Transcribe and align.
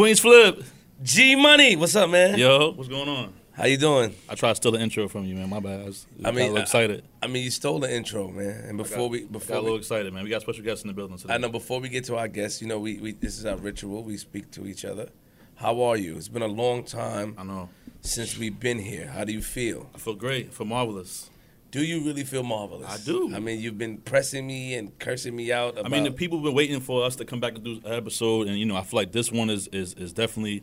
Queens 0.00 0.20
Flip. 0.20 0.62
G 1.02 1.34
Money, 1.34 1.74
what's 1.74 1.96
up, 1.96 2.08
man? 2.08 2.38
Yo, 2.38 2.70
what's 2.70 2.88
going 2.88 3.08
on? 3.08 3.34
How 3.50 3.66
you 3.66 3.76
doing? 3.76 4.14
I 4.28 4.36
tried 4.36 4.50
to 4.50 4.54
steal 4.54 4.70
the 4.70 4.78
intro 4.78 5.08
from 5.08 5.24
you, 5.24 5.34
man. 5.34 5.50
My 5.50 5.58
bad. 5.58 5.80
I, 5.80 5.84
was, 5.86 6.06
I 6.24 6.30
mean, 6.30 6.36
got 6.36 6.42
a 6.42 6.46
little 6.46 6.58
excited. 6.58 7.04
I, 7.20 7.26
mean, 7.26 7.42
you 7.42 7.50
stole 7.50 7.80
the 7.80 7.92
intro, 7.92 8.30
man. 8.30 8.64
And 8.68 8.78
before 8.78 9.06
got, 9.06 9.10
we 9.10 9.20
got 9.22 9.32
before 9.32 9.56
a 9.56 9.58
little 9.58 9.74
we, 9.74 9.80
excited, 9.80 10.14
man. 10.14 10.22
We 10.22 10.30
got 10.30 10.42
special 10.42 10.62
guests 10.62 10.84
in 10.84 10.86
the 10.86 10.94
building 10.94 11.18
today. 11.18 11.34
I 11.34 11.38
know 11.38 11.48
before 11.48 11.80
we 11.80 11.88
get 11.88 12.04
to 12.04 12.16
our 12.16 12.28
guests, 12.28 12.62
you 12.62 12.68
know, 12.68 12.78
we, 12.78 12.98
we 12.98 13.10
this 13.10 13.40
is 13.40 13.44
our 13.44 13.56
ritual. 13.56 14.04
We 14.04 14.18
speak 14.18 14.52
to 14.52 14.68
each 14.68 14.84
other. 14.84 15.08
How 15.56 15.82
are 15.82 15.96
you? 15.96 16.14
It's 16.14 16.28
been 16.28 16.42
a 16.42 16.46
long 16.46 16.84
time 16.84 17.34
I 17.36 17.42
know. 17.42 17.68
since 18.00 18.38
we've 18.38 18.60
been 18.60 18.78
here. 18.78 19.08
How 19.08 19.24
do 19.24 19.32
you 19.32 19.42
feel? 19.42 19.90
I 19.96 19.98
feel 19.98 20.14
great. 20.14 20.46
I 20.46 20.50
feel 20.50 20.68
marvelous. 20.68 21.28
Do 21.70 21.84
you 21.84 22.00
really 22.00 22.24
feel 22.24 22.42
marvelous? 22.42 22.88
I 22.88 23.04
do. 23.04 23.34
I 23.34 23.40
mean, 23.40 23.60
you've 23.60 23.76
been 23.76 23.98
pressing 23.98 24.46
me 24.46 24.74
and 24.74 24.98
cursing 24.98 25.36
me 25.36 25.52
out. 25.52 25.72
About, 25.74 25.86
I 25.86 25.88
mean, 25.90 26.04
the 26.04 26.10
people 26.10 26.38
have 26.38 26.44
been 26.44 26.54
waiting 26.54 26.80
for 26.80 27.04
us 27.04 27.16
to 27.16 27.24
come 27.26 27.40
back 27.40 27.56
and 27.56 27.64
do 27.64 27.80
an 27.84 27.92
episode, 27.92 28.48
and 28.48 28.58
you 28.58 28.64
know, 28.64 28.76
I 28.76 28.82
feel 28.82 28.98
like 28.98 29.12
this 29.12 29.30
one 29.30 29.50
is 29.50 29.68
is, 29.68 29.92
is 29.94 30.12
definitely 30.12 30.62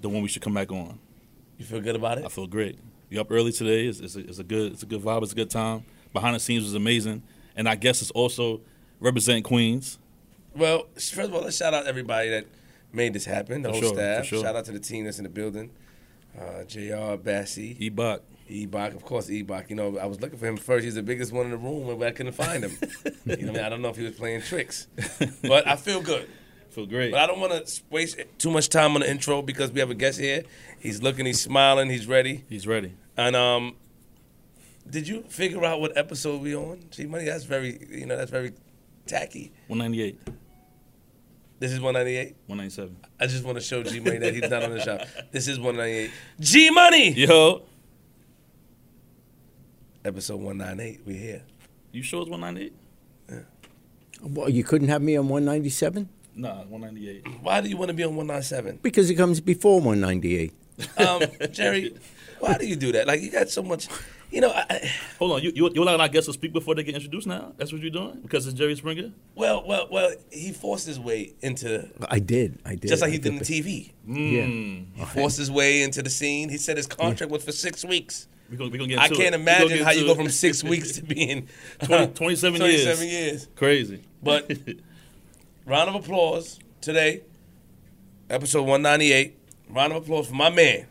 the 0.00 0.08
one 0.08 0.22
we 0.22 0.28
should 0.28 0.42
come 0.42 0.54
back 0.54 0.72
on. 0.72 0.98
You 1.58 1.64
feel 1.66 1.80
good 1.80 1.96
about 1.96 2.18
it? 2.18 2.24
I 2.24 2.28
feel 2.28 2.46
great. 2.46 2.78
You 3.10 3.20
up 3.20 3.30
early 3.30 3.52
today? 3.52 3.86
It's, 3.86 4.00
it's, 4.00 4.16
a, 4.16 4.20
it's 4.20 4.38
a 4.38 4.44
good 4.44 4.72
it's 4.72 4.82
a 4.82 4.86
good 4.86 5.02
vibe. 5.02 5.22
It's 5.22 5.32
a 5.32 5.36
good 5.36 5.50
time. 5.50 5.84
Behind 6.14 6.34
the 6.34 6.40
scenes 6.40 6.64
was 6.64 6.74
amazing, 6.74 7.22
and 7.54 7.68
I 7.68 7.74
guess 7.74 8.00
it's 8.00 8.10
also 8.12 8.62
representing 9.00 9.42
Queens. 9.42 9.98
Well, 10.54 10.86
first 10.94 11.18
of 11.18 11.34
all, 11.34 11.42
let's 11.42 11.56
shout 11.56 11.74
out 11.74 11.86
everybody 11.86 12.30
that 12.30 12.46
made 12.92 13.12
this 13.12 13.24
happen. 13.26 13.62
The 13.62 13.68
For 13.68 13.72
whole 13.72 13.82
sure, 13.82 13.94
staff. 13.94 14.24
sure. 14.26 14.42
Shout 14.42 14.56
out 14.56 14.64
to 14.66 14.72
the 14.72 14.80
team 14.80 15.04
that's 15.04 15.18
in 15.18 15.24
the 15.24 15.30
building. 15.30 15.70
Uh, 16.38 16.64
Jr. 16.64 17.16
Bassie. 17.18 17.76
E-Bach. 17.78 18.22
Ebach, 18.52 18.94
of 18.94 19.04
course, 19.04 19.28
Ebach. 19.28 19.70
You 19.70 19.76
know, 19.76 19.98
I 19.98 20.06
was 20.06 20.20
looking 20.20 20.38
for 20.38 20.46
him 20.46 20.56
first. 20.56 20.84
He's 20.84 20.94
the 20.94 21.02
biggest 21.02 21.32
one 21.32 21.46
in 21.46 21.50
the 21.52 21.56
room, 21.56 21.98
but 21.98 22.06
I 22.06 22.10
couldn't 22.12 22.32
find 22.32 22.64
him. 22.64 22.76
you 23.24 23.46
know, 23.46 23.52
I, 23.52 23.54
mean? 23.54 23.64
I 23.64 23.68
don't 23.68 23.82
know 23.82 23.88
if 23.88 23.96
he 23.96 24.04
was 24.04 24.14
playing 24.14 24.42
tricks, 24.42 24.86
but 25.42 25.66
I 25.66 25.76
feel 25.76 26.02
good. 26.02 26.28
Feel 26.70 26.86
great. 26.86 27.12
But 27.12 27.20
I 27.20 27.26
don't 27.26 27.38
want 27.38 27.66
to 27.66 27.82
waste 27.90 28.18
too 28.38 28.50
much 28.50 28.70
time 28.70 28.94
on 28.94 29.00
the 29.00 29.10
intro 29.10 29.42
because 29.42 29.70
we 29.70 29.80
have 29.80 29.90
a 29.90 29.94
guest 29.94 30.18
here. 30.18 30.42
He's 30.78 31.02
looking, 31.02 31.26
he's 31.26 31.40
smiling, 31.40 31.90
he's 31.90 32.06
ready. 32.06 32.44
He's 32.48 32.66
ready. 32.66 32.94
And 33.14 33.36
um, 33.36 33.76
did 34.88 35.06
you 35.06 35.22
figure 35.28 35.64
out 35.64 35.80
what 35.80 35.96
episode 35.96 36.40
we 36.40 36.56
on? 36.56 36.80
G 36.90 37.04
Money, 37.04 37.24
that's 37.24 37.44
very, 37.44 37.86
you 37.90 38.06
know, 38.06 38.16
that's 38.16 38.30
very 38.30 38.54
tacky. 39.06 39.52
198, 39.66 40.18
This 41.58 41.72
is 41.72 41.80
198. 41.80 42.36
197. 42.46 42.96
I 43.20 43.26
just 43.26 43.44
want 43.44 43.58
to 43.58 43.62
show 43.62 43.82
G 43.82 44.00
Money 44.00 44.18
that 44.18 44.34
he's 44.34 44.48
not 44.48 44.62
on 44.62 44.70
the 44.70 44.80
shop. 44.80 45.02
This 45.30 45.48
is 45.48 45.58
198. 45.58 46.10
G 46.40 46.70
Money. 46.70 47.12
Yo, 47.12 47.62
Episode 50.04 50.40
198. 50.40 51.00
We're 51.06 51.16
here. 51.16 51.42
you 51.92 52.02
sure 52.02 52.22
it's 52.22 52.30
198? 52.30 52.72
Well, 54.22 54.48
you 54.48 54.62
couldn't 54.64 54.88
have 54.88 55.02
me 55.02 55.16
on 55.16 55.28
197 55.28 56.08
Nah, 56.34 56.62
198. 56.64 57.26
Why 57.42 57.60
do 57.60 57.68
you 57.68 57.76
want 57.76 57.88
to 57.90 57.94
be 57.94 58.04
on 58.04 58.16
197? 58.16 58.78
because 58.82 59.10
it 59.10 59.16
comes 59.16 59.40
before 59.40 59.80
198. 59.80 60.52
Um, 60.96 61.22
Jerry, 61.52 61.94
why 62.40 62.56
do 62.56 62.66
you 62.66 62.76
do 62.76 62.92
that? 62.92 63.06
Like 63.06 63.20
you 63.20 63.30
got 63.30 63.50
so 63.50 63.62
much, 63.62 63.88
you 64.30 64.40
know. 64.40 64.50
I, 64.50 64.64
I, 64.70 64.90
Hold 65.18 65.32
on, 65.32 65.42
you 65.42 65.52
you 65.54 65.70
you 65.74 65.82
allowing 65.82 66.00
our 66.00 66.08
guests 66.08 66.26
to 66.28 66.32
speak 66.32 66.52
before 66.52 66.74
they 66.74 66.82
get 66.82 66.94
introduced 66.94 67.26
now? 67.26 67.52
That's 67.58 67.72
what 67.72 67.82
you're 67.82 67.90
doing 67.90 68.20
because 68.22 68.46
it's 68.46 68.56
Jerry 68.56 68.74
Springer. 68.74 69.12
well, 69.36 69.62
well, 69.66 69.86
well. 69.90 70.12
He 70.30 70.52
forced 70.52 70.86
his 70.86 70.98
way 70.98 71.34
into 71.42 71.88
I 72.08 72.18
did. 72.20 72.58
I 72.64 72.74
did. 72.76 72.88
just 72.88 73.02
like 73.02 73.10
he 73.10 73.18
I 73.18 73.20
did 73.20 73.32
in 73.34 73.38
did. 73.40 73.46
TV. 73.46 73.92
Mm. 74.08 74.86
He 74.94 75.04
forced 75.04 75.36
his 75.36 75.50
way 75.50 75.82
into 75.82 76.02
the 76.02 76.10
scene. 76.10 76.48
He 76.48 76.56
said 76.56 76.76
his 76.78 76.86
contract 76.86 77.30
was 77.30 77.44
for 77.44 77.52
six 77.52 77.84
weeks. 77.84 78.26
We 78.52 78.58
gonna, 78.58 78.68
we 78.70 78.76
gonna 78.76 78.88
get 78.90 78.98
I 78.98 79.08
can't 79.08 79.34
it. 79.34 79.40
Imagine 79.40 79.82
how 79.82 79.92
you 79.92 80.04
go 80.04 80.14
from 80.14 80.28
six 80.28 80.62
weeks 80.72 80.92
to 80.92 81.02
being 81.02 81.48
20 81.84 82.12
27 82.12 82.60
years. 82.60 82.82
27 82.84 83.08
years. 83.08 83.48
Crazy, 83.56 84.02
But 84.22 84.52
round 85.66 85.88
of 85.88 85.94
applause 85.94 86.58
today, 86.82 87.22
episode 88.28 88.64
198. 88.64 89.38
Round 89.70 89.94
of 89.94 90.02
applause 90.02 90.26
for 90.26 90.34
my 90.34 90.50
man, 90.50 90.84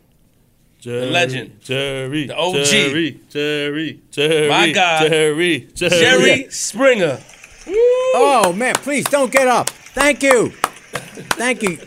Jerry, 0.79 1.01
the 1.01 1.11
legend. 1.11 1.61
Jerry, 1.61 2.25
The 2.25 2.35
OG. 2.35 2.65
Jerry, 2.65 3.19
Jerry, 3.29 4.01
Jerry, 4.09 4.49
My 4.49 4.71
guy. 4.71 5.07
Jerry, 5.07 5.59
Jerry. 5.75 5.89
Jerry 5.91 6.49
Springer. 6.49 7.21
Oh 7.67 8.51
man, 8.57 8.73
please 8.73 9.05
don't 9.05 9.31
get 9.31 9.47
up. 9.47 9.69
Thank 9.69 10.23
you. 10.23 10.49
Thank 11.37 11.61
you. 11.61 11.77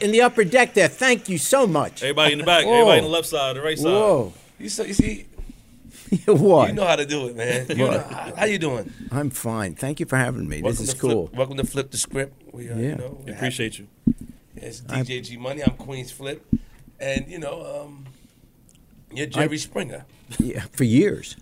In 0.00 0.12
the 0.12 0.22
upper 0.22 0.44
deck 0.44 0.74
there. 0.74 0.86
Thank 0.86 1.28
you 1.28 1.38
so 1.38 1.66
much. 1.66 2.04
Everybody 2.04 2.34
in 2.34 2.38
the 2.38 2.44
back, 2.44 2.66
Whoa. 2.66 2.72
everybody 2.74 2.98
in 2.98 3.04
the 3.04 3.10
left 3.10 3.26
side, 3.26 3.56
the 3.56 3.62
right 3.62 3.76
side. 3.76 3.86
Whoa. 3.86 4.32
You, 4.58 4.68
so, 4.68 4.84
you 4.84 4.94
see, 4.94 5.26
what? 6.26 6.68
you 6.68 6.74
know 6.74 6.86
how 6.86 6.96
to 6.96 7.06
do 7.06 7.26
it, 7.28 7.36
man. 7.36 7.66
You 7.68 7.74
know, 7.76 7.98
how, 7.98 8.32
how 8.36 8.44
you 8.44 8.58
doing? 8.58 8.92
I'm 9.10 9.30
fine. 9.30 9.74
Thank 9.74 10.00
you 10.00 10.06
for 10.06 10.16
having 10.16 10.48
me. 10.48 10.62
Welcome 10.62 10.84
this 10.84 10.94
is 10.94 11.00
cool. 11.00 11.26
Flip- 11.28 11.38
welcome 11.38 11.56
to 11.56 11.64
Flip 11.64 11.90
the 11.90 11.96
Script. 11.98 12.40
We, 12.52 12.70
uh, 12.70 12.76
you 12.76 12.88
Yeah. 12.88 12.94
know, 12.96 13.20
We 13.24 13.32
appreciate 13.32 13.78
you. 13.78 13.88
It's 14.56 14.80
DJ 14.80 15.22
G 15.22 15.36
Money. 15.36 15.62
I'm 15.62 15.76
Queens 15.76 16.10
Flip, 16.12 16.44
and 17.00 17.26
you 17.28 17.38
know, 17.38 17.82
um, 17.84 18.04
you're 19.12 19.26
Jerry 19.26 19.58
Springer. 19.58 20.06
Yeah, 20.38 20.64
for 20.72 20.84
years. 20.84 21.36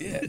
Yeah, 0.00 0.22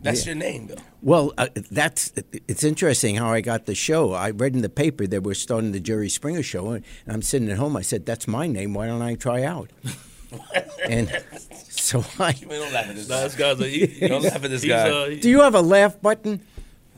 that's 0.00 0.24
your 0.26 0.34
name 0.36 0.68
though. 0.68 0.76
Well, 1.00 1.32
uh, 1.38 1.48
that's 1.70 2.12
it's 2.46 2.62
interesting 2.62 3.16
how 3.16 3.32
I 3.32 3.40
got 3.40 3.66
the 3.66 3.74
show. 3.74 4.12
I 4.12 4.30
read 4.30 4.54
in 4.54 4.60
the 4.62 4.68
paper 4.68 5.06
that 5.08 5.22
we're 5.22 5.34
starting 5.34 5.72
the 5.72 5.80
Jerry 5.80 6.08
Springer 6.10 6.42
show, 6.42 6.70
and 6.72 6.84
I'm 7.08 7.22
sitting 7.22 7.50
at 7.50 7.56
home. 7.56 7.76
I 7.76 7.82
said, 7.82 8.04
"That's 8.06 8.28
my 8.28 8.46
name. 8.46 8.74
Why 8.74 8.86
don't 8.86 9.02
I 9.02 9.14
try 9.16 9.42
out?" 9.42 9.70
and 10.88 11.10
so 11.88 12.04
I. 12.18 12.32
Man, 12.48 12.60
don't 12.60 12.72
laugh 12.72 12.86
at 12.88 12.94
this. 12.96 13.08
Nah, 13.08 13.16
guy. 13.16 13.22
this 13.24 13.34
guy's 13.36 13.60
a, 13.60 13.66
he, 13.68 13.86
he's, 13.86 14.08
Don't 14.08 14.22
laugh 14.22 14.44
at 14.44 14.50
this 14.50 14.62
he's, 14.62 14.70
guy. 14.70 14.88
Uh, 14.90 15.08
he- 15.10 15.20
Do 15.20 15.28
you 15.30 15.40
have 15.40 15.54
a 15.54 15.62
laugh 15.62 16.00
button? 16.00 16.40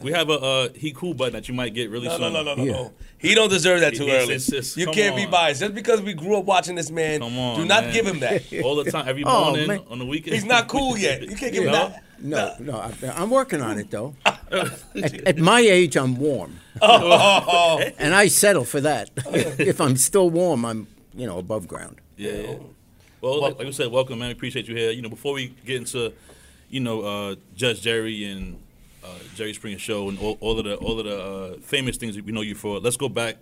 we 0.01 0.11
have 0.11 0.29
a 0.29 0.33
uh, 0.33 0.69
he 0.75 0.93
cool 0.93 1.15
button 1.15 1.35
that 1.35 1.49
you 1.49 1.55
might 1.55 1.73
get 1.73 1.89
really 1.89 2.09
No, 2.09 2.19
soon. 2.19 2.33
no, 2.33 2.43
no, 2.43 2.55
no, 2.55 2.55
no, 2.57 2.65
Yeah. 2.65 2.73
no. 2.73 2.93
He 3.17 3.35
don't 3.35 3.49
deserve 3.49 3.81
that 3.81 3.95
too 3.95 4.03
It's- 4.05 4.23
early. 4.25 4.35
it's- 4.35 4.49
it's- 4.49 4.77
you 4.77 4.87
can't 4.89 5.15
be 5.17 5.25
biased 5.25 5.61
just 5.61 5.73
because 5.75 6.01
we 6.03 6.13
grew 6.15 6.37
up 6.37 6.45
watching 6.45 6.75
this 6.75 6.91
man. 6.91 7.21
Come 7.21 7.39
on, 7.39 7.61
do 7.61 7.65
not 7.65 7.85
man. 7.85 7.93
give 7.95 8.07
him 8.07 8.21
that. 8.21 8.43
All 8.65 8.75
the 8.77 8.91
time, 8.91 9.09
every 9.09 9.23
Oh, 9.25 9.45
morning 9.45 9.69
man. 9.69 9.81
on 9.89 9.99
the 10.01 10.05
weekend. 10.07 10.35
He's 10.35 10.45
not 10.45 10.67
cool 10.69 10.99
yet. 10.99 11.23
You 11.23 11.37
can't 11.37 11.53
give 11.53 11.65
him 11.65 11.73
that. 11.73 12.03
No, 12.21 12.55
no. 12.59 12.77
I, 12.79 12.93
I'm 13.17 13.31
working 13.31 13.61
on 13.61 13.79
it 13.79 13.91
though. 13.91 14.15
at, 14.27 15.27
at 15.27 15.39
my 15.39 15.61
age, 15.61 15.97
I'm 15.97 16.17
warm, 16.17 16.59
Oh, 16.83 17.81
and 17.99 18.15
I 18.15 18.29
settle 18.29 18.65
for 18.65 18.81
that. 18.81 19.11
if 19.59 19.81
I'm 19.81 19.97
still 19.97 20.29
warm, 20.31 20.65
I'm 20.65 20.87
you 21.15 21.27
know 21.27 21.39
above 21.39 21.69
ground. 21.69 22.01
Yeah. 22.17 22.33
yeah. 22.33 22.55
Well, 23.25 23.41
like, 23.41 23.59
like 23.59 23.67
I 23.67 23.71
said, 23.71 23.91
welcome, 23.91 24.19
man. 24.19 24.29
We 24.29 24.33
appreciate 24.33 24.69
you 24.69 24.77
here. 24.77 24.91
You 24.91 25.01
know, 25.01 25.09
before 25.09 25.33
we 25.33 25.55
get 25.65 25.77
into, 25.77 26.13
you 26.69 26.81
know, 26.81 27.01
uh, 27.01 27.37
Judge 27.57 27.81
Jerry 27.81 28.31
and 28.31 28.63
uh, 29.03 29.09
Jerry 29.35 29.55
Springer 29.55 29.79
show 29.79 30.11
and 30.11 30.19
all, 30.19 30.37
all 30.41 30.59
of 30.59 30.67
the 30.67 30.77
all 30.77 30.99
of 31.01 31.07
the 31.07 31.23
uh, 31.23 31.61
famous 31.61 31.97
things 31.97 32.17
that 32.17 32.27
we 32.27 32.33
know 32.33 32.43
you 32.43 32.55
for, 32.55 32.81
let's 32.81 32.99
go 32.99 33.09
back 33.09 33.37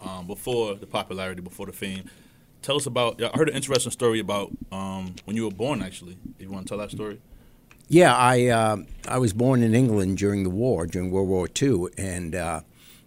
um, 0.00 0.28
before 0.28 0.76
the 0.76 0.86
popularity, 0.86 1.40
before 1.40 1.66
the 1.66 1.72
fame. 1.72 2.08
Tell 2.62 2.76
us 2.76 2.86
about. 2.86 3.20
I 3.20 3.36
heard 3.36 3.48
an 3.48 3.56
interesting 3.56 3.90
story 3.90 4.20
about 4.20 4.52
um, 4.70 5.16
when 5.24 5.34
you 5.34 5.46
were 5.46 5.50
born. 5.50 5.82
Actually, 5.82 6.16
if 6.38 6.42
you 6.42 6.50
want 6.52 6.66
to 6.66 6.68
tell 6.68 6.78
that 6.78 6.92
story? 6.92 7.20
Yeah, 7.88 8.14
I 8.14 8.46
uh, 8.46 8.76
I 9.08 9.18
was 9.18 9.32
born 9.32 9.64
in 9.64 9.74
England 9.74 10.16
during 10.18 10.44
the 10.44 10.50
war, 10.50 10.86
during 10.86 11.10
World 11.10 11.28
War 11.28 11.48
II, 11.60 11.86
and 11.98 12.36
uh, 12.36 12.60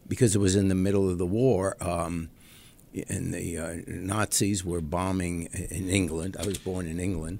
because 0.09 0.35
it 0.35 0.39
was 0.39 0.57
in 0.57 0.67
the 0.67 0.75
middle 0.75 1.09
of 1.09 1.17
the 1.17 1.25
war, 1.25 1.77
um, 1.79 2.31
and 3.07 3.33
the 3.33 3.57
uh, 3.57 3.75
Nazis 3.87 4.65
were 4.65 4.81
bombing 4.81 5.45
in 5.53 5.89
England. 5.89 6.37
I 6.39 6.45
was 6.45 6.57
born 6.57 6.87
in 6.87 6.99
England, 6.99 7.39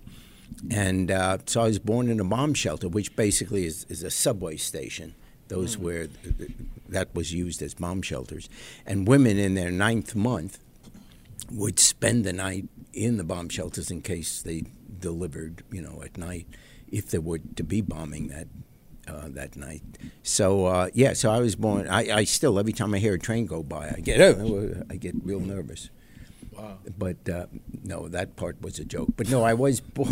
and 0.72 1.12
uh, 1.12 1.40
so 1.46 1.62
I 1.62 1.68
was 1.68 1.80
born 1.80 2.10
in 2.10 2.20
a 2.20 2.24
bomb 2.24 2.54
shelter, 2.54 2.88
which 2.88 3.16
basically 3.16 3.66
is, 3.66 3.86
is 3.90 4.04
a 4.04 4.12
subway 4.12 4.58
station. 4.58 5.16
Those 5.48 5.78
were 5.78 6.10
that 6.88 7.14
was 7.16 7.34
used 7.34 7.62
as 7.62 7.74
bomb 7.74 8.04
shelters, 8.04 8.50
and 8.86 9.08
women 9.08 9.38
in 9.38 9.56
their 9.56 9.72
ninth 9.72 10.16
month 10.16 10.60
would 11.52 11.80
spend 11.80 12.24
the 12.24 12.34
night 12.34 12.66
in 12.94 13.18
the 13.18 13.24
bomb 13.24 13.50
shelters 13.50 13.90
in 13.90 14.02
case 14.02 14.42
they 14.42 14.64
delivered, 15.00 15.64
you 15.72 15.82
know, 15.82 16.02
at 16.04 16.18
night, 16.18 16.48
if 16.92 17.10
there 17.10 17.22
were 17.22 17.40
to 17.56 17.64
be 17.64 17.82
bombing 17.82 18.28
that 18.28 18.48
uh, 19.10 19.28
that 19.30 19.56
night. 19.56 19.82
So 20.24 20.66
uh, 20.66 20.90
yeah, 20.94 21.14
so 21.14 21.32
I 21.32 21.40
was 21.40 21.56
born. 21.56 21.88
I, 21.88 22.18
I 22.20 22.24
still 22.24 22.60
every 22.60 22.74
time 22.74 22.94
I 22.94 23.00
hear 23.00 23.14
a 23.16 23.20
train 23.20 23.46
go 23.46 23.64
by, 23.64 23.90
I 23.96 24.00
get 24.02 24.22
oh, 24.22 24.84
I 24.90 24.96
get 24.96 25.16
real 25.24 25.40
nervous. 25.40 25.90
Wow. 26.60 26.78
But 26.98 27.30
uh, 27.30 27.46
no, 27.84 28.10
that 28.10 28.36
part 28.36 28.62
was 28.62 28.80
a 28.80 28.86
joke. 28.86 29.10
But 29.16 29.30
no, 29.30 29.44
I 29.44 29.54
was 29.54 29.80
born. 29.96 30.12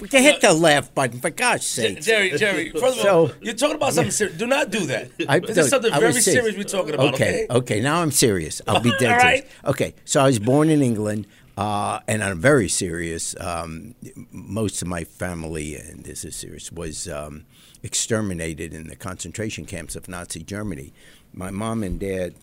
We 0.00 0.08
hit 0.08 0.40
the 0.40 0.54
laugh 0.54 0.94
button 0.94 1.20
for 1.20 1.28
gosh 1.30 1.66
sake. 1.66 2.00
Jerry, 2.00 2.30
Jerry. 2.30 2.70
First 2.80 3.00
of 3.00 3.06
all, 3.06 3.28
So- 3.28 3.34
you're 3.42 3.54
talking 3.54 3.76
about 3.76 3.92
something 3.92 4.10
serious. 4.10 4.38
Do 4.38 4.46
not 4.46 4.70
do 4.70 4.86
that. 4.86 5.10
I- 5.28 5.40
this 5.40 5.58
is 5.58 5.68
something 5.68 5.92
very 5.92 6.06
was 6.06 6.24
serious. 6.24 6.56
we're 6.56 6.64
talking 6.64 6.94
about. 6.94 7.14
Okay. 7.14 7.46
Okay, 7.50 7.80
now 7.80 8.00
I'm 8.00 8.10
serious. 8.10 8.62
I'll 8.66 8.80
be 8.80 8.92
dead 8.98 9.12
All 9.12 9.18
right. 9.18 9.46
Okay, 9.66 9.94
so 10.04 10.20
I 10.22 10.26
was 10.26 10.38
born 10.38 10.70
in 10.70 10.80
England, 10.82 11.26
uh, 11.56 12.00
and 12.06 12.22
I'm 12.22 12.40
very 12.40 12.68
serious. 12.68 13.34
Um, 13.40 13.94
most 14.30 14.82
of 14.82 14.88
my 14.88 15.04
family, 15.04 15.74
and 15.76 16.04
this 16.04 16.24
is 16.24 16.36
serious, 16.36 16.70
was 16.70 17.08
um, 17.08 17.46
exterminated 17.82 18.74
in 18.74 18.88
the 18.88 18.96
concentration 18.96 19.64
camps 19.64 19.96
of 19.96 20.08
Nazi 20.08 20.42
Germany. 20.42 20.92
My 21.32 21.50
mom 21.50 21.82
and 21.82 21.98
dad 21.98 22.34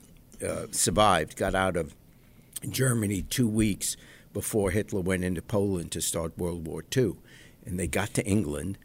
uh, 0.43 0.65
survived, 0.71 1.37
got 1.37 1.53
out 1.53 1.77
of 1.77 1.93
Germany 2.67 3.21
two 3.21 3.47
weeks 3.47 3.97
before 4.33 4.71
Hitler 4.71 5.01
went 5.01 5.23
into 5.23 5.41
Poland 5.41 5.91
to 5.91 6.01
start 6.01 6.37
World 6.37 6.65
War 6.65 6.83
II. 6.95 7.13
And 7.65 7.79
they 7.79 7.87
got 7.87 8.13
to 8.15 8.25
England, 8.25 8.77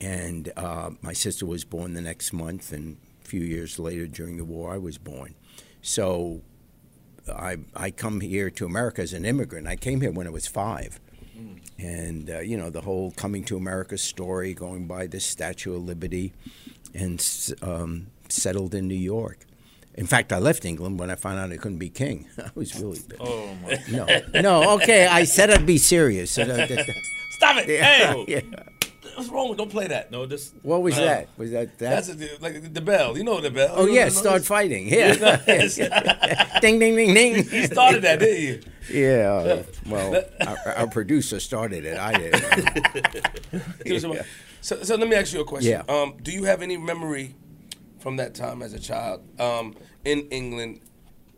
and 0.00 0.52
uh, 0.56 0.90
my 1.02 1.12
sister 1.12 1.44
was 1.44 1.64
born 1.64 1.94
the 1.94 2.00
next 2.00 2.32
month, 2.32 2.72
and 2.72 2.96
a 3.24 3.28
few 3.28 3.42
years 3.42 3.78
later 3.78 4.06
during 4.06 4.36
the 4.36 4.44
war, 4.44 4.72
I 4.72 4.78
was 4.78 4.98
born. 4.98 5.34
So 5.82 6.42
I 7.28 7.58
I 7.74 7.90
come 7.90 8.20
here 8.20 8.50
to 8.50 8.66
America 8.66 9.02
as 9.02 9.12
an 9.12 9.24
immigrant. 9.24 9.66
I 9.66 9.76
came 9.76 10.00
here 10.00 10.10
when 10.10 10.26
I 10.26 10.30
was 10.30 10.46
five, 10.46 11.00
and 11.78 12.30
uh, 12.30 12.40
you 12.40 12.56
know 12.56 12.70
the 12.70 12.82
whole 12.82 13.12
coming 13.12 13.44
to 13.44 13.56
America 13.56 13.98
story, 13.98 14.54
going 14.54 14.86
by 14.86 15.06
the 15.06 15.20
Statue 15.20 15.74
of 15.76 15.84
Liberty, 15.84 16.32
and 16.94 17.24
um, 17.62 18.08
settled 18.28 18.74
in 18.74 18.88
New 18.88 18.94
York. 18.94 19.46
In 19.96 20.06
fact, 20.06 20.32
I 20.32 20.38
left 20.38 20.64
England 20.64 20.98
when 20.98 21.08
I 21.08 21.14
found 21.14 21.38
out 21.38 21.52
I 21.52 21.56
couldn't 21.56 21.78
be 21.78 21.88
king. 21.88 22.28
I 22.38 22.50
was 22.54 22.78
really 22.80 23.00
bit. 23.08 23.18
Oh 23.20 23.54
my! 23.62 23.78
No, 23.90 24.40
no. 24.40 24.70
Okay, 24.74 25.06
I 25.06 25.24
said 25.24 25.50
I'd 25.50 25.66
be 25.66 25.78
serious. 25.78 26.32
Stop 27.34 27.56
it! 27.58 27.66
Hey, 27.66 28.24
yeah. 28.28 28.40
What's 29.16 29.28
wrong 29.28 29.48
with? 29.48 29.58
Don't 29.58 29.70
play 29.70 29.86
that. 29.88 30.10
No, 30.10 30.26
this. 30.26 30.52
What 30.62 30.82
was 30.82 30.96
No. 30.96 31.04
that? 31.04 31.28
Was 31.36 31.50
that 31.52 31.78
that? 31.78 32.06
That's 32.06 32.08
a, 32.08 32.42
like 32.42 32.72
the 32.72 32.80
bell. 32.80 33.16
You 33.16 33.24
know 33.24 33.40
the 33.40 33.50
bell. 33.50 33.72
oh 33.76 33.86
You 33.86 33.94
yeah, 33.94 34.08
start 34.08 34.38
this? 34.40 34.48
fighting. 34.48 34.88
Yeah. 34.88 35.36
ding 36.60 36.78
ding 36.78 36.96
ding 36.96 37.14
ding. 37.14 37.34
You 37.52 37.66
started 37.66 38.02
that, 38.02 38.18
didn't 38.20 38.42
you? 38.42 38.60
Yeah. 38.92 39.32
uh, 39.32 39.62
well, 39.88 40.22
our, 40.46 40.72
our 40.74 40.86
producer 40.88 41.40
started 41.40 41.84
it. 41.86 41.98
I 41.98 42.12
didn't. 43.84 44.04
So, 44.60 44.82
so 44.82 44.94
let 44.96 45.08
me 45.08 45.14
ask 45.16 45.32
you 45.32 45.40
a 45.40 45.44
question. 45.44 45.72
Yeah. 45.72 45.94
Um, 45.94 46.14
do 46.22 46.32
you 46.32 46.44
have 46.44 46.62
any 46.62 46.76
memory 46.76 47.34
from 48.00 48.16
that 48.16 48.34
time 48.34 48.62
as 48.62 48.72
a 48.72 48.78
child 48.80 49.22
um, 49.40 49.74
in 50.04 50.20
England? 50.30 50.80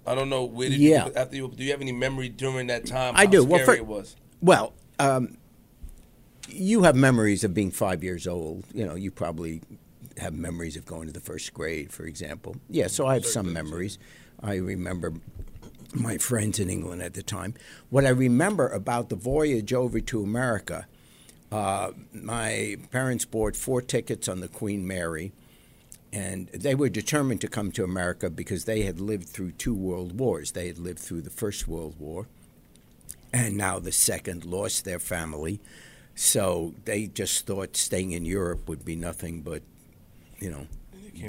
I 0.07 0.15
don't 0.15 0.29
know 0.31 0.45
where 0.45 0.69
did 0.69 0.79
Yeah. 0.79 1.07
you 1.07 1.13
after 1.15 1.37
you. 1.37 1.49
Do 1.55 1.65
you 1.65 1.73
have 1.73 1.81
any 1.81 1.91
memory 1.93 2.29
during 2.29 2.69
that 2.69 2.87
time? 2.87 3.15
I 3.17 3.27
do. 3.27 3.45
Well, 3.45 3.59
Scary 3.61 3.79
fir- 3.79 3.83
it 3.83 3.87
was. 3.87 4.15
Well, 4.41 4.75
um, 5.01 5.37
you 6.49 6.83
have 6.85 6.97
memories 6.97 7.45
of 7.45 7.55
being 7.55 7.71
five 7.71 8.03
years 8.03 8.27
old. 8.27 8.65
You 8.73 8.87
know, 8.87 8.95
you 8.95 9.11
probably 9.11 9.63
have 10.19 10.35
memories 10.35 10.77
of 10.77 10.87
going 10.87 11.07
to 11.07 11.13
the 11.13 11.21
first 11.21 11.53
grade, 11.53 11.93
for 11.93 12.05
example. 12.05 12.57
Yeah, 12.69 12.87
so 12.87 13.07
I 13.07 13.15
have 13.15 13.27
some 13.27 13.53
memories. 13.53 13.99
I 14.43 14.57
remember 14.57 15.15
my 15.95 16.19
friends 16.19 16.59
in 16.59 16.71
England 16.71 17.03
at 17.03 17.15
the 17.15 17.23
time. 17.23 17.55
What 17.91 18.05
I 18.05 18.11
remember 18.11 18.69
about 18.69 19.09
the 19.09 19.17
voyage 19.17 19.73
over 19.73 20.01
to 20.01 20.23
America, 20.23 20.87
uh, 21.53 21.93
my 22.13 22.77
parents 22.91 23.25
bought 23.25 23.57
four 23.57 23.83
tickets 23.83 24.29
on 24.29 24.41
the 24.41 24.49
Queen 24.49 24.87
Mary, 24.87 25.33
and 26.13 26.49
they 26.49 26.75
were 26.75 26.89
determined 26.89 27.41
to 27.43 27.49
come 27.49 27.73
to 27.73 27.85
America 27.85 28.31
because 28.31 28.65
they 28.65 28.83
had 28.83 29.01
lived 29.01 29.29
through 29.29 29.53
two 29.53 29.75
world 29.75 30.19
wars. 30.19 30.53
They 30.53 30.67
had 30.69 30.79
lived 30.79 30.99
through 30.99 31.23
the 31.23 31.31
First 31.31 31.69
World 31.69 31.97
War 31.99 32.27
and 33.33 33.57
now 33.57 33.79
the 33.79 33.93
second 33.93 34.45
lost 34.45 34.85
their 34.85 34.99
family. 34.99 35.61
So 36.19 36.75
they 36.87 37.07
just 37.07 37.47
thought 37.47 37.77
staying 37.77 38.13
in 38.13 38.25
Europe 38.25 38.69
would 38.69 38.87
be 38.87 38.97
nothing 38.97 39.43
but, 39.43 39.63
you 40.39 40.51
know, 40.51 40.67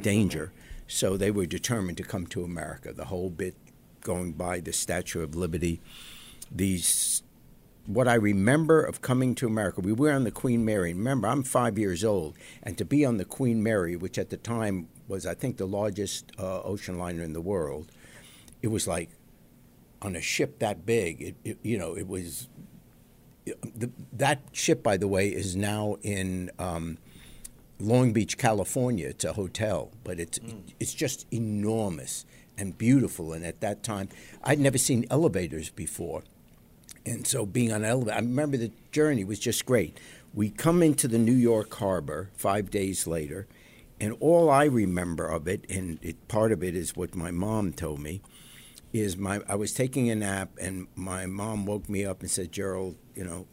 danger. 0.01 0.53
So 0.87 1.17
they 1.17 1.29
were 1.29 1.45
determined 1.45 1.97
to 1.97 2.03
come 2.03 2.25
to 2.27 2.43
America. 2.43 2.93
The 2.93 3.05
whole 3.05 3.29
bit 3.29 3.55
going 4.01 4.31
by 4.31 4.61
the 4.61 4.71
Statue 4.71 5.21
of 5.21 5.35
Liberty, 5.35 5.81
these. 6.49 7.21
What 7.85 8.07
I 8.07 8.15
remember 8.15 8.81
of 8.81 9.01
coming 9.01 9.35
to 9.35 9.47
America, 9.47 9.79
we 9.81 9.93
were 9.93 10.11
on 10.11 10.23
the 10.23 10.31
Queen 10.31 10.65
Mary. 10.65 10.93
Remember, 10.93 11.27
I'm 11.27 11.43
five 11.43 11.77
years 11.77 12.03
old, 12.03 12.37
and 12.63 12.77
to 12.77 12.85
be 12.85 13.05
on 13.05 13.17
the 13.17 13.25
Queen 13.25 13.63
Mary, 13.63 13.95
which 13.95 14.17
at 14.17 14.29
the 14.29 14.37
time 14.37 14.87
was, 15.07 15.25
I 15.25 15.33
think, 15.33 15.57
the 15.57 15.67
largest 15.67 16.31
uh, 16.37 16.61
ocean 16.63 16.97
liner 16.97 17.23
in 17.23 17.33
the 17.33 17.41
world, 17.41 17.91
it 18.61 18.67
was 18.67 18.87
like 18.87 19.09
on 20.01 20.15
a 20.15 20.21
ship 20.21 20.59
that 20.59 20.85
big. 20.85 21.21
It, 21.21 21.35
it 21.43 21.57
you 21.61 21.77
know, 21.77 21.95
it 21.95 22.07
was. 22.07 22.47
The, 23.75 23.89
that 24.13 24.41
ship, 24.51 24.83
by 24.83 24.97
the 24.97 25.07
way, 25.07 25.29
is 25.29 25.55
now 25.55 25.97
in 26.01 26.51
um, 26.59 26.97
Long 27.79 28.13
Beach, 28.13 28.37
California. 28.37 29.07
It's 29.07 29.23
a 29.23 29.33
hotel, 29.33 29.91
but 30.03 30.19
it's 30.19 30.39
it's 30.79 30.93
just 30.93 31.25
enormous 31.31 32.25
and 32.57 32.77
beautiful. 32.77 33.33
And 33.33 33.45
at 33.45 33.61
that 33.61 33.83
time, 33.83 34.09
I'd 34.43 34.59
never 34.59 34.77
seen 34.77 35.05
elevators 35.09 35.69
before, 35.69 36.23
and 37.05 37.27
so 37.27 37.45
being 37.45 37.71
on 37.71 37.83
an 37.83 37.89
elevator, 37.89 38.15
I 38.15 38.19
remember 38.19 38.57
the 38.57 38.71
journey 38.91 39.23
was 39.23 39.39
just 39.39 39.65
great. 39.65 39.99
We 40.33 40.49
come 40.49 40.83
into 40.83 41.07
the 41.07 41.17
New 41.17 41.33
York 41.33 41.73
harbor 41.75 42.29
five 42.35 42.69
days 42.69 43.07
later, 43.07 43.47
and 43.99 44.15
all 44.19 44.49
I 44.49 44.65
remember 44.65 45.27
of 45.27 45.47
it, 45.47 45.65
and 45.69 45.99
it, 46.01 46.27
part 46.27 46.51
of 46.51 46.63
it 46.63 46.75
is 46.75 46.95
what 46.95 47.15
my 47.15 47.31
mom 47.31 47.73
told 47.73 47.99
me, 47.99 48.21
is 48.93 49.17
my 49.17 49.41
I 49.47 49.55
was 49.55 49.73
taking 49.73 50.09
a 50.09 50.15
nap 50.15 50.51
and 50.59 50.87
my 50.95 51.25
mom 51.25 51.65
woke 51.65 51.89
me 51.89 52.05
up 52.05 52.21
and 52.21 52.29
said, 52.29 52.51
Gerald, 52.51 52.95
you 53.15 53.23
know, 53.23 53.47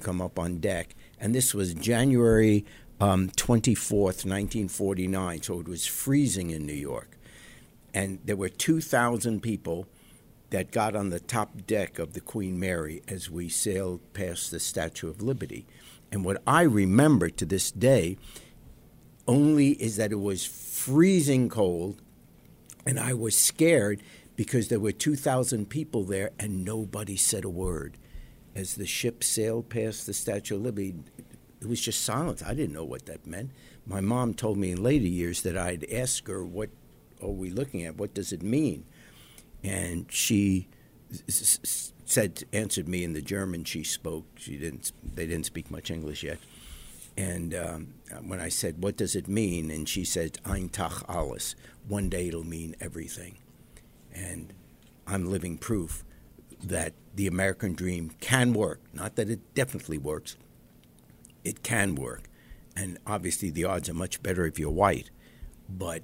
come 0.00 0.20
up 0.20 0.38
on 0.38 0.58
deck. 0.58 0.94
And 1.20 1.34
this 1.34 1.54
was 1.54 1.74
January 1.74 2.64
um, 3.00 3.28
24th, 3.30 4.24
1949, 4.24 5.42
so 5.42 5.60
it 5.60 5.68
was 5.68 5.86
freezing 5.86 6.50
in 6.50 6.66
New 6.66 6.72
York. 6.72 7.16
And 7.94 8.18
there 8.24 8.36
were 8.36 8.48
2,000 8.48 9.40
people 9.40 9.86
that 10.50 10.70
got 10.70 10.96
on 10.96 11.10
the 11.10 11.20
top 11.20 11.66
deck 11.66 11.98
of 11.98 12.14
the 12.14 12.20
Queen 12.20 12.58
Mary 12.58 13.02
as 13.08 13.30
we 13.30 13.48
sailed 13.48 14.00
past 14.14 14.50
the 14.50 14.60
Statue 14.60 15.08
of 15.08 15.22
Liberty. 15.22 15.66
And 16.10 16.24
what 16.24 16.42
I 16.46 16.62
remember 16.62 17.28
to 17.30 17.44
this 17.44 17.70
day 17.70 18.16
only 19.26 19.72
is 19.72 19.96
that 19.96 20.10
it 20.10 20.20
was 20.20 20.44
freezing 20.44 21.48
cold 21.48 22.00
and 22.86 22.98
I 22.98 23.12
was 23.12 23.36
scared 23.36 24.02
because 24.38 24.68
there 24.68 24.78
were 24.78 24.92
2,000 24.92 25.68
people 25.68 26.04
there 26.04 26.30
and 26.38 26.64
nobody 26.64 27.16
said 27.16 27.44
a 27.44 27.50
word. 27.50 27.98
As 28.54 28.76
the 28.76 28.86
ship 28.86 29.24
sailed 29.24 29.68
past 29.68 30.06
the 30.06 30.14
Statue 30.14 30.54
of 30.54 30.62
Liberty, 30.62 30.94
it 31.60 31.66
was 31.68 31.80
just 31.80 32.02
silence. 32.02 32.40
I 32.46 32.54
didn't 32.54 32.72
know 32.72 32.84
what 32.84 33.06
that 33.06 33.26
meant. 33.26 33.50
My 33.84 34.00
mom 34.00 34.34
told 34.34 34.56
me 34.56 34.70
in 34.70 34.80
later 34.80 35.08
years 35.08 35.42
that 35.42 35.58
I'd 35.58 35.90
ask 35.90 36.28
her, 36.28 36.44
What 36.44 36.70
are 37.20 37.30
we 37.30 37.50
looking 37.50 37.84
at? 37.84 37.96
What 37.96 38.14
does 38.14 38.32
it 38.32 38.40
mean? 38.40 38.84
And 39.64 40.06
she 40.08 40.68
said, 41.24 42.44
answered 42.52 42.86
me 42.86 43.02
in 43.02 43.14
the 43.14 43.22
German 43.22 43.64
she 43.64 43.82
spoke. 43.82 44.24
She 44.36 44.56
didn't, 44.56 44.92
they 45.02 45.26
didn't 45.26 45.46
speak 45.46 45.68
much 45.68 45.90
English 45.90 46.22
yet. 46.22 46.38
And 47.16 47.56
um, 47.56 47.94
when 48.22 48.38
I 48.38 48.50
said, 48.50 48.80
What 48.80 48.96
does 48.96 49.16
it 49.16 49.26
mean? 49.26 49.72
And 49.72 49.88
she 49.88 50.04
said, 50.04 50.38
Ein 50.44 50.68
Tag 50.68 50.92
alles. 51.08 51.56
One 51.88 52.08
day 52.08 52.28
it'll 52.28 52.46
mean 52.46 52.76
everything. 52.80 53.38
And 54.14 54.52
I'm 55.06 55.30
living 55.30 55.58
proof 55.58 56.04
that 56.62 56.92
the 57.14 57.26
American 57.26 57.74
dream 57.74 58.10
can 58.20 58.52
work. 58.52 58.80
Not 58.92 59.16
that 59.16 59.30
it 59.30 59.54
definitely 59.54 59.98
works, 59.98 60.36
it 61.44 61.62
can 61.62 61.94
work. 61.94 62.24
And 62.76 62.98
obviously, 63.06 63.50
the 63.50 63.64
odds 63.64 63.88
are 63.88 63.94
much 63.94 64.22
better 64.22 64.46
if 64.46 64.58
you're 64.58 64.70
white, 64.70 65.10
but 65.68 66.02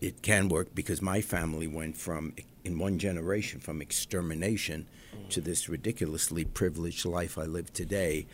it 0.00 0.22
can 0.22 0.48
work 0.48 0.74
because 0.74 1.00
my 1.00 1.20
family 1.20 1.68
went 1.68 1.96
from, 1.96 2.34
in 2.64 2.78
one 2.78 2.98
generation, 2.98 3.60
from 3.60 3.80
extermination 3.80 4.86
to 5.28 5.40
this 5.40 5.68
ridiculously 5.68 6.44
privileged 6.44 7.04
life 7.04 7.38
I 7.38 7.44
live 7.44 7.72
today 7.72 8.26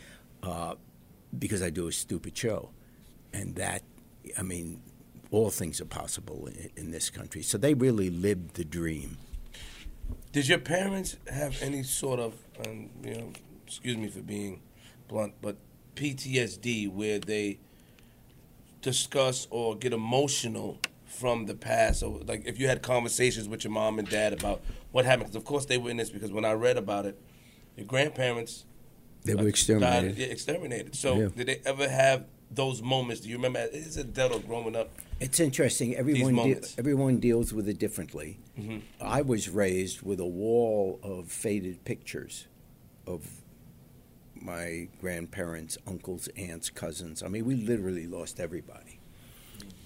uh, 0.43 0.77
because 1.39 1.63
I 1.63 1.71
do 1.71 1.89
a 1.89 1.93
stupid 1.93 2.37
show. 2.37 2.71
And 3.33 3.57
that, 3.57 3.83
I 4.39 4.43
mean, 4.43 4.81
all 5.37 5.50
things 5.50 5.81
are 5.83 5.87
possible 5.87 6.47
in, 6.47 6.71
in 6.76 6.90
this 6.90 7.11
country. 7.11 7.43
So 7.43 7.59
they 7.59 7.75
really 7.75 8.09
lived 8.09 8.55
the 8.55 8.64
dream. 8.64 9.19
Did 10.33 10.49
your 10.49 10.59
parents 10.59 11.16
have 11.31 11.61
any 11.62 11.83
sort 11.83 12.19
of, 12.21 12.35
um, 12.64 12.88
you 13.05 13.14
know, 13.14 13.33
excuse 13.66 13.97
me 13.99 14.09
for 14.09 14.23
being 14.23 14.62
blunt, 15.09 15.35
but 15.43 15.57
PTSD 15.95 16.90
where 16.90 17.19
they 17.19 17.59
discuss 18.81 19.47
or 19.50 19.76
get 19.76 19.93
emotional 19.93 20.78
from 21.05 21.45
the 21.47 21.55
past? 21.55 22.00
So, 22.00 22.23
like, 22.26 22.47
if 22.47 22.59
you 22.59 22.66
had 22.69 22.81
conversations 22.83 23.47
with 23.47 23.62
your 23.62 23.73
mom 23.73 23.99
and 23.99 24.09
dad 24.09 24.33
about 24.33 24.62
what 24.93 25.05
happened, 25.05 25.25
because 25.25 25.37
of 25.37 25.45
course 25.45 25.66
they 25.66 25.76
were 25.76 25.90
in 25.90 25.99
this. 25.99 26.11
Because 26.11 26.33
when 26.33 26.45
I 26.47 26.52
read 26.52 26.78
about 26.78 27.05
it, 27.05 27.21
your 27.76 27.87
grandparents 27.87 28.64
They 29.25 29.35
were 29.35 29.43
uh, 29.43 29.47
exterminated. 29.47 30.16
Died, 30.16 30.19
yeah, 30.19 30.33
exterminated. 30.33 30.95
So, 30.95 31.19
Yeah. 31.19 31.28
did 31.37 31.47
they 31.49 31.61
ever 31.66 31.88
have 31.88 32.25
those 32.50 32.83
moments? 32.83 33.23
Do 33.23 33.29
you 33.29 33.37
remember 33.37 33.67
as 33.73 33.97
a 33.97 34.05
Delta 34.05 34.38
growing 34.38 34.76
up? 34.76 34.91
It's 35.21 35.41
interesting. 35.41 35.95
Everyone 35.97 36.35
de- 36.35 36.61
everyone 36.79 37.19
deals 37.19 37.53
with 37.53 37.69
it 37.69 37.79
differently. 37.79 38.38
Mm-hmm. 38.59 38.79
I 39.00 39.23
was 39.23 39.49
raised 39.49 40.03
with 40.03 40.21
a 40.21 40.26
wall 40.26 41.00
of 41.03 41.31
faded 41.31 41.85
pictures 41.85 42.47
of 43.07 43.26
my 44.35 44.88
grandparents, 45.00 45.79
uncles, 45.87 46.29
aunts, 46.37 46.71
cousins. 46.71 47.23
I 47.23 47.29
mean, 47.29 47.45
we 47.47 47.55
literally 47.55 48.07
lost 48.07 48.38
everybody, 48.38 49.00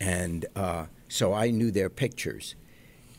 and 0.00 0.46
uh, 0.56 0.86
so 1.08 1.32
I 1.32 1.50
knew 1.50 1.70
their 1.70 1.88
pictures, 1.88 2.56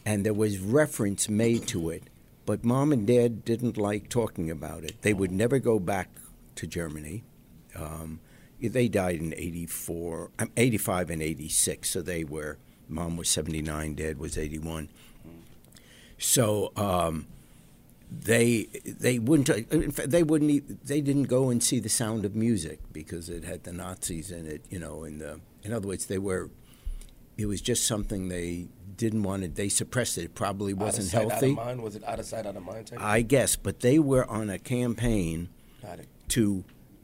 and 0.06 0.26
there 0.26 0.34
was 0.34 0.60
reference 0.60 1.30
made 1.30 1.68
to 1.68 1.90
it. 1.90 2.04
But 2.46 2.66
mom 2.66 2.92
and 2.92 3.08
dad 3.08 3.46
didn't 3.46 3.78
like 3.78 4.10
talking 4.10 4.50
about 4.50 4.84
it. 4.84 5.02
They 5.04 5.14
would 5.14 5.32
never 5.32 5.60
go 5.60 5.80
back 5.80 6.10
to 6.56 6.68
Germany. 6.68 7.24
Um, 7.76 8.20
they 8.62 8.88
died 8.88 9.20
in 9.20 9.34
84, 9.36 10.32
um, 10.40 10.52
85 10.56 11.10
and 11.10 11.22
86, 11.22 11.90
so 11.90 12.02
they 12.02 12.24
were, 12.24 12.58
mom 12.88 13.18
was 13.18 13.30
79, 13.30 13.96
dad 13.96 14.18
was 14.18 14.38
81. 14.38 14.90
So 16.18 16.72
um, 16.76 17.26
they 18.12 18.68
they 18.86 19.18
wouldn't 19.18 19.50
in 19.72 19.92
fact, 19.92 20.12
they 20.12 20.22
wouldn't 20.22 20.86
they 20.86 21.02
didn't 21.02 21.24
go 21.24 21.50
and 21.50 21.64
see 21.64 21.80
the 21.80 21.90
Sound 21.90 22.26
of 22.26 22.36
Music 22.36 22.80
because 22.92 23.28
it 23.28 23.44
had 23.44 23.64
the 23.64 23.74
Nazis 23.74 24.30
in 24.30 24.46
it, 24.46 24.64
you 24.70 24.78
know. 24.78 25.04
In 25.04 25.18
the 25.18 25.40
in 25.64 25.74
other 25.74 25.88
words, 25.88 26.06
they 26.06 26.20
were 26.20 26.52
it 27.38 27.48
was 27.48 27.62
just 27.62 27.88
something 27.88 28.28
they 28.28 28.68
didn't 28.98 29.24
want 29.24 29.44
it. 29.44 29.56
They 29.56 29.70
suppressed 29.70 30.18
it. 30.18 30.26
It 30.26 30.36
probably 30.36 30.74
wasn't 30.74 31.08
out 31.16 31.22
sight, 31.22 31.32
healthy. 31.32 31.46
Out 31.48 31.52
of 31.52 31.66
mind? 31.66 31.82
Was 31.82 31.96
it 31.96 32.04
out 32.04 32.20
of 32.20 32.26
sight, 32.26 32.46
out 32.46 32.56
of 32.56 32.64
mind? 32.64 32.92
I 32.98 33.22
guess, 33.22 33.56
but 33.56 33.80
they 33.80 33.98
were 33.98 34.30
on 34.30 34.50
a 34.50 34.60
campaign 34.60 35.50
to. 36.30 36.64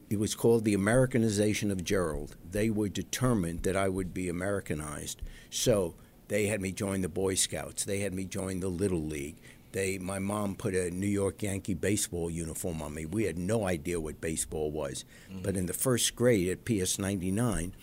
It 0.09 0.19
was 0.19 0.35
called 0.35 0.63
the 0.63 0.73
Americanization 0.73 1.69
of 1.69 1.83
Gerald. 1.83 2.37
They 2.49 2.69
were 2.69 2.89
determined 2.89 3.63
that 3.63 3.75
I 3.75 3.89
would 3.89 4.13
be 4.13 4.29
Americanized. 4.29 5.21
So 5.49 5.95
they 6.27 6.47
had 6.47 6.61
me 6.61 6.71
join 6.71 7.01
the 7.01 7.09
Boy 7.09 7.35
Scouts. 7.35 7.83
They 7.83 7.99
had 7.99 8.13
me 8.13 8.25
join 8.25 8.59
the 8.59 8.69
Little 8.69 9.03
League. 9.03 9.35
They, 9.73 9.97
my 9.97 10.19
mom 10.19 10.55
put 10.55 10.73
a 10.73 10.89
New 10.89 11.07
York 11.07 11.43
Yankee 11.43 11.73
baseball 11.73 12.29
uniform 12.29 12.81
on 12.81 12.93
me. 12.93 13.05
We 13.05 13.25
had 13.25 13.37
no 13.37 13.65
idea 13.65 13.99
what 13.99 14.21
baseball 14.21 14.71
was. 14.71 15.03
Mm-hmm. 15.29 15.41
But 15.41 15.57
in 15.57 15.65
the 15.65 15.73
first 15.73 16.15
grade 16.15 16.47
at 16.49 16.65
PS 16.65 16.97
99, 16.97 17.75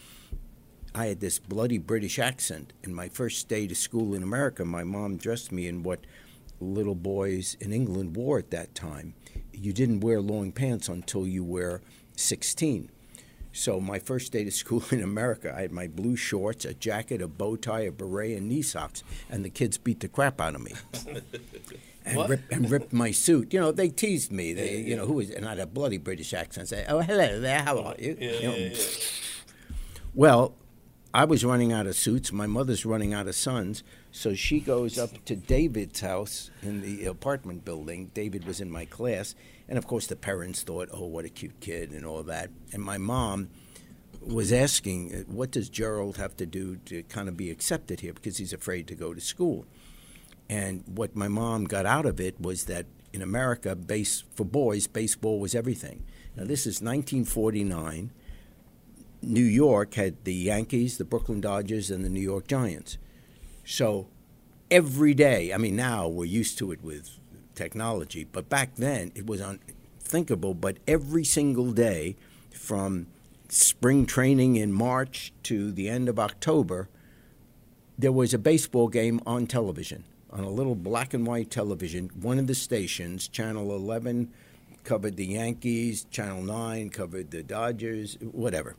I 0.95 1.07
had 1.07 1.21
this 1.21 1.39
bloody 1.39 1.79
British 1.79 2.19
accent. 2.19 2.73
In 2.83 2.95
my 2.95 3.09
first 3.09 3.49
day 3.49 3.67
to 3.67 3.75
school 3.75 4.15
in 4.15 4.23
America, 4.23 4.65
my 4.65 4.83
mom 4.83 5.19
dressed 5.19 5.53
me 5.53 5.69
in 5.69 5.83
what 5.83 6.01
little 6.61 6.95
boys 6.95 7.57
in 7.61 7.73
England 7.73 8.17
wore 8.17 8.39
at 8.39 8.51
that 8.51 8.75
time. 8.75 9.15
You 9.53 9.73
didn't 9.73 10.01
wear 10.01 10.21
long 10.21 10.53
pants 10.53 10.89
until 10.89 11.27
you 11.27 11.45
were 11.45 11.83
16. 12.17 12.91
So 13.53 13.81
my 13.81 14.01
first 14.01 14.33
day 14.33 14.43
to 14.45 14.51
school 14.51 14.83
in 14.91 15.03
America, 15.03 15.55
I 15.57 15.63
had 15.63 15.73
my 15.73 15.87
blue 15.87 16.17
shorts, 16.17 16.65
a 16.65 16.75
jacket, 16.75 17.23
a 17.23 17.29
bow 17.29 17.57
tie, 17.57 17.83
a 17.83 17.93
beret, 17.93 18.37
and 18.37 18.49
knee 18.49 18.63
socks, 18.63 19.05
and 19.31 19.45
the 19.45 19.51
kids 19.51 19.79
beat 19.79 20.01
the 20.01 20.09
crap 20.09 20.41
out 20.41 20.55
of 20.55 20.63
me. 20.63 20.73
And, 22.07 22.29
rip, 22.29 22.43
and 22.53 22.71
ripped 22.71 22.93
my 22.93 23.13
suit. 23.13 23.55
You 23.55 23.61
know, 23.61 23.73
they 23.73 23.89
teased 23.89 24.31
me. 24.31 24.53
They, 24.53 24.77
you 24.77 24.95
know, 24.95 25.07
who 25.07 25.15
was, 25.15 25.31
and 25.31 25.47
I 25.47 25.51
had 25.51 25.59
a 25.59 25.65
bloody 25.67 25.97
British 25.97 26.35
accent. 26.35 26.69
Say, 26.69 26.85
"Oh, 26.87 27.01
hello 27.01 27.41
there, 27.41 27.63
how 27.63 27.79
are 27.79 27.95
you?" 27.99 28.15
Yeah, 28.21 28.31
You 28.33 28.49
know, 28.49 28.55
yeah, 28.57 28.69
yeah. 28.69 28.79
well, 30.15 30.55
I 31.15 31.25
was 31.25 31.45
running 31.47 31.73
out 31.73 31.87
of 31.87 31.97
suits. 31.97 32.31
My 32.31 32.47
mother's 32.47 32.85
running 32.85 33.15
out 33.15 33.27
of 33.27 33.35
sons. 33.35 33.83
So 34.13 34.35
she 34.35 34.61
goes 34.61 34.99
up 34.99 35.25
to 35.25 35.35
David's 35.35 36.01
house 36.01 36.51
in 36.63 36.83
the 36.83 37.07
apartment 37.07 37.65
building. 37.65 38.11
David 38.13 38.45
was 38.47 38.61
in 38.61 38.71
my 38.71 38.85
class. 38.85 39.35
And 39.69 39.79
of 39.79 39.87
course, 39.87 40.07
the 40.07 40.17
parents 40.17 40.63
thought, 40.63 40.89
oh, 40.93 41.07
what 41.07 41.25
a 41.25 41.29
cute 41.29 41.61
kid 41.61 41.91
and 41.91 42.05
all 42.05 42.23
that. 42.25 42.51
And 42.73 42.83
my 42.83 42.99
mom 42.99 43.49
was 44.21 44.53
asking, 44.53 45.25
what 45.27 45.51
does 45.51 45.69
Gerald 45.69 46.17
have 46.17 46.37
to 46.37 46.47
do 46.47 46.77
to 46.87 47.03
kind 47.05 47.29
of 47.29 47.37
be 47.37 47.51
accepted 47.51 48.01
here? 48.01 48.13
Because 48.13 48.39
he's 48.39 48.53
afraid 48.53 48.87
to 48.89 48.95
go 48.95 49.15
to 49.15 49.21
school. 49.21 49.67
And 50.49 50.85
what 50.87 51.17
my 51.17 51.29
mom 51.29 51.65
got 51.65 51.87
out 51.87 52.07
of 52.07 52.21
it 52.21 52.41
was 52.41 52.65
that 52.65 52.87
in 53.13 53.23
America, 53.23 53.75
base, 53.75 54.25
for 54.35 54.45
boys, 54.45 54.87
baseball 54.87 55.39
was 55.41 55.55
everything. 55.55 56.05
Now, 56.37 56.45
this 56.45 56.67
is 56.67 56.83
1949. 56.83 58.11
New 59.23 59.45
York 59.45 59.95
had 59.95 60.25
the 60.25 60.35
Yankees, 60.35 60.99
the 60.99 61.05
Brooklyn 61.05 61.41
Dodgers, 61.41 61.91
and 61.91 62.05
the 62.05 62.11
New 62.11 62.21
York 62.21 62.47
Giants. 62.47 62.99
So 63.65 64.09
every 64.71 65.15
day, 65.15 65.53
I 65.53 65.59
mean, 65.59 65.77
now 65.77 66.09
we're 66.09 66.25
used 66.25 66.59
to 66.59 66.73
it 66.73 66.83
with 66.83 67.19
technology, 67.55 68.25
but 68.25 68.49
back 68.49 68.77
then 68.77 69.13
it 69.15 69.27
was 69.27 69.41
unthinkable. 69.41 70.55
But 70.55 70.79
every 70.87 71.25
single 71.25 71.73
day, 71.73 72.17
from 72.53 73.07
spring 73.49 74.07
training 74.07 74.57
in 74.57 74.73
March 74.73 75.33
to 75.45 75.71
the 75.73 75.89
end 75.89 76.09
of 76.09 76.19
October, 76.19 76.89
there 77.99 78.13
was 78.13 78.35
a 78.35 78.39
baseball 78.39 78.89
game 78.89 79.21
on 79.27 79.47
television, 79.47 80.05
on 80.31 80.45
a 80.45 80.51
little 80.51 80.75
black 80.75 81.15
and 81.15 81.27
white 81.27 81.51
television. 81.51 82.11
One 82.21 82.39
of 82.39 82.47
the 82.47 82.55
stations, 82.55 83.29
Channel 83.29 83.75
11, 83.75 84.33
covered 84.83 85.17
the 85.17 85.27
Yankees, 85.27 86.05
Channel 86.11 86.43
9 86.43 86.91
covered 86.91 87.31
the 87.31 87.43
Dodgers, 87.43 88.19
whatever. 88.21 88.77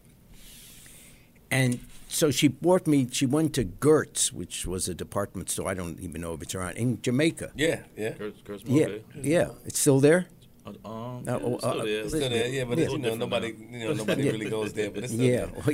And 1.52 1.80
so 2.08 2.32
she 2.32 2.48
bought 2.48 2.88
me, 2.88 3.08
she 3.12 3.26
went 3.26 3.54
to 3.56 3.66
Gertz, 3.66 4.32
which 4.32 4.66
was 4.66 4.88
a 4.88 4.94
department 4.94 5.50
store, 5.50 5.70
I 5.70 5.74
don't 5.74 6.00
even 6.00 6.22
know 6.22 6.34
if 6.34 6.42
it's 6.42 6.56
around, 6.56 6.78
in 6.78 7.02
Jamaica. 7.02 7.52
Yeah, 7.56 7.82
yeah. 7.98 8.12
Curse, 8.14 8.34
curse, 8.44 8.62
Yeah, 8.66 8.86
okay. 8.86 9.04
yeah. 9.22 9.50
It's 9.66 9.80
still 9.80 10.00
there? 10.00 10.28
Uh, 10.66 10.70
Um, 10.70 10.76
Uh, 10.86 11.22
yeah, 11.26 11.40
oh, 11.44 11.54
it's 11.56 11.64
still 11.64 11.82
uh, 11.82 11.86
there. 11.86 12.10
Still 12.10 12.30
there, 12.30 12.48
yeah, 12.48 12.64
but 12.66 12.80
It's 12.80 12.84
it's, 12.86 12.92
you 12.94 13.00
know 13.00 13.16
nobody, 13.16 13.54
now. 13.54 13.78
you 13.78 13.86
know 13.88 13.94
nobody 13.94 14.24
really 14.32 14.50
goes 14.50 14.74
there, 14.74 14.90
but 14.92 15.04
it's 15.04 15.14
still 15.14 15.26
Yeah, 15.26 15.46
there. 15.46 15.64
well, 15.66 15.72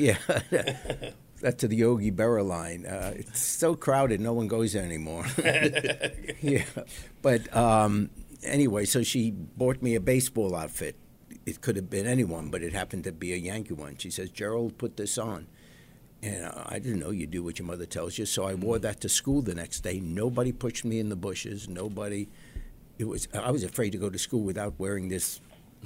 yeah. 0.52 1.12
That's 1.42 1.56
to 1.62 1.68
the 1.68 1.76
Yogi 1.78 2.12
Berra 2.12 2.46
line. 2.46 2.86
Uh, 2.86 3.14
it's 3.16 3.40
so 3.40 3.74
crowded, 3.76 4.20
no 4.22 4.34
one 4.34 4.48
goes 4.48 4.74
there 4.74 4.84
anymore. 4.84 5.26
yeah, 6.42 6.66
but 7.22 7.56
um, 7.56 8.10
anyway, 8.44 8.86
so 8.86 9.02
she 9.04 9.32
bought 9.32 9.82
me 9.82 9.96
a 9.96 10.00
baseball 10.00 10.56
outfit. 10.56 10.96
It 11.46 11.62
could 11.62 11.76
have 11.78 11.90
been 11.90 12.06
anyone, 12.06 12.50
but 12.50 12.62
it 12.62 12.74
happened 12.74 13.06
to 13.06 13.12
be 13.12 13.34
a 13.34 13.38
Yankee 13.38 13.74
one. 13.74 13.98
She 13.98 14.12
says, 14.12 14.30
"Gerald, 14.30 14.78
put 14.78 14.98
this 14.98 15.18
on." 15.18 15.48
And 16.24 16.46
uh, 16.46 16.64
I 16.68 16.80
didn't 16.80 17.00
know 17.00 17.10
you 17.12 17.26
do 17.28 17.44
what 17.44 17.58
your 17.60 17.66
mother 17.68 17.86
tells 17.86 18.18
you, 18.18 18.26
so 18.26 18.44
I 18.46 18.54
wore 18.54 18.78
that 18.80 19.02
to 19.02 19.10
school 19.10 19.42
the 19.42 19.56
next 19.56 19.80
day. 19.82 20.00
Nobody 20.00 20.52
pushed 20.52 20.86
me 20.86 21.00
in 21.00 21.10
the 21.10 21.16
bushes. 21.16 21.68
Nobody. 21.68 22.28
It 23.00 23.06
was. 23.06 23.28
I 23.34 23.50
was 23.52 23.64
afraid 23.64 23.92
to 23.92 23.98
go 23.98 24.10
to 24.10 24.20
school 24.20 24.42
without 24.42 24.76
wearing 24.78 25.10
this 25.10 25.42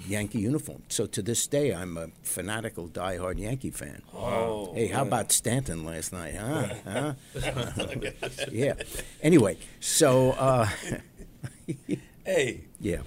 Yankee 0.07 0.39
uniform. 0.39 0.83
So 0.89 1.05
to 1.05 1.21
this 1.21 1.47
day, 1.47 1.73
I'm 1.73 1.97
a 1.97 2.07
fanatical, 2.23 2.89
diehard 2.89 3.39
Yankee 3.39 3.71
fan. 3.71 4.01
Oh, 4.13 4.73
Hey, 4.73 4.87
how 4.87 5.03
yeah. 5.03 5.07
about 5.07 5.31
Stanton 5.31 5.85
last 5.85 6.11
night, 6.11 6.35
huh? 6.35 6.73
huh? 6.85 7.13
yeah. 8.51 8.73
Anyway, 9.23 9.57
so 9.79 10.31
uh, 10.31 10.67
Hey, 12.25 12.61
yeah, 12.81 13.01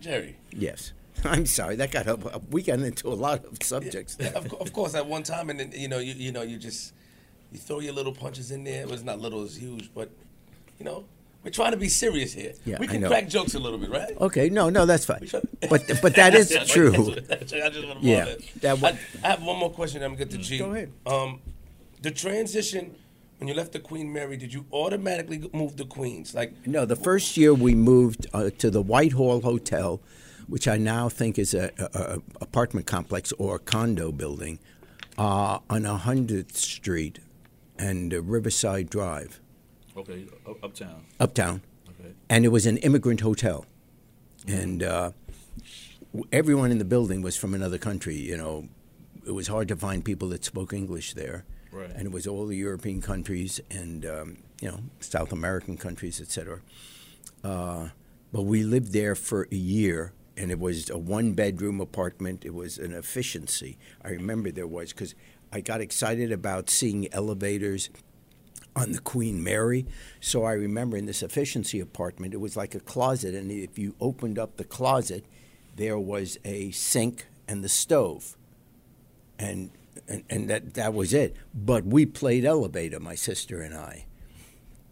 Jerry. 0.00 0.36
yes. 0.52 0.92
I'm 1.24 1.46
sorry 1.46 1.76
that 1.76 1.90
got 1.90 2.06
a, 2.06 2.40
we 2.50 2.62
got 2.62 2.80
into 2.80 3.08
a 3.08 3.14
lot 3.14 3.44
of 3.44 3.58
subjects. 3.62 4.16
Yeah, 4.18 4.28
of, 4.34 4.52
of 4.54 4.72
course, 4.72 4.94
at 4.94 5.06
one 5.06 5.22
time, 5.22 5.50
and 5.50 5.60
then 5.60 5.72
you 5.72 5.88
know, 5.88 5.98
you 5.98 6.14
you 6.14 6.32
know, 6.32 6.42
you 6.42 6.58
just 6.58 6.92
you 7.50 7.58
throw 7.58 7.80
your 7.80 7.92
little 7.92 8.12
punches 8.12 8.50
in 8.50 8.64
there. 8.64 8.82
It 8.82 8.88
was 8.88 9.04
not 9.04 9.20
little, 9.20 9.40
it 9.40 9.44
was 9.44 9.56
huge, 9.56 9.90
but 9.94 10.10
you 10.78 10.84
know, 10.84 11.04
we're 11.44 11.50
trying 11.50 11.72
to 11.72 11.76
be 11.76 11.88
serious 11.88 12.32
here. 12.32 12.52
Yeah, 12.64 12.78
we 12.78 12.86
can 12.86 13.04
crack 13.04 13.28
jokes 13.28 13.54
a 13.54 13.58
little 13.58 13.78
bit, 13.78 13.90
right? 13.90 14.18
Okay, 14.20 14.48
no, 14.48 14.70
no, 14.70 14.86
that's 14.86 15.04
fine. 15.04 15.28
But 15.68 16.00
but 16.00 16.14
that 16.16 16.34
is 16.34 16.56
true. 16.66 16.92
I 17.30 17.96
Yeah, 18.00 18.34
that. 18.60 18.82
I, 18.82 18.98
I 19.24 19.28
have 19.28 19.42
one 19.42 19.58
more 19.58 19.70
question. 19.70 20.02
I'm 20.02 20.12
gonna 20.14 20.24
get 20.24 20.30
to 20.30 20.38
G. 20.38 20.58
Go 20.58 20.72
ahead. 20.72 20.92
Um, 21.06 21.40
the 22.00 22.10
transition 22.10 22.96
when 23.42 23.48
you 23.48 23.54
left 23.54 23.72
the 23.72 23.80
Queen 23.80 24.12
Mary, 24.12 24.36
did 24.36 24.54
you 24.54 24.66
automatically 24.72 25.50
move 25.52 25.74
to 25.74 25.84
Queens? 25.84 26.32
Like, 26.32 26.64
No, 26.64 26.84
the 26.84 26.94
first 26.94 27.36
year 27.36 27.52
we 27.52 27.74
moved 27.74 28.28
uh, 28.32 28.50
to 28.58 28.70
the 28.70 28.80
Whitehall 28.80 29.40
Hotel, 29.40 30.00
which 30.48 30.66
I 30.68 30.76
now 30.78 31.08
think 31.08 31.38
is 31.38 31.54
a, 31.54 31.70
a, 31.78 31.98
a 32.14 32.18
apartment 32.40 32.86
complex 32.86 33.32
or 33.38 33.58
condo 33.58 34.12
building, 34.12 34.58
uh, 35.18 35.58
on 35.70 35.82
100th 35.82 36.56
Street 36.56 37.18
and 37.78 38.12
uh, 38.14 38.22
Riverside 38.22 38.88
Drive, 38.90 39.40
Okay, 39.96 40.26
up, 40.48 40.62
uptown. 40.64 41.04
uptown. 41.20 41.62
Okay. 41.90 42.12
and 42.30 42.44
it 42.44 42.48
was 42.48 42.64
an 42.66 42.78
immigrant 42.78 43.20
hotel, 43.20 43.66
and 44.46 44.82
uh, 44.82 45.10
everyone 46.32 46.70
in 46.70 46.78
the 46.78 46.84
building 46.84 47.22
was 47.22 47.36
from 47.36 47.54
another 47.54 47.78
country. 47.78 48.16
You 48.16 48.36
know, 48.36 48.68
it 49.26 49.32
was 49.32 49.48
hard 49.48 49.68
to 49.68 49.76
find 49.76 50.04
people 50.04 50.28
that 50.30 50.44
spoke 50.44 50.72
English 50.72 51.14
there, 51.14 51.44
Right. 51.70 51.90
and 51.94 52.06
it 52.06 52.12
was 52.12 52.26
all 52.26 52.46
the 52.46 52.56
European 52.56 53.00
countries 53.00 53.60
and 53.70 54.04
um, 54.06 54.36
you 54.60 54.68
know 54.68 54.80
South 55.00 55.32
American 55.32 55.76
countries, 55.76 56.20
etc. 56.20 56.60
Uh, 57.44 57.88
but 58.32 58.42
we 58.42 58.62
lived 58.62 58.92
there 58.92 59.14
for 59.14 59.46
a 59.52 59.56
year, 59.56 60.12
and 60.36 60.50
it 60.50 60.58
was 60.58 60.88
a 60.90 60.98
one-bedroom 60.98 61.80
apartment. 61.80 62.44
It 62.44 62.54
was 62.54 62.78
an 62.78 62.92
efficiency. 62.92 63.78
I 64.04 64.10
remember 64.10 64.50
there 64.50 64.66
was 64.66 64.92
because 64.92 65.14
I 65.52 65.60
got 65.60 65.80
excited 65.80 66.32
about 66.32 66.70
seeing 66.70 67.12
elevators 67.12 67.90
on 68.74 68.92
the 68.92 69.00
Queen 69.00 69.44
Mary. 69.44 69.86
So 70.20 70.44
I 70.44 70.52
remember 70.52 70.96
in 70.96 71.06
this 71.06 71.22
efficiency 71.22 71.80
apartment, 71.80 72.34
it 72.34 72.38
was 72.38 72.56
like 72.56 72.74
a 72.74 72.80
closet, 72.80 73.34
and 73.34 73.50
if 73.50 73.78
you 73.78 73.94
opened 74.00 74.38
up 74.38 74.56
the 74.56 74.64
closet, 74.64 75.26
there 75.76 75.98
was 75.98 76.38
a 76.44 76.70
sink 76.70 77.26
and 77.46 77.62
the 77.62 77.68
stove, 77.68 78.36
and 79.38 79.70
and, 80.08 80.24
and 80.30 80.48
that 80.48 80.74
that 80.74 80.94
was 80.94 81.12
it. 81.12 81.36
But 81.54 81.84
we 81.84 82.06
played 82.06 82.44
elevator, 82.44 83.00
my 83.00 83.14
sister 83.14 83.60
and 83.60 83.74
I. 83.74 84.06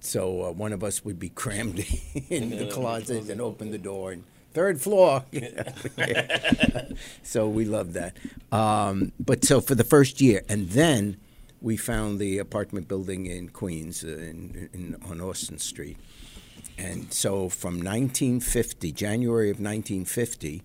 So 0.00 0.44
uh, 0.44 0.52
one 0.52 0.72
of 0.72 0.82
us 0.82 1.04
would 1.04 1.18
be 1.18 1.28
crammed 1.28 1.78
in 2.28 2.50
the 2.50 2.66
closet 2.72 3.28
and 3.28 3.40
open 3.40 3.70
the 3.70 3.78
door 3.78 4.12
and 4.12 4.24
third 4.52 4.80
floor. 4.80 5.24
so 7.22 7.48
we 7.48 7.64
loved 7.64 7.94
that. 7.94 8.16
Um, 8.52 9.12
but 9.18 9.44
so 9.44 9.60
for 9.60 9.74
the 9.74 9.84
first 9.84 10.20
year, 10.20 10.42
and 10.48 10.70
then 10.70 11.16
we 11.60 11.76
found 11.76 12.18
the 12.18 12.38
apartment 12.38 12.88
building 12.88 13.26
in 13.26 13.48
Queens, 13.48 14.02
uh, 14.02 14.08
in, 14.08 14.68
in, 14.72 14.96
on 15.08 15.20
Austin 15.20 15.58
Street. 15.58 15.96
And 16.78 17.12
so 17.12 17.48
from 17.48 17.74
1950, 17.74 18.92
January 18.92 19.50
of 19.50 19.60
1950, 19.60 20.62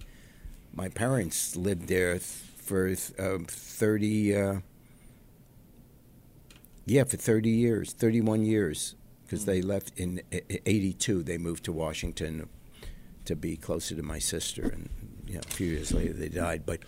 my 0.74 0.88
parents 0.90 1.56
lived 1.56 1.88
there 1.88 2.14
th- 2.14 2.22
for 2.22 2.96
uh, 3.20 3.40
30, 3.48 4.36
uh, 4.36 4.56
yeah, 6.86 7.04
for 7.04 7.18
30 7.18 7.50
years, 7.50 7.92
31 7.94 8.46
years, 8.46 8.96
because 9.24 9.46
they 9.46 9.62
left 9.62 9.92
in 9.98 10.22
uh, 10.34 10.38
82. 10.66 11.24
They 11.24 11.38
moved 11.38 11.66
to 11.66 11.74
Washington 11.74 12.48
to 13.26 13.36
be 13.36 13.58
closer 13.58 13.96
to 13.96 14.04
my 14.04 14.20
sister, 14.20 14.64
and 14.64 14.90
you 15.28 15.36
know, 15.36 15.42
a 15.42 15.54
few 15.54 15.68
years 15.68 15.92
later 15.92 16.14
they 16.14 16.30
died. 16.30 16.64
But 16.66 16.80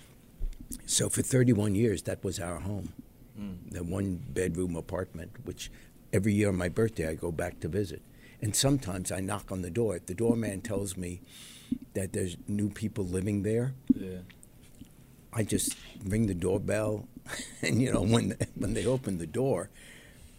so 0.85 1.09
for 1.09 1.21
31 1.21 1.75
years, 1.75 2.03
that 2.03 2.23
was 2.23 2.39
our 2.39 2.59
home, 2.59 2.93
hmm. 3.37 3.53
the 3.69 3.83
one 3.83 4.21
bedroom 4.29 4.75
apartment, 4.75 5.31
which 5.43 5.71
every 6.13 6.33
year 6.33 6.49
on 6.49 6.57
my 6.57 6.69
birthday, 6.69 7.09
I 7.09 7.15
go 7.15 7.31
back 7.31 7.59
to 7.61 7.67
visit. 7.67 8.01
And 8.41 8.55
sometimes 8.55 9.11
I 9.11 9.19
knock 9.19 9.51
on 9.51 9.61
the 9.63 9.71
door. 9.71 9.95
If 9.95 10.05
the 10.05 10.13
doorman 10.13 10.61
tells 10.61 10.95
me 10.95 11.21
that 11.95 12.13
there's 12.13 12.37
new 12.47 12.69
people 12.69 13.03
living 13.03 13.43
there, 13.43 13.73
Yeah. 13.93 14.19
I 15.33 15.43
just 15.43 15.75
ring 16.03 16.27
the 16.27 16.33
doorbell, 16.33 17.07
and 17.61 17.81
you 17.81 17.91
know 17.91 18.01
when 18.01 18.35
when 18.55 18.73
they 18.73 18.85
open 18.85 19.17
the 19.17 19.27
door, 19.27 19.69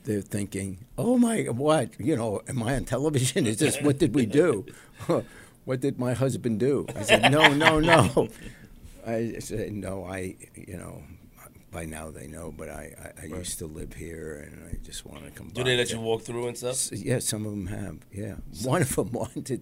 they're 0.04 0.22
thinking, 0.22 0.78
"Oh 0.96 1.18
my, 1.18 1.42
what? 1.42 1.90
You 2.00 2.16
know, 2.16 2.42
am 2.48 2.62
I 2.62 2.74
on 2.74 2.84
television? 2.84 3.46
Is 3.46 3.58
this 3.58 3.80
what 3.80 3.98
did 3.98 4.14
we 4.14 4.26
do? 4.26 4.66
what 5.68 5.80
did 5.80 5.98
my 5.98 6.14
husband 6.14 6.58
do?" 6.58 6.86
I 6.96 7.02
said, 7.02 7.30
"No, 7.30 7.42
no, 7.64 7.78
no." 7.78 8.28
I 9.06 9.36
said, 9.38 9.72
"No, 9.72 10.04
I, 10.04 10.36
you 10.54 10.78
know." 10.82 11.02
By 11.70 11.84
now 11.84 12.10
they 12.10 12.26
know, 12.26 12.50
but 12.56 12.70
I, 12.70 13.12
I, 13.20 13.24
I 13.24 13.26
used 13.26 13.58
to 13.58 13.66
live 13.66 13.92
here, 13.92 14.42
and 14.42 14.54
I 14.70 14.78
just 14.82 15.04
want 15.04 15.26
to 15.26 15.30
come. 15.30 15.48
Back. 15.48 15.56
Do 15.56 15.64
they 15.64 15.76
let 15.76 15.90
you 15.92 16.00
walk 16.00 16.22
through 16.22 16.48
and 16.48 16.56
stuff? 16.56 16.70
S- 16.70 16.92
Yeah, 16.92 17.18
some 17.18 17.44
of 17.44 17.50
them 17.50 17.66
have. 17.66 17.98
Yeah, 18.10 18.36
one 18.62 18.80
of 18.80 18.96
them 18.96 19.12
wanted 19.20 19.60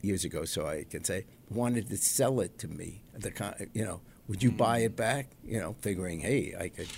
years 0.00 0.24
ago, 0.24 0.44
so 0.44 0.66
I 0.66 0.84
can 0.90 1.04
say 1.04 1.26
wanted 1.48 1.88
to 1.90 1.96
sell 1.96 2.40
it 2.40 2.58
to 2.58 2.66
me. 2.66 3.02
The 3.14 3.30
con- 3.30 3.54
you 3.72 3.84
know, 3.84 4.00
would 4.26 4.42
you 4.42 4.50
hmm. 4.50 4.56
buy 4.56 4.78
it 4.78 4.96
back? 4.96 5.30
You 5.44 5.60
know, 5.60 5.76
figuring, 5.80 6.20
hey, 6.20 6.54
I 6.58 6.68
could. 6.68 6.88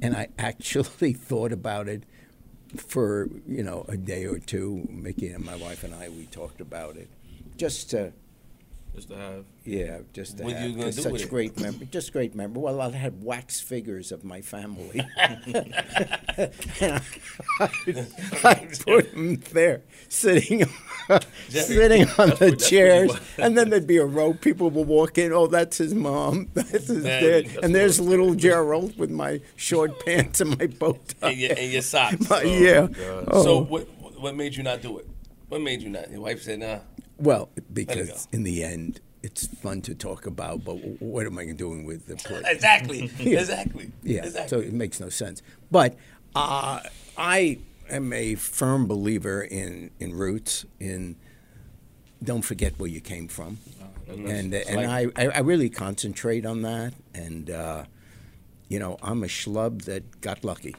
And 0.00 0.16
I 0.16 0.28
actually 0.38 1.12
thought 1.28 1.52
about 1.52 1.86
it 1.86 2.04
for 2.76 3.28
you 3.46 3.62
know 3.62 3.84
a 3.88 3.96
day 3.98 4.24
or 4.24 4.38
two. 4.38 4.86
Mickey 4.88 5.28
and 5.28 5.44
my 5.44 5.56
wife 5.56 5.84
and 5.84 5.94
I 5.94 6.08
we 6.08 6.24
talked 6.26 6.60
about 6.62 6.96
it, 6.96 7.10
just 7.60 7.90
to 7.90 8.12
Just 8.94 9.08
to 9.10 9.16
have. 9.16 9.44
yeah, 9.64 9.98
just 10.12 10.38
to 10.38 10.44
What 10.44 10.54
have 10.56 10.68
you 10.68 10.72
gonna 10.74 10.84
'cause 10.86 10.96
do 10.96 11.02
such 11.02 11.22
it? 11.22 11.30
great 11.30 11.60
memory, 11.60 11.86
just 11.92 12.12
great 12.12 12.34
memory. 12.34 12.60
Well, 12.60 12.80
I 12.80 12.90
had 12.90 13.22
wax 13.22 13.60
figures 13.60 14.10
of 14.12 14.24
my 14.24 14.40
family. 14.40 15.00
I, 15.16 16.50
I 18.44 18.68
put 18.84 19.12
them 19.12 19.36
there, 19.52 19.82
sitting, 20.08 20.64
sitting 21.48 22.08
on 22.18 22.30
the 22.40 22.56
chairs, 22.56 23.12
and 23.38 23.56
then 23.56 23.70
there'd 23.70 23.86
be 23.86 23.98
a 23.98 24.04
row. 24.04 24.32
People 24.34 24.70
would 24.70 24.88
walk 24.88 25.18
in. 25.18 25.32
Oh, 25.32 25.46
that's 25.46 25.78
his 25.78 25.94
mom. 25.94 26.48
That's 26.54 26.88
his 26.88 27.04
Man, 27.04 27.22
dad. 27.22 27.46
that's 27.46 27.56
And 27.64 27.74
there's 27.74 28.00
little 28.00 28.34
Gerald 28.34 28.96
with 28.98 29.10
my 29.10 29.40
short 29.56 30.04
pants 30.04 30.40
and 30.40 30.58
my 30.58 30.66
bow 30.66 30.98
tie. 31.20 31.30
And 31.30 31.38
your, 31.38 31.52
and 31.56 31.72
your 31.72 31.82
socks. 31.82 32.28
My- 32.28 32.42
yeah. 32.42 32.88
Oh, 32.98 33.24
oh. 33.28 33.42
So 33.44 33.62
what 33.62 33.86
what 34.20 34.34
made 34.34 34.54
you 34.56 34.62
not 34.62 34.82
do 34.82 34.98
it? 34.98 35.06
What 35.48 35.60
made 35.62 35.82
you 35.82 35.88
not? 35.90 36.10
Your 36.10 36.20
wife 36.20 36.42
said, 36.42 36.60
"Nah." 36.60 36.78
Well, 37.20 37.50
because 37.72 38.26
in 38.32 38.42
the 38.44 38.64
end, 38.64 39.00
it's 39.22 39.46
fun 39.46 39.82
to 39.82 39.94
talk 39.94 40.24
about, 40.26 40.64
but 40.64 40.74
what 41.00 41.26
am 41.26 41.38
I 41.38 41.52
doing 41.52 41.84
with 41.84 42.06
the 42.06 42.16
plate? 42.16 42.44
Exactly. 42.46 43.10
Yeah. 43.18 43.40
Exactly. 43.40 43.92
Yeah, 44.02 44.24
Exactly. 44.24 44.48
so 44.48 44.64
it 44.66 44.72
makes 44.72 44.98
no 45.00 45.08
sense. 45.10 45.42
But 45.70 45.96
uh, 46.34 46.80
I 47.18 47.58
am 47.90 48.12
a 48.12 48.34
firm 48.36 48.86
believer 48.86 49.42
in, 49.42 49.90
in 50.00 50.14
roots, 50.14 50.64
in 50.78 51.16
don't 52.22 52.42
forget 52.42 52.78
where 52.78 52.88
you 52.88 53.00
came 53.00 53.28
from. 53.28 53.58
and 54.08 54.52
that's 54.52 54.68
and 54.68 54.80
I, 54.80 55.06
I, 55.16 55.26
I 55.28 55.38
really 55.40 55.70
concentrate 55.70 56.44
on 56.46 56.62
that. 56.62 56.94
And, 57.14 57.50
uh, 57.50 57.84
you 58.68 58.78
know, 58.78 58.96
I'm 59.02 59.22
a 59.22 59.26
schlub 59.26 59.82
that 59.84 60.20
got 60.20 60.44
lucky. 60.44 60.74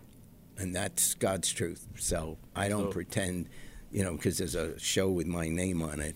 And 0.58 0.76
that's 0.76 1.14
God's 1.16 1.52
truth. 1.52 1.88
So 1.98 2.38
I 2.56 2.70
don't 2.70 2.86
So- 2.88 2.92
pretend, 2.92 3.50
you 3.92 4.04
know, 4.04 4.14
because 4.14 4.38
there's 4.40 4.56
a 4.56 4.78
show 4.80 5.10
with 5.10 5.28
my 5.28 5.48
name 5.50 5.82
on 5.82 6.00
it. 6.00 6.16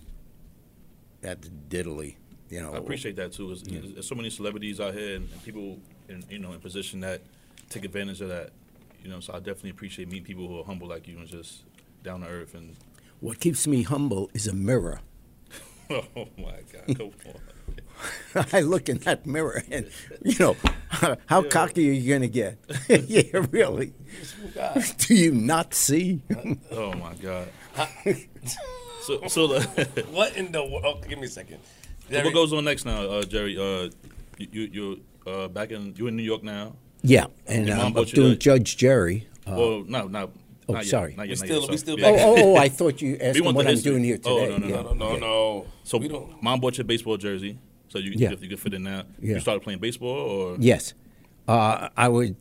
That's 1.26 1.50
diddly. 1.70 2.16
You 2.50 2.62
know, 2.62 2.74
I 2.74 2.78
appreciate 2.78 3.16
that 3.16 3.34
too. 3.34 3.48
There's, 3.48 3.64
there's 3.64 4.08
so 4.08 4.14
many 4.14 4.30
celebrities 4.30 4.80
out 4.80 4.94
here 4.94 5.16
and, 5.16 5.28
and 5.32 5.44
people 5.44 5.80
in 6.08 6.24
you 6.30 6.38
know 6.38 6.54
in 6.54 6.60
position 6.60 7.00
that 7.00 7.22
take 7.70 7.84
advantage 7.84 8.22
of 8.22 8.30
that. 8.30 8.52
You 9.04 9.10
know, 9.10 9.20
so 9.20 9.34
I 9.34 9.38
definitely 9.38 9.72
appreciate 9.72 10.08
meeting 10.10 10.24
people 10.24 10.48
who 10.48 10.60
are 10.60 10.64
humble 10.64 10.88
like 10.88 11.08
you 11.08 11.18
and 11.18 11.28
just 11.28 11.64
down 12.04 12.22
to 12.22 12.28
earth. 12.28 12.54
And 12.54 12.76
What 13.20 13.40
keeps 13.40 13.66
me 13.66 13.82
humble 13.82 14.30
is 14.36 14.48
a 14.48 14.54
mirror. 14.54 15.00
oh 15.90 16.28
my 16.38 16.60
God. 16.72 17.12
I 18.54 18.62
look 18.62 18.90
in 18.90 18.98
that 19.00 19.26
mirror 19.26 19.64
and, 19.72 19.90
you 20.24 20.36
know, 20.40 20.56
how 21.28 21.44
cocky 21.44 21.90
are 21.90 21.94
you 21.94 22.10
going 22.10 22.22
to 22.22 22.28
get? 22.28 22.58
yeah, 22.90 23.46
really. 23.52 23.94
Do 24.98 25.16
you 25.16 25.32
not 25.32 25.74
see? 25.74 26.22
Oh 26.72 26.94
my 26.94 27.14
God. 27.16 27.48
So 29.06 29.28
so 29.28 29.48
the, 29.48 30.06
What 30.12 30.36
in 30.38 30.52
the 30.52 30.64
world? 30.64 30.84
Oh, 30.86 31.08
give 31.08 31.20
me 31.20 31.26
a 31.26 31.30
second. 31.30 31.60
So 32.12 32.24
what 32.24 32.34
goes 32.34 32.54
on 32.54 32.66
next 32.66 32.86
now, 32.86 33.02
uh, 33.02 33.24
Jerry? 33.24 33.58
Uh, 33.58 33.90
you 34.38 34.48
you 34.52 34.70
you're 34.76 34.96
uh, 35.36 35.48
back 35.48 35.72
in 35.72 35.94
you 35.98 36.08
in 36.08 36.16
New 36.16 36.24
York 36.24 36.44
now. 36.44 36.76
yeah, 37.02 37.26
and 37.48 37.70
um, 37.70 37.96
I'm 37.98 38.06
you 38.06 38.06
doing 38.06 38.30
the- 38.32 38.36
Judge 38.36 38.78
Jerry. 38.78 39.28
Uh, 39.48 39.56
well, 39.58 39.84
no, 39.88 40.08
no. 40.08 40.32
oh, 40.68 40.74
not 40.74 40.84
yet, 40.86 40.90
sorry. 40.92 41.16
Not 41.16 41.24
We 41.24 41.30
yet, 41.30 41.40
not 41.40 41.46
still- 41.48 41.62
yet, 41.62 41.70
we 41.72 41.78
still 41.78 42.00
yeah. 42.00 42.08
oh, 42.08 42.16
oh, 42.18 42.36
oh, 42.38 42.56
I 42.58 42.70
thought 42.70 43.02
you 43.02 43.18
asked 43.22 43.34
We 43.36 43.40
him 43.40 43.46
want 43.46 43.58
what 43.58 43.68
I'm 43.68 43.80
doing 43.80 44.04
here 44.04 44.18
Oh, 44.26 44.40
today. 44.40 44.58
no, 44.58 44.58
no, 44.58 44.68
Yeah. 44.76 44.82
No, 44.82 44.94
no, 44.94 45.10
no, 45.14 45.18
no. 45.18 45.66
So 45.84 45.98
we 45.98 46.08
don't. 46.08 46.42
mom 46.42 46.60
bought 46.60 46.78
your 46.78 46.86
baseball 46.86 47.18
jersey, 47.18 47.58
so 47.90 47.98
you 48.00 48.12
Yeah. 48.16 48.32
you, 48.32 48.38
you 48.42 48.50
could 48.50 48.60
fit 48.60 48.74
in 48.74 48.84
now. 48.84 49.04
Yeah. 49.22 49.36
You 49.36 49.40
started 49.40 49.62
playing 49.64 49.80
baseball, 49.80 50.10
or 50.18 50.58
Yes, 50.60 50.94
uh, 51.48 51.90
I 51.96 52.08
would. 52.10 52.36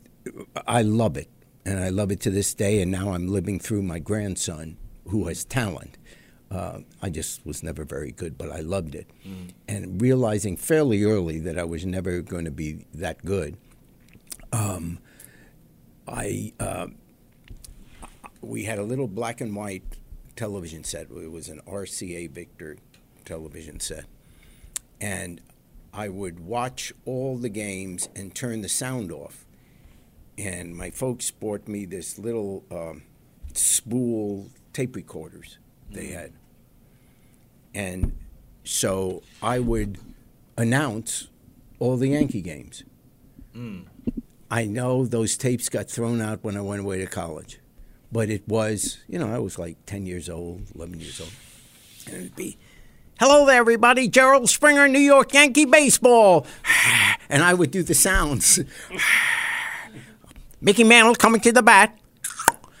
I 0.67 0.81
love 0.81 1.17
it, 1.17 1.29
and 1.65 1.79
I 1.79 1.89
love 1.89 2.11
it 2.11 2.19
to 2.21 2.29
this 2.31 2.53
day. 2.55 2.81
And 2.81 2.91
now 2.91 3.13
I'm 3.13 3.27
living 3.27 3.59
through 3.59 3.83
my 3.83 3.99
grandson, 3.99 4.77
who 5.09 5.27
has 5.27 5.45
talent. 5.45 5.97
Uh, 6.51 6.79
I 7.01 7.09
just 7.09 7.45
was 7.45 7.63
never 7.63 7.83
very 7.83 8.11
good, 8.11 8.37
but 8.37 8.51
I 8.51 8.59
loved 8.59 8.93
it, 8.95 9.09
and 9.67 9.99
realizing 10.01 10.55
fairly 10.57 11.03
early 11.03 11.39
that 11.39 11.57
I 11.57 11.63
was 11.63 11.85
never 11.85 12.21
going 12.21 12.45
to 12.45 12.51
be 12.51 12.85
that 12.93 13.25
good. 13.25 13.57
Um, 14.53 14.99
I 16.07 16.53
uh, 16.59 16.87
we 18.41 18.65
had 18.65 18.77
a 18.77 18.83
little 18.83 19.07
black 19.07 19.41
and 19.41 19.55
white 19.55 19.83
television 20.35 20.83
set. 20.83 21.07
It 21.09 21.31
was 21.31 21.49
an 21.49 21.61
RCA 21.67 22.29
Victor 22.29 22.77
television 23.25 23.79
set, 23.79 24.05
and 25.01 25.41
I 25.93 26.09
would 26.09 26.39
watch 26.41 26.93
all 27.05 27.37
the 27.37 27.49
games 27.49 28.07
and 28.15 28.35
turn 28.35 28.61
the 28.61 28.69
sound 28.69 29.11
off. 29.11 29.45
And 30.37 30.75
my 30.75 30.91
folks 30.91 31.31
bought 31.31 31.67
me 31.67 31.85
this 31.85 32.19
little 32.19 32.65
um, 32.69 33.03
spool 33.53 34.49
tape 34.73 34.95
recorders 34.95 35.57
they 35.95 36.07
had. 36.07 36.33
And 37.73 38.15
so 38.63 39.23
I 39.41 39.59
would 39.59 39.97
announce 40.57 41.27
all 41.79 41.97
the 41.97 42.09
Yankee 42.09 42.41
games. 42.41 42.83
Hmm. 43.53 43.81
I 44.49 44.65
know 44.65 45.05
those 45.05 45.37
tapes 45.37 45.69
got 45.69 45.89
thrown 45.89 46.21
out 46.21 46.43
when 46.43 46.55
I 46.55 46.61
went 46.61 46.81
away 46.81 46.99
to 46.99 47.07
college, 47.07 47.59
but 48.11 48.29
it 48.29 48.47
was, 48.47 48.99
you 49.07 49.17
know, 49.17 49.33
I 49.33 49.39
was 49.39 49.57
like 49.57 49.77
10 49.85 50.05
years 50.05 50.29
old, 50.29 50.63
11 50.75 50.99
years 50.99 51.19
old. 51.19 51.31
And 52.07 52.15
it'd 52.17 52.35
be, 52.35 52.57
Hello 53.19 53.45
there, 53.45 53.55
everybody. 53.55 54.09
Gerald 54.09 54.49
Springer, 54.49 54.89
New 54.89 54.99
York 54.99 55.33
Yankee 55.33 55.65
baseball. 55.65 56.45
And 57.27 57.41
I 57.41 57.55
would 57.55 57.71
do 57.71 57.81
the 57.81 57.95
sounds. 57.95 58.59
Mickey 60.61 60.83
Mantle 60.83 61.15
coming 61.15 61.41
to 61.41 61.51
the 61.51 61.63
bat. 61.63 61.97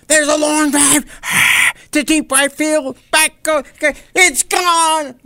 There's 0.07 0.27
a 0.27 0.37
long 0.37 0.69
drive 0.69 1.03
to 1.95 2.03
deep 2.03 2.29
right 2.31 2.51
field. 2.51 2.97
Back 3.09 3.41
go. 3.43 3.63
It's 4.13 4.43
gone. 4.43 5.15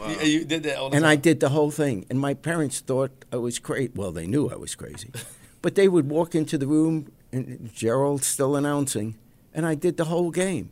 You, 0.00 0.26
you 0.26 0.44
did 0.46 0.62
that 0.62 0.80
And 0.82 0.92
time. 0.94 1.04
I 1.04 1.14
did 1.14 1.40
the 1.40 1.50
whole 1.50 1.70
thing. 1.70 2.06
And 2.08 2.18
my 2.18 2.32
parents 2.32 2.80
thought 2.80 3.10
I 3.30 3.36
was 3.36 3.58
crazy. 3.58 3.92
Well, 3.94 4.12
they 4.12 4.26
knew 4.26 4.48
I 4.48 4.56
was 4.56 4.74
crazy. 4.74 5.10
but 5.62 5.74
they 5.74 5.88
would 5.88 6.08
walk 6.08 6.34
into 6.34 6.56
the 6.56 6.66
room, 6.66 7.12
and 7.30 7.70
Gerald 7.74 8.24
still 8.24 8.56
announcing, 8.56 9.16
and 9.52 9.66
I 9.66 9.74
did 9.74 9.98
the 9.98 10.06
whole 10.06 10.30
game. 10.30 10.70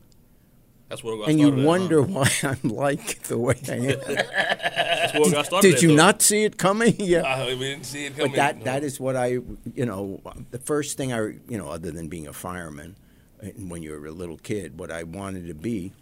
that's 0.89 1.05
I 1.05 1.09
got 1.09 1.29
And 1.29 1.39
you 1.39 1.49
at, 1.49 1.59
huh? 1.59 1.65
wonder 1.67 2.01
why 2.01 2.31
I'm 2.43 2.71
like 2.71 3.25
the 3.25 3.37
way 3.37 3.61
I 3.69 3.73
am. 3.75 4.01
That's 4.01 5.13
where 5.13 5.29
I 5.29 5.31
got 5.31 5.45
started. 5.45 5.69
Did 5.69 5.75
at, 5.77 5.83
you 5.83 5.89
though. 5.89 5.95
not 6.07 6.23
see 6.23 6.45
it 6.45 6.57
coming? 6.57 6.95
yeah. 6.99 7.19
Uh, 7.21 7.47
we 7.49 7.59
didn't 7.59 7.85
see 7.85 8.07
it 8.07 8.17
coming. 8.17 8.33
But 8.33 8.37
that 8.37 8.59
no. 8.61 8.65
that 8.65 8.83
is 8.83 8.99
what 8.99 9.15
I, 9.15 9.27
you 9.75 9.85
know, 9.85 10.23
the 10.53 10.59
first 10.59 10.97
thing 10.97 11.13
I, 11.13 11.19
you 11.53 11.59
know, 11.59 11.69
other 11.69 11.91
than 11.91 12.09
being 12.09 12.27
a 12.27 12.33
fireman, 12.33 12.97
and 13.41 13.71
when 13.71 13.83
you 13.83 13.93
were 13.93 14.07
a 14.07 14.13
little 14.13 14.39
kid, 14.39 14.79
what 14.79 14.91
I 14.91 15.03
wanted 15.03 15.47
to 15.49 15.55
be 15.55 15.93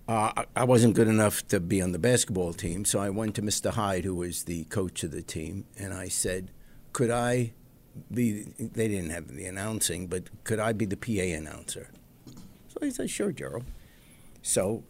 Uh, 0.06 0.44
I- 0.54 0.62
wasn't 0.64 0.94
good 0.94 1.08
enough 1.08 1.44
to 1.48 1.58
be 1.58 1.82
on 1.82 1.90
the 1.92 1.98
basketball 1.98 2.52
team, 2.52 2.84
so 2.84 3.00
I 3.00 3.10
went 3.10 3.34
to 3.34 3.42
Mr. 3.42 3.72
Hyde, 3.72 4.04
who 4.04 4.14
was 4.14 4.44
the 4.44 4.62
coach 4.64 5.02
of 5.02 5.10
the 5.10 5.22
team, 5.22 5.64
and 5.76 5.92
I 5.92 6.06
said, 6.08 6.52
Could 6.92 7.10
I 7.10 7.54
be? 8.12 8.44
They 8.58 8.86
didn't 8.86 9.10
have 9.10 9.34
the 9.34 9.46
announcing, 9.46 10.06
but 10.06 10.28
could 10.44 10.60
I 10.60 10.72
be 10.72 10.84
the 10.84 10.96
PA 10.96 11.34
announcer? 11.36 11.90
So 12.68 12.78
he 12.80 12.92
said, 12.92 13.10
"Sure, 13.10 13.32
Gerald." 13.32 13.64
So 14.42 14.84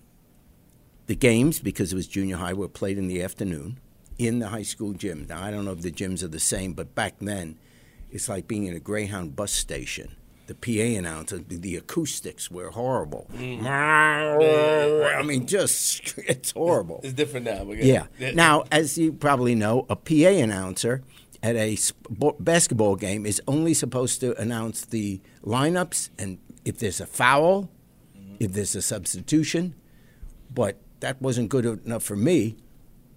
the 1.07 1.17
games, 1.17 1.61
because 1.61 1.93
it 1.93 1.97
was 1.97 2.07
junior 2.07 2.37
high, 2.37 2.53
were 2.53 2.69
played 2.69 2.99
in 2.99 3.09
the 3.09 3.23
afternoon 3.23 3.79
in 4.19 4.41
the 4.41 4.49
high 4.49 4.63
school 4.63 4.93
gym. 4.93 5.25
Now 5.29 5.43
I 5.43 5.51
don't 5.51 5.65
know 5.65 5.73
if 5.73 5.81
the 5.81 5.91
gyms 5.91 6.23
are 6.23 6.29
the 6.29 6.39
same, 6.39 6.75
but 6.75 6.95
back 6.95 7.15
then, 7.21 7.57
it's 8.11 8.29
like 8.29 8.49
being 8.49 8.65
in 8.65 8.75
a 8.75 8.81
Greyhound 8.81 9.37
bus 9.37 9.53
station. 9.53 10.17
The 10.47 10.55
PA 10.55 10.99
announcer, 10.99 11.39
the, 11.39 11.57
the 11.57 11.77
acoustics 11.77 12.51
were 12.51 12.71
horrible. 12.71 13.29
Mm. 13.35 13.67
I 13.67 15.23
mean, 15.23 15.47
just 15.47 16.15
it's 16.19 16.53
horrible. 16.53 17.01
It's 17.05 17.13
different 17.13 17.47
now. 17.47 17.71
Yeah. 17.73 18.07
Now, 18.33 18.65
as 18.73 18.97
you 18.97 19.13
probably 19.13 19.55
know, 19.55 19.85
a 19.91 19.97
PA 19.97 20.29
announcer 20.43 21.03
at 21.43 21.55
a 21.55 21.77
sp- 21.77 22.41
basketball 22.41 22.97
game 22.97 23.27
is 23.27 23.43
only 23.47 23.75
supposed 23.75 24.21
to 24.21 24.39
announce 24.41 24.87
the 24.87 25.21
lineups 25.45 26.11
and 26.19 26.39
if 26.65 26.79
there's 26.79 27.01
a 27.01 27.07
foul, 27.07 27.71
mm-hmm. 28.17 28.37
if 28.41 28.53
there's 28.53 28.75
a 28.75 28.83
substitution. 28.83 29.75
But 30.51 30.79
that 31.01 31.21
wasn't 31.21 31.49
good 31.49 31.65
enough 31.67 32.03
for 32.03 32.17
me. 32.17 32.57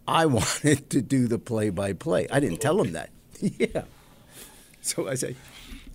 I 0.07 0.25
wanted 0.37 0.89
to 0.89 1.01
do 1.01 1.27
the 1.27 1.39
play-by-play. 1.39 2.27
I 2.29 2.39
didn't 2.39 2.61
tell 2.61 2.81
him 2.81 2.93
that. 2.93 3.09
yeah. 3.39 3.83
So 4.83 5.07
I 5.07 5.13
say, 5.13 5.35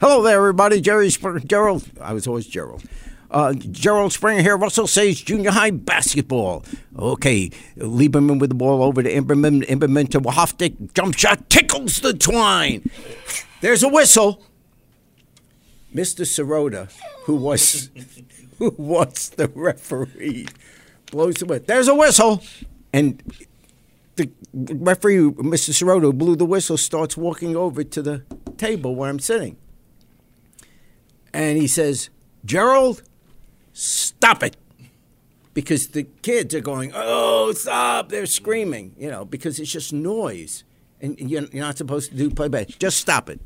"Hello 0.00 0.22
there, 0.22 0.38
everybody. 0.38 0.80
Jerry 0.80 1.10
Gerald. 1.10 1.90
I 2.00 2.12
was 2.12 2.26
always 2.28 2.46
Gerald. 2.46 2.84
Uh, 3.32 3.52
Gerald 3.54 4.12
Springer 4.12 4.42
here. 4.42 4.56
Russell 4.56 4.86
Sage 4.86 5.24
Junior 5.24 5.50
High 5.50 5.72
basketball. 5.72 6.64
Okay, 6.96 7.50
Lieberman 7.76 8.38
with 8.38 8.50
the 8.50 8.54
ball 8.54 8.84
over 8.84 9.02
to 9.02 9.12
Imberman. 9.12 9.66
Imberman 9.66 10.08
to 10.10 10.20
Wahoftik. 10.20 10.94
Jump 10.94 11.18
shot 11.18 11.50
tickles 11.50 11.98
the 11.98 12.14
twine. 12.14 12.88
There's 13.60 13.82
a 13.82 13.88
whistle. 13.88 14.40
Mr. 15.92 16.24
Sirota, 16.24 16.92
who 17.24 17.34
was 17.34 17.90
who 18.58 18.72
was 18.78 19.30
the 19.30 19.48
referee, 19.48 20.46
blows 21.10 21.34
the 21.36 21.46
whistle. 21.46 21.64
There's 21.66 21.88
a 21.88 21.94
whistle, 21.94 22.40
and 22.92 23.20
the 24.14 24.30
referee, 24.54 25.16
Mr. 25.16 25.70
Sirota, 25.70 26.02
who 26.02 26.12
blew 26.12 26.36
the 26.36 26.46
whistle, 26.46 26.76
starts 26.76 27.16
walking 27.16 27.56
over 27.56 27.82
to 27.82 28.02
the 28.02 28.22
table 28.56 28.94
where 28.94 29.08
I'm 29.10 29.18
sitting. 29.18 29.56
And 31.32 31.58
he 31.58 31.66
says, 31.66 32.10
Gerald, 32.44 33.02
stop 33.72 34.42
it. 34.42 34.56
Because 35.52 35.88
the 35.88 36.04
kids 36.22 36.54
are 36.54 36.60
going, 36.60 36.92
oh, 36.94 37.52
stop. 37.52 38.10
They're 38.10 38.26
screaming, 38.26 38.94
you 38.98 39.10
know, 39.10 39.24
because 39.24 39.58
it's 39.58 39.70
just 39.72 39.92
noise. 39.92 40.64
And 41.00 41.18
you're 41.18 41.44
you're 41.44 41.64
not 41.64 41.78
supposed 41.78 42.10
to 42.10 42.16
do 42.16 42.30
playback. 42.30 42.68
Just 42.78 42.98
stop 42.98 43.28
it. 43.30 43.40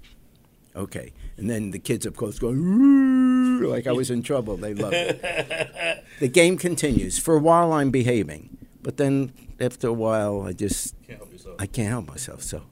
Okay. 0.74 1.12
And 1.36 1.48
then 1.48 1.70
the 1.70 1.78
kids, 1.78 2.06
of 2.06 2.16
course, 2.16 2.38
go, 2.38 2.48
"Ooh," 2.48 3.66
like 3.66 3.86
I 3.86 3.92
was 3.92 4.10
in 4.10 4.22
trouble. 4.22 4.56
They 4.56 4.74
love 4.74 4.92
it. 4.92 6.04
the 6.20 6.28
game 6.28 6.56
continues. 6.58 7.18
For 7.18 7.34
a 7.34 7.40
while, 7.40 7.72
I'm 7.72 7.90
behaving. 7.90 8.56
But 8.82 8.96
then 8.96 9.32
after 9.58 9.88
a 9.88 9.92
while, 9.92 10.42
I 10.42 10.52
just 10.52 10.94
Can't 11.06 11.18
help. 11.18 11.60
I 11.60 11.66
can't 11.66 11.88
help 11.88 12.08
myself. 12.08 12.42
So 12.42 12.62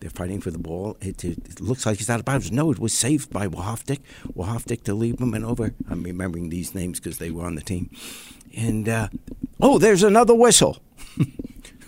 they're 0.00 0.10
fighting 0.10 0.40
for 0.40 0.50
the 0.50 0.58
ball. 0.58 0.96
It, 1.00 1.24
it, 1.24 1.38
it 1.48 1.60
looks 1.60 1.84
like 1.84 1.98
he's 1.98 2.10
out 2.10 2.20
of 2.20 2.24
bounds. 2.24 2.52
No, 2.52 2.70
it 2.70 2.78
was 2.78 2.92
saved 2.92 3.30
by 3.30 3.48
Wahoftik. 3.48 4.00
Wahoftik 4.34 4.84
to 4.84 4.92
Lieberman 4.92 5.44
over. 5.44 5.74
I'm 5.88 6.02
remembering 6.02 6.50
these 6.50 6.74
names 6.74 7.00
because 7.00 7.18
they 7.18 7.30
were 7.30 7.44
on 7.44 7.56
the 7.56 7.62
team. 7.62 7.90
And 8.56 8.88
uh, 8.88 9.08
oh, 9.60 9.78
there's 9.78 10.02
another 10.02 10.34
whistle. 10.34 10.78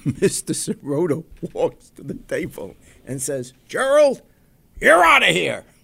Mr. 0.04 0.54
Sirota 0.54 1.24
walks 1.52 1.90
to 1.90 2.02
the 2.02 2.14
table 2.14 2.74
and 3.06 3.20
says, 3.20 3.52
Gerald, 3.68 4.22
you're 4.80 5.04
out 5.04 5.22
of 5.22 5.28
here. 5.28 5.64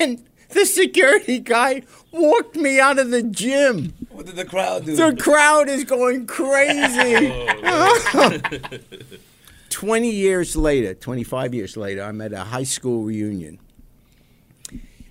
and 0.00 0.24
the 0.50 0.64
security 0.64 1.38
guy 1.38 1.82
walked 2.12 2.56
me 2.56 2.80
out 2.80 2.98
of 2.98 3.10
the 3.10 3.22
gym. 3.22 3.92
What 4.10 4.26
did 4.26 4.36
the 4.36 4.44
crowd 4.44 4.84
do? 4.84 4.96
The 4.96 5.16
crowd 5.16 5.68
is 5.68 5.84
going 5.84 6.26
crazy. 6.26 7.30
Oh, 7.64 8.40
20 9.76 10.10
years 10.10 10.56
later, 10.56 10.94
25 10.94 11.52
years 11.52 11.76
later, 11.76 12.02
I'm 12.02 12.22
at 12.22 12.32
a 12.32 12.44
high 12.44 12.62
school 12.62 13.02
reunion. 13.02 13.58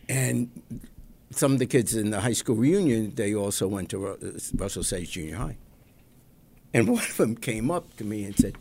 And 0.10 0.49
some 1.30 1.54
of 1.54 1.60
the 1.60 1.67
kids 1.67 1.95
in 1.95 2.10
the 2.10 2.19
high 2.19 2.34
school 2.34 2.56
reunion, 2.56 3.13
they 3.13 3.36
also 3.36 3.67
went 3.67 3.89
to 3.91 4.08
uh, 4.08 4.15
Russell 4.56 4.84
Sage 4.84 5.12
Junior 5.12 5.36
High. 5.36 5.58
And 6.73 6.88
one 6.95 7.04
of 7.04 7.15
them 7.17 7.36
came 7.36 7.69
up 7.69 7.95
to 7.97 8.04
me 8.04 8.23
and 8.23 8.36
said, 8.36 8.58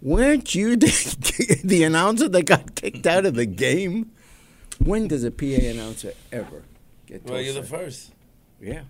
Weren't 0.00 0.54
you 0.54 0.76
the, 0.76 1.60
the 1.64 1.82
announcer 1.82 2.28
that 2.28 2.44
got 2.44 2.76
kicked 2.76 3.08
out 3.08 3.26
of 3.26 3.34
the 3.34 3.46
game? 3.46 4.12
When 4.78 5.08
does 5.08 5.24
a 5.24 5.32
PA 5.32 5.44
announcer 5.46 6.12
ever 6.30 6.62
get 7.06 7.22
tossed? 7.22 7.32
well, 7.32 7.42
you're 7.42 7.54
the 7.54 7.64
first. 7.64 8.12
Yeah. 8.60 8.82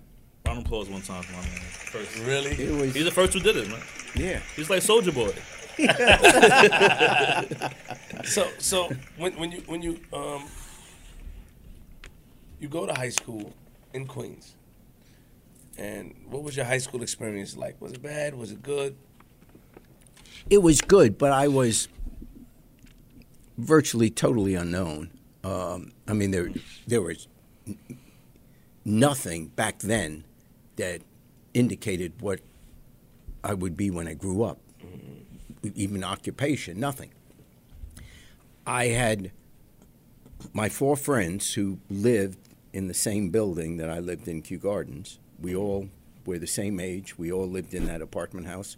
Round 0.45 0.59
of 0.59 0.65
applause 0.65 0.87
one 0.87 1.01
time 1.01 1.23
for 1.23 1.31
my 1.33 1.39
man. 1.39 1.61
First. 1.61 2.19
Really? 2.19 2.51
It 2.51 2.79
was, 2.79 2.93
He's 2.93 3.05
the 3.05 3.11
first 3.11 3.33
who 3.33 3.39
did 3.39 3.57
it, 3.57 3.67
man. 3.69 3.81
yeah. 4.15 4.39
He's 4.55 4.69
like 4.69 4.83
Soldier 4.83 5.11
Boy. 5.11 5.33
So, 8.25 8.47
so 8.57 8.89
when 9.17 9.33
when 9.33 9.51
you 9.51 9.61
when 9.65 9.81
you 9.81 9.99
um 10.13 10.45
you 12.59 12.67
go 12.67 12.85
to 12.85 12.93
high 12.93 13.09
school 13.09 13.53
in 13.93 14.07
Queens, 14.07 14.55
and 15.77 16.15
what 16.29 16.43
was 16.43 16.55
your 16.55 16.65
high 16.65 16.77
school 16.77 17.01
experience 17.01 17.57
like? 17.57 17.79
Was 17.81 17.93
it 17.93 18.01
bad? 18.01 18.35
Was 18.35 18.51
it 18.51 18.63
good? 18.63 18.95
It 20.49 20.59
was 20.59 20.81
good, 20.81 21.17
but 21.17 21.31
I 21.31 21.47
was 21.47 21.87
virtually 23.57 24.09
totally 24.09 24.55
unknown. 24.55 25.11
Um, 25.43 25.91
I 26.07 26.13
mean, 26.13 26.31
there 26.31 26.49
there 26.87 27.01
was 27.01 27.27
nothing 28.85 29.47
back 29.47 29.79
then 29.79 30.23
that 30.77 31.01
indicated 31.53 32.13
what 32.21 32.39
I 33.43 33.53
would 33.53 33.75
be 33.75 33.89
when 33.91 34.07
I 34.07 34.13
grew 34.13 34.43
up, 34.43 34.59
even 35.63 36.03
occupation, 36.03 36.79
nothing. 36.79 37.11
I 38.65 38.87
had 38.87 39.31
my 40.53 40.69
four 40.69 40.95
friends 40.95 41.53
who 41.53 41.79
lived 41.89 42.37
in 42.71 42.87
the 42.87 42.93
same 42.93 43.29
building 43.29 43.77
that 43.77 43.89
I 43.89 43.99
lived 43.99 44.27
in, 44.27 44.41
Kew 44.41 44.57
Gardens. 44.57 45.19
We 45.39 45.55
all 45.55 45.89
were 46.25 46.39
the 46.39 46.47
same 46.47 46.79
age. 46.79 47.17
We 47.17 47.31
all 47.31 47.47
lived 47.47 47.73
in 47.73 47.85
that 47.85 48.01
apartment 48.01 48.47
house. 48.47 48.77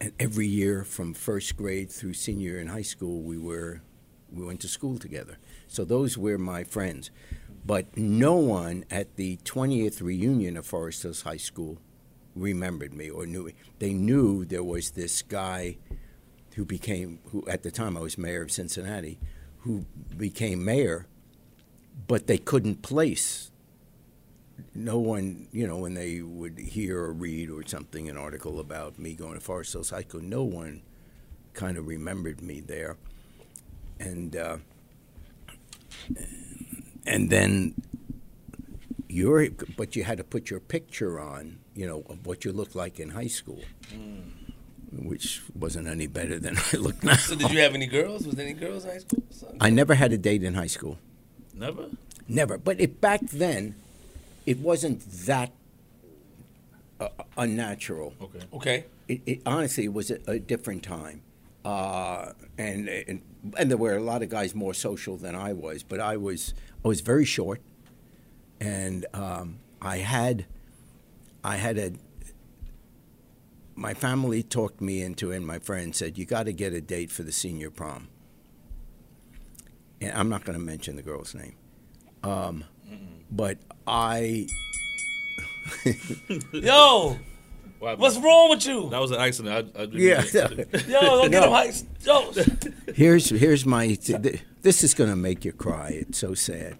And 0.00 0.12
every 0.18 0.46
year 0.46 0.84
from 0.84 1.14
first 1.14 1.56
grade 1.56 1.90
through 1.90 2.14
senior 2.14 2.58
in 2.58 2.68
high 2.68 2.82
school, 2.82 3.22
we 3.22 3.38
were 3.38 3.82
we 4.32 4.44
went 4.44 4.60
to 4.60 4.68
school 4.68 4.98
together. 4.98 5.38
So 5.68 5.84
those 5.84 6.18
were 6.18 6.36
my 6.36 6.64
friends. 6.64 7.10
But 7.64 7.96
no 7.96 8.34
one 8.34 8.84
at 8.90 9.16
the 9.16 9.38
20th 9.38 10.02
reunion 10.02 10.56
of 10.56 10.66
Forest 10.66 11.02
Hills 11.02 11.22
High 11.22 11.36
School 11.36 11.78
remembered 12.36 12.94
me 12.94 13.10
or 13.10 13.26
knew 13.26 13.44
me. 13.44 13.54
They 13.78 13.92
knew 13.92 14.44
there 14.44 14.62
was 14.62 14.90
this 14.90 15.22
guy 15.22 15.78
who 16.54 16.64
became, 16.64 17.18
who 17.30 17.44
at 17.48 17.62
the 17.62 17.70
time 17.70 17.96
I 17.96 18.00
was 18.00 18.16
mayor 18.16 18.42
of 18.42 18.52
Cincinnati, 18.52 19.18
who 19.60 19.84
became 20.16 20.64
mayor, 20.64 21.06
but 22.06 22.26
they 22.26 22.38
couldn't 22.38 22.82
place. 22.82 23.50
No 24.74 24.98
one, 24.98 25.48
you 25.52 25.66
know, 25.66 25.76
when 25.76 25.94
they 25.94 26.22
would 26.22 26.58
hear 26.58 26.98
or 26.98 27.12
read 27.12 27.50
or 27.50 27.66
something, 27.66 28.08
an 28.08 28.16
article 28.16 28.60
about 28.60 28.98
me 28.98 29.14
going 29.14 29.34
to 29.34 29.40
Forest 29.40 29.72
Hills 29.72 29.90
High 29.90 30.02
School, 30.02 30.22
no 30.22 30.44
one 30.44 30.82
kind 31.52 31.76
of 31.76 31.86
remembered 31.86 32.40
me 32.40 32.60
there. 32.60 32.96
And, 33.98 34.36
uh, 34.36 34.58
and 37.06 37.28
then 37.28 37.74
your, 39.08 39.48
but 39.76 39.96
you 39.96 40.04
had 40.04 40.18
to 40.18 40.24
put 40.24 40.50
your 40.50 40.60
picture 40.60 41.20
on, 41.20 41.58
you 41.76 41.86
know, 41.86 42.02
of 42.08 42.26
what 42.26 42.44
you 42.44 42.52
looked 42.52 42.74
like 42.74 42.98
in 42.98 43.10
high 43.10 43.26
school, 43.26 43.60
which 44.90 45.42
wasn't 45.54 45.86
any 45.86 46.06
better 46.06 46.38
than 46.38 46.56
I 46.72 46.76
look 46.78 47.04
now. 47.04 47.16
So, 47.16 47.36
did 47.36 47.50
you 47.50 47.60
have 47.60 47.74
any 47.74 47.86
girls? 47.86 48.26
Was 48.26 48.34
there 48.34 48.46
any 48.46 48.54
girls 48.54 48.84
in 48.84 48.90
high 48.90 48.98
school? 48.98 49.22
Son? 49.30 49.56
I 49.60 49.70
never 49.70 49.94
had 49.94 50.12
a 50.12 50.18
date 50.18 50.42
in 50.42 50.54
high 50.54 50.66
school. 50.66 50.98
Never? 51.54 51.90
Never. 52.28 52.58
But 52.58 52.80
it, 52.80 53.00
back 53.00 53.20
then, 53.20 53.76
it 54.46 54.58
wasn't 54.58 55.00
that 55.26 55.52
uh, 56.98 57.08
unnatural. 57.36 58.14
Okay. 58.20 58.40
Okay. 58.54 58.84
It, 59.06 59.20
it, 59.26 59.42
honestly, 59.46 59.84
it 59.84 59.92
was 59.92 60.10
a, 60.10 60.18
a 60.26 60.38
different 60.38 60.82
time. 60.82 61.22
Uh, 61.64 62.32
and, 62.58 62.88
and 62.88 63.22
and 63.56 63.70
there 63.70 63.76
were 63.76 63.96
a 63.96 64.02
lot 64.02 64.22
of 64.22 64.28
guys 64.28 64.54
more 64.54 64.72
social 64.74 65.16
than 65.16 65.34
I 65.34 65.52
was, 65.52 65.82
but 65.82 66.00
I 66.00 66.16
was 66.16 66.54
I 66.84 66.88
was 66.88 67.00
very 67.00 67.24
short, 67.24 67.60
and 68.60 69.04
um, 69.12 69.58
I 69.82 69.98
had 69.98 70.46
I 71.46 71.56
had 71.56 71.78
a 71.78 71.92
my 73.76 73.94
family 73.94 74.42
talked 74.42 74.80
me 74.80 75.02
into 75.02 75.30
it, 75.32 75.36
and 75.36 75.46
my 75.46 75.58
friend 75.58 75.94
said 75.94 76.18
you 76.18 76.24
got 76.24 76.44
to 76.46 76.52
get 76.52 76.72
a 76.72 76.80
date 76.80 77.10
for 77.12 77.22
the 77.22 77.32
senior 77.32 77.70
prom. 77.70 78.08
And 80.00 80.12
I'm 80.12 80.28
not 80.28 80.44
going 80.44 80.58
to 80.58 80.64
mention 80.64 80.96
the 80.96 81.02
girl's 81.02 81.34
name, 81.34 81.54
um, 82.22 82.64
but 83.30 83.58
I 83.86 84.46
Yo, 86.52 87.16
What 87.78 87.98
What's 87.98 88.16
wrong 88.18 88.50
with 88.50 88.66
you? 88.66 88.88
That 88.90 89.00
was 89.00 89.10
an 89.10 89.20
accident. 89.20 89.72
I, 89.76 89.82
I 89.82 89.84
Yeah. 89.92 90.22
Yo, 90.32 91.00
don't 91.00 91.30
get 91.30 91.40
No. 91.40 91.54
him 91.54 91.70
hyped. 91.70 91.84
Yo, 92.06 92.92
here's 92.94 93.30
here's 93.30 93.64
my 93.66 93.94
th- 93.94 94.40
this 94.62 94.82
is 94.84 94.94
going 94.94 95.10
to 95.10 95.16
make 95.16 95.44
you 95.44 95.52
cry 95.52 95.88
it's 95.90 96.18
so 96.18 96.34
sad 96.34 96.76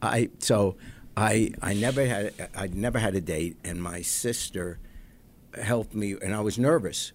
i 0.00 0.28
so 0.38 0.76
i 1.18 1.50
i 1.62 1.74
never 1.74 2.06
had 2.06 2.32
I'd 2.54 2.74
never 2.74 2.98
had 2.98 3.14
a 3.14 3.20
date 3.20 3.56
and 3.64 3.82
my 3.82 4.02
sister 4.02 4.78
helped 5.60 5.94
me 5.94 6.16
and 6.22 6.34
i 6.34 6.40
was 6.40 6.58
nervous 6.58 7.12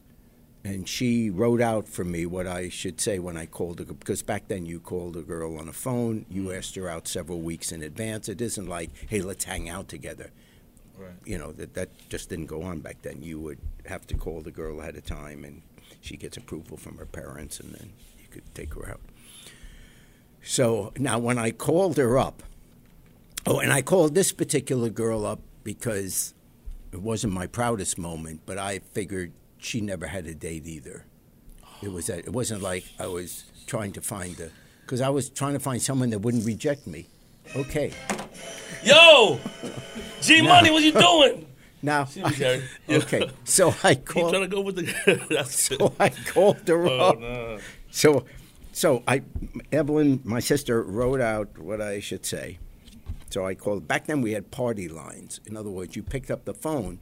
and 0.66 0.88
she 0.88 1.30
wrote 1.30 1.62
out 1.62 1.88
for 1.88 2.04
me 2.04 2.26
what 2.26 2.48
i 2.48 2.70
should 2.70 3.00
say 3.00 3.20
when 3.20 3.38
i 3.38 3.46
called 3.46 3.80
her 3.80 3.86
because 3.86 4.22
back 4.22 4.48
then 4.48 4.66
you 4.66 4.80
called 4.80 5.16
a 5.16 5.22
girl 5.22 5.58
on 5.58 5.68
a 5.68 5.74
phone 5.74 6.26
you 6.30 6.44
mm. 6.44 6.58
asked 6.58 6.76
her 6.76 6.90
out 6.90 7.08
several 7.08 7.42
weeks 7.42 7.72
in 7.72 7.82
advance 7.82 8.28
it 8.28 8.42
isn't 8.42 8.68
like 8.68 8.90
hey 9.08 9.22
let's 9.22 9.46
hang 9.46 9.70
out 9.70 9.88
together 9.88 10.32
Right. 10.98 11.12
you 11.26 11.38
know 11.38 11.52
that 11.54 11.74
that 11.74 11.90
just 12.10 12.30
didn't 12.30 12.46
go 12.46 12.62
on 12.64 12.80
back 12.80 13.02
then. 13.02 13.22
You 13.22 13.40
would 13.40 13.60
have 13.86 14.06
to 14.08 14.16
call 14.16 14.42
the 14.42 14.52
girl 14.52 14.80
ahead 14.80 14.96
of 14.96 15.06
time, 15.06 15.44
and 15.44 15.62
she 16.02 16.18
gets 16.18 16.38
approval 16.38 16.78
from 16.78 16.98
her 16.98 17.06
parents, 17.06 17.60
and 17.60 17.74
then 17.74 17.94
you 18.20 18.28
could 18.30 18.44
take 18.54 18.74
her 18.76 18.90
out. 18.90 19.02
So 20.44 20.94
now, 20.98 21.18
when 21.18 21.40
I 21.40 21.52
called 21.52 21.98
her 21.98 22.18
up, 22.18 22.44
oh, 23.46 23.60
and 23.60 23.72
I 23.74 23.82
called 23.82 24.16
this 24.16 24.32
particular 24.32 24.90
girl 24.90 25.26
up 25.26 25.40
because 25.64 26.34
it 26.92 27.02
wasn't 27.02 27.34
my 27.34 27.48
proudest 27.48 27.98
moment, 27.98 28.42
but 28.46 28.58
I 28.58 28.80
figured 28.80 29.32
she 29.58 29.82
never 29.82 30.08
had 30.08 30.28
a 30.28 30.36
date 30.36 30.68
either. 30.68 31.06
It 31.82 31.92
was 31.92 32.08
that, 32.08 32.20
it 32.20 32.34
wasn't 32.34 32.62
like 32.62 32.86
I 33.00 33.08
was 33.08 33.46
trying 33.68 33.92
to 33.94 34.02
find 34.02 34.40
a 34.40 34.50
because 34.82 35.02
I 35.02 35.10
was 35.10 35.30
trying 35.30 35.54
to 35.54 35.60
find 35.60 35.82
someone 35.82 36.10
that 36.12 36.20
wouldn't 36.20 36.46
reject 36.46 36.88
me. 36.88 37.08
Okay, 37.56 37.92
yo, 38.84 39.40
G 40.22 40.42
Money, 40.42 40.72
what 40.72 40.82
you 40.84 40.92
doing? 41.10 41.46
now 41.82 42.06
Jerry. 42.06 42.64
okay, 42.90 43.30
so 43.44 43.74
I 43.84 43.96
called. 43.96 44.32
trying 44.34 44.44
to 44.44 44.48
go 44.48 44.62
with 44.62 44.76
the? 44.78 45.46
So 45.50 45.94
I 46.00 46.10
called 46.10 46.66
her 46.70 46.88
Oh 46.88 47.00
up. 47.10 47.20
no. 47.20 47.60
So, 47.92 48.26
so 48.72 49.04
I, 49.08 49.24
Evelyn, 49.74 50.22
my 50.24 50.40
sister, 50.40 50.82
wrote 50.84 51.20
out 51.22 51.58
what 51.58 51.82
I 51.82 52.00
should 52.00 52.26
say. 52.26 52.60
So 53.34 53.48
I 53.48 53.56
called. 53.56 53.88
Back 53.88 54.06
then, 54.06 54.22
we 54.22 54.34
had 54.34 54.52
party 54.52 54.88
lines. 54.88 55.42
In 55.48 55.58
other 55.58 55.72
words, 55.72 55.96
you 55.96 56.04
picked 56.04 56.30
up 56.30 56.46
the 56.46 56.54
phone, 56.54 57.00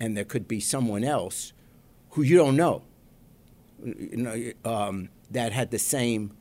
and 0.00 0.16
there 0.16 0.24
could 0.24 0.48
be 0.48 0.60
someone 0.60 1.04
else 1.04 1.52
who 2.12 2.22
you 2.22 2.38
don't 2.38 2.56
know, 2.56 2.84
you 3.84 4.16
know, 4.16 4.52
um, 4.64 5.10
that 5.30 5.52
had 5.52 5.70
the 5.70 5.78
same 5.78 6.32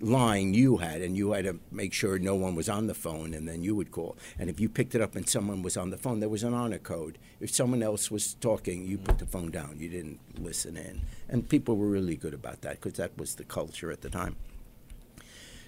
line 0.00 0.52
you 0.52 0.76
had, 0.76 1.00
and 1.00 1.16
you 1.16 1.32
had 1.32 1.46
to 1.46 1.58
make 1.70 1.94
sure 1.94 2.18
no 2.18 2.34
one 2.34 2.54
was 2.54 2.68
on 2.68 2.86
the 2.86 2.92
phone, 2.92 3.32
and 3.32 3.48
then 3.48 3.62
you 3.62 3.74
would 3.74 3.90
call. 3.90 4.18
And 4.38 4.50
if 4.50 4.60
you 4.60 4.68
picked 4.68 4.94
it 4.94 5.00
up 5.00 5.16
and 5.16 5.26
someone 5.26 5.62
was 5.62 5.78
on 5.78 5.88
the 5.88 5.96
phone, 5.96 6.20
there 6.20 6.28
was 6.28 6.42
an 6.42 6.52
honor 6.52 6.76
code. 6.76 7.16
If 7.40 7.54
someone 7.54 7.82
else 7.82 8.10
was 8.10 8.34
talking, 8.34 8.84
you 8.84 8.98
put 8.98 9.18
the 9.18 9.24
phone 9.24 9.50
down. 9.50 9.76
You 9.78 9.88
didn't 9.88 10.20
listen 10.38 10.76
in. 10.76 11.00
And 11.30 11.48
people 11.48 11.78
were 11.78 11.88
really 11.88 12.16
good 12.16 12.34
about 12.34 12.60
that 12.60 12.82
because 12.82 12.98
that 12.98 13.16
was 13.16 13.36
the 13.36 13.44
culture 13.44 13.90
at 13.90 14.02
the 14.02 14.10
time. 14.10 14.36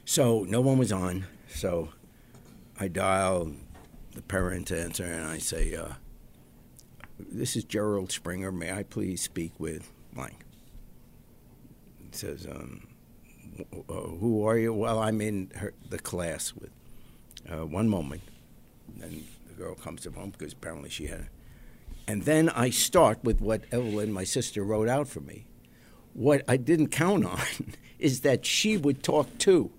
So 0.04 0.44
no 0.44 0.60
one 0.60 0.76
was 0.76 0.92
on. 0.92 1.24
So 1.48 1.88
I 2.78 2.88
dial 2.88 3.52
the 4.14 4.22
parent 4.22 4.70
answer 4.70 5.04
and 5.04 5.26
I 5.26 5.38
say, 5.38 5.74
uh, 5.74 5.94
"This 7.18 7.56
is 7.56 7.64
Gerald 7.64 8.12
Springer. 8.12 8.52
May 8.52 8.72
I 8.72 8.82
please 8.82 9.22
speak 9.22 9.52
with 9.58 9.90
blank?" 10.12 10.44
It 12.06 12.14
says, 12.14 12.46
um, 12.46 12.88
uh, 13.88 13.92
"Who 13.92 14.44
are 14.44 14.58
you?" 14.58 14.74
Well, 14.74 14.98
I'm 14.98 15.20
in 15.20 15.50
her, 15.56 15.72
the 15.88 15.98
class 15.98 16.54
with. 16.54 16.70
Uh, 17.48 17.64
one 17.64 17.88
moment, 17.88 18.22
and 19.00 19.24
the 19.46 19.54
girl 19.54 19.76
comes 19.76 20.02
to 20.02 20.10
home 20.10 20.30
because 20.30 20.52
apparently 20.52 20.90
she 20.90 21.06
had. 21.06 21.28
And 22.08 22.24
then 22.24 22.48
I 22.48 22.70
start 22.70 23.22
with 23.22 23.40
what 23.40 23.64
Evelyn, 23.70 24.12
my 24.12 24.24
sister, 24.24 24.64
wrote 24.64 24.88
out 24.88 25.06
for 25.06 25.20
me. 25.20 25.46
What 26.12 26.42
I 26.48 26.56
didn't 26.56 26.88
count 26.88 27.24
on 27.24 27.40
is 27.98 28.20
that 28.20 28.44
she 28.44 28.76
would 28.76 29.02
talk 29.02 29.38
too 29.38 29.70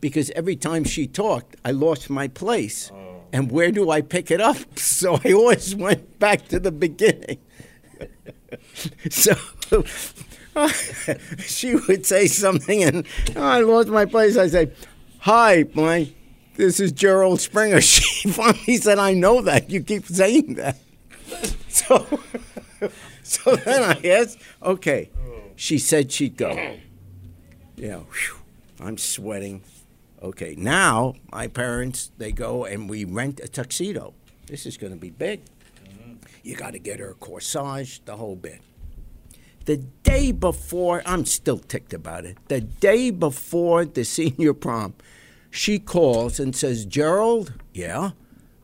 because 0.00 0.30
every 0.30 0.56
time 0.56 0.84
she 0.84 1.06
talked, 1.06 1.56
I 1.64 1.72
lost 1.72 2.10
my 2.10 2.28
place. 2.28 2.90
Oh. 2.92 3.22
And 3.32 3.50
where 3.50 3.70
do 3.70 3.90
I 3.90 4.00
pick 4.00 4.30
it 4.30 4.40
up? 4.40 4.56
So 4.76 5.18
I 5.24 5.32
always 5.32 5.74
went 5.74 6.18
back 6.18 6.48
to 6.48 6.60
the 6.60 6.72
beginning. 6.72 7.38
so 9.10 9.34
she 11.38 11.74
would 11.74 12.04
say 12.04 12.26
something, 12.26 12.82
and 12.82 13.06
oh, 13.36 13.42
I 13.42 13.60
lost 13.60 13.88
my 13.88 14.04
place. 14.04 14.36
I 14.36 14.48
say, 14.48 14.72
"Hi, 15.20 15.64
my, 15.74 16.10
this 16.56 16.80
is 16.80 16.92
Gerald 16.92 17.40
Springer." 17.40 17.80
She 17.80 18.28
finally 18.30 18.76
said, 18.76 18.98
"I 18.98 19.14
know 19.14 19.42
that. 19.42 19.70
You 19.70 19.82
keep 19.82 20.06
saying 20.06 20.54
that." 20.54 20.78
So, 21.68 22.20
so 23.22 23.56
then 23.56 23.82
I 23.82 24.08
asked, 24.08 24.38
"Okay." 24.62 25.10
Oh. 25.16 25.42
She 25.56 25.78
said 25.78 26.10
she'd 26.10 26.36
go. 26.36 26.76
Yeah, 27.76 27.98
whew, 27.98 28.36
I'm 28.80 28.98
sweating. 28.98 29.62
Okay, 30.22 30.54
now 30.56 31.14
my 31.32 31.46
parents 31.46 32.10
they 32.18 32.30
go 32.30 32.64
and 32.64 32.90
we 32.90 33.04
rent 33.04 33.40
a 33.40 33.48
tuxedo. 33.48 34.12
This 34.46 34.66
is 34.66 34.76
going 34.76 34.92
to 34.92 34.98
be 34.98 35.10
big. 35.10 35.40
Mm-hmm. 35.84 36.14
You 36.42 36.56
got 36.56 36.72
to 36.72 36.78
get 36.78 37.00
her 37.00 37.10
a 37.10 37.14
corsage, 37.14 38.04
the 38.04 38.16
whole 38.16 38.36
bit. 38.36 38.60
The 39.64 39.78
day 39.78 40.32
before, 40.32 41.02
I'm 41.06 41.24
still 41.24 41.58
ticked 41.58 41.94
about 41.94 42.24
it. 42.24 42.36
The 42.48 42.60
day 42.60 43.10
before 43.10 43.84
the 43.84 44.04
senior 44.04 44.52
prom, 44.52 44.94
she 45.50 45.78
calls 45.78 46.38
and 46.38 46.54
says, 46.54 46.84
"Gerald, 46.84 47.54
yeah, 47.72 48.10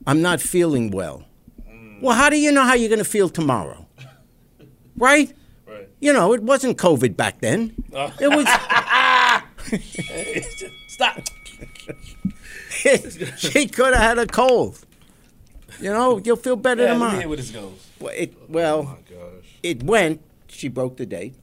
I'm 0.06 0.20
not 0.20 0.40
feeling 0.40 0.90
well." 0.90 1.24
Mm. 1.68 2.02
Well, 2.02 2.16
how 2.16 2.28
do 2.28 2.36
you 2.36 2.52
know 2.52 2.64
how 2.64 2.74
you're 2.74 2.88
going 2.88 2.98
to 2.98 3.04
feel 3.04 3.28
tomorrow? 3.28 3.86
Right? 4.98 5.36
Right. 5.66 5.90
You 6.00 6.14
know, 6.14 6.32
it 6.32 6.42
wasn't 6.42 6.78
COVID 6.78 7.18
back 7.18 7.42
then. 7.42 7.74
Oh. 7.92 8.10
It 8.18 8.28
was. 8.28 8.46
Stop. 10.88 11.20
she 13.36 13.68
could 13.68 13.94
have 13.94 14.02
had 14.02 14.18
a 14.18 14.26
cold. 14.26 14.84
You 15.80 15.90
know, 15.90 16.18
you'll 16.24 16.36
feel 16.36 16.56
better 16.56 16.84
Yeah, 16.84 16.96
let 16.96 17.12
me 17.12 17.18
hear 17.18 17.28
where 17.28 17.36
this 17.36 17.50
goes. 17.50 17.86
Well, 18.00 18.14
it, 18.16 18.50
well, 18.50 18.98
Oh 19.12 19.26
it 19.62 19.82
went. 19.82 20.22
She 20.48 20.68
broke 20.68 20.96
the 20.96 21.06
date. 21.06 21.34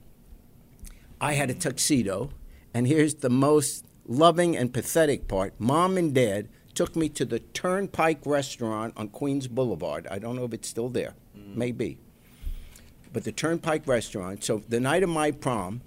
I 1.19 1.33
had 1.33 1.49
a 1.49 1.53
tuxedo, 1.53 2.31
and 2.73 2.87
here's 2.87 3.15
the 3.15 3.29
most 3.29 3.85
loving 4.05 4.55
and 4.57 4.73
pathetic 4.73 5.27
part. 5.27 5.53
Mom 5.59 5.97
and 5.97 6.13
Dad 6.13 6.49
took 6.73 6.95
me 6.95 7.09
to 7.09 7.25
the 7.25 7.39
Turnpike 7.39 8.25
restaurant 8.25 8.93
on 8.97 9.09
Queens 9.09 9.47
Boulevard. 9.47 10.07
I 10.09 10.19
don't 10.19 10.35
know 10.35 10.45
if 10.45 10.53
it's 10.53 10.67
still 10.67 10.89
there. 10.89 11.13
Mm. 11.37 11.55
Maybe. 11.55 11.99
But 13.11 13.23
the 13.23 13.31
Turnpike 13.31 13.87
restaurant. 13.87 14.43
So 14.43 14.63
the 14.67 14.79
night 14.79 15.03
of 15.03 15.09
my 15.09 15.31
prom, 15.31 15.81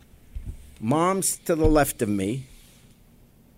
Mom's 0.81 1.39
to 1.39 1.55
the 1.55 1.67
left 1.67 2.03
of 2.03 2.09
me. 2.09 2.47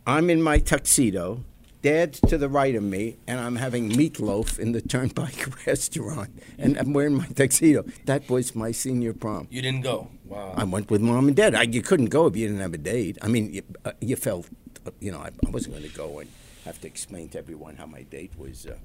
I'm 0.09 0.31
in 0.31 0.41
my 0.41 0.59
tuxedo. 0.59 1.45
Dad's 1.83 2.19
to 2.23 2.39
the 2.39 2.49
right 2.49 2.75
of 2.75 2.83
me, 2.83 3.19
and 3.27 3.39
I'm 3.39 3.57
having 3.57 3.91
meatloaf 3.91 4.59
in 4.59 4.73
the 4.73 4.81
Turnpike 4.81 5.67
restaurant, 5.67 6.31
and 6.57 6.79
I'm 6.79 6.95
wearing 6.95 7.15
my 7.19 7.27
tuxedo. 7.27 7.85
That 8.07 8.29
was 8.31 8.55
my 8.57 8.73
senior 8.73 9.13
prom. 9.13 9.49
You 9.51 9.61
didn't 9.61 9.83
go. 9.83 10.09
Wow. 10.25 10.55
I 10.57 10.65
went 10.65 10.91
with 10.91 11.03
mom 11.03 11.29
and 11.29 11.37
dad. 11.37 11.55
I, 11.55 11.63
you 11.65 11.83
couldn't 11.83 12.07
go 12.07 12.27
if 12.27 12.35
you 12.37 12.47
didn't 12.47 12.63
have 12.63 12.73
a 12.73 12.79
date. 12.79 13.19
I 13.21 13.29
mean, 13.29 13.53
you, 13.53 13.63
uh, 13.85 13.93
you 14.01 14.17
felt, 14.17 14.47
uh, 14.87 14.93
you 14.99 15.13
know, 15.13 15.19
I, 15.19 15.29
I 15.47 15.51
wasn't 15.51 15.75
going 15.77 15.89
to 15.89 15.95
go 15.95 16.21
and 16.21 16.31
have 16.65 16.81
to 16.81 16.87
explain 16.87 17.29
to 17.29 17.39
everyone 17.39 17.77
how 17.77 17.85
my 17.85 18.03
date 18.03 18.33
was. 18.39 18.65
Uh, 18.67 18.77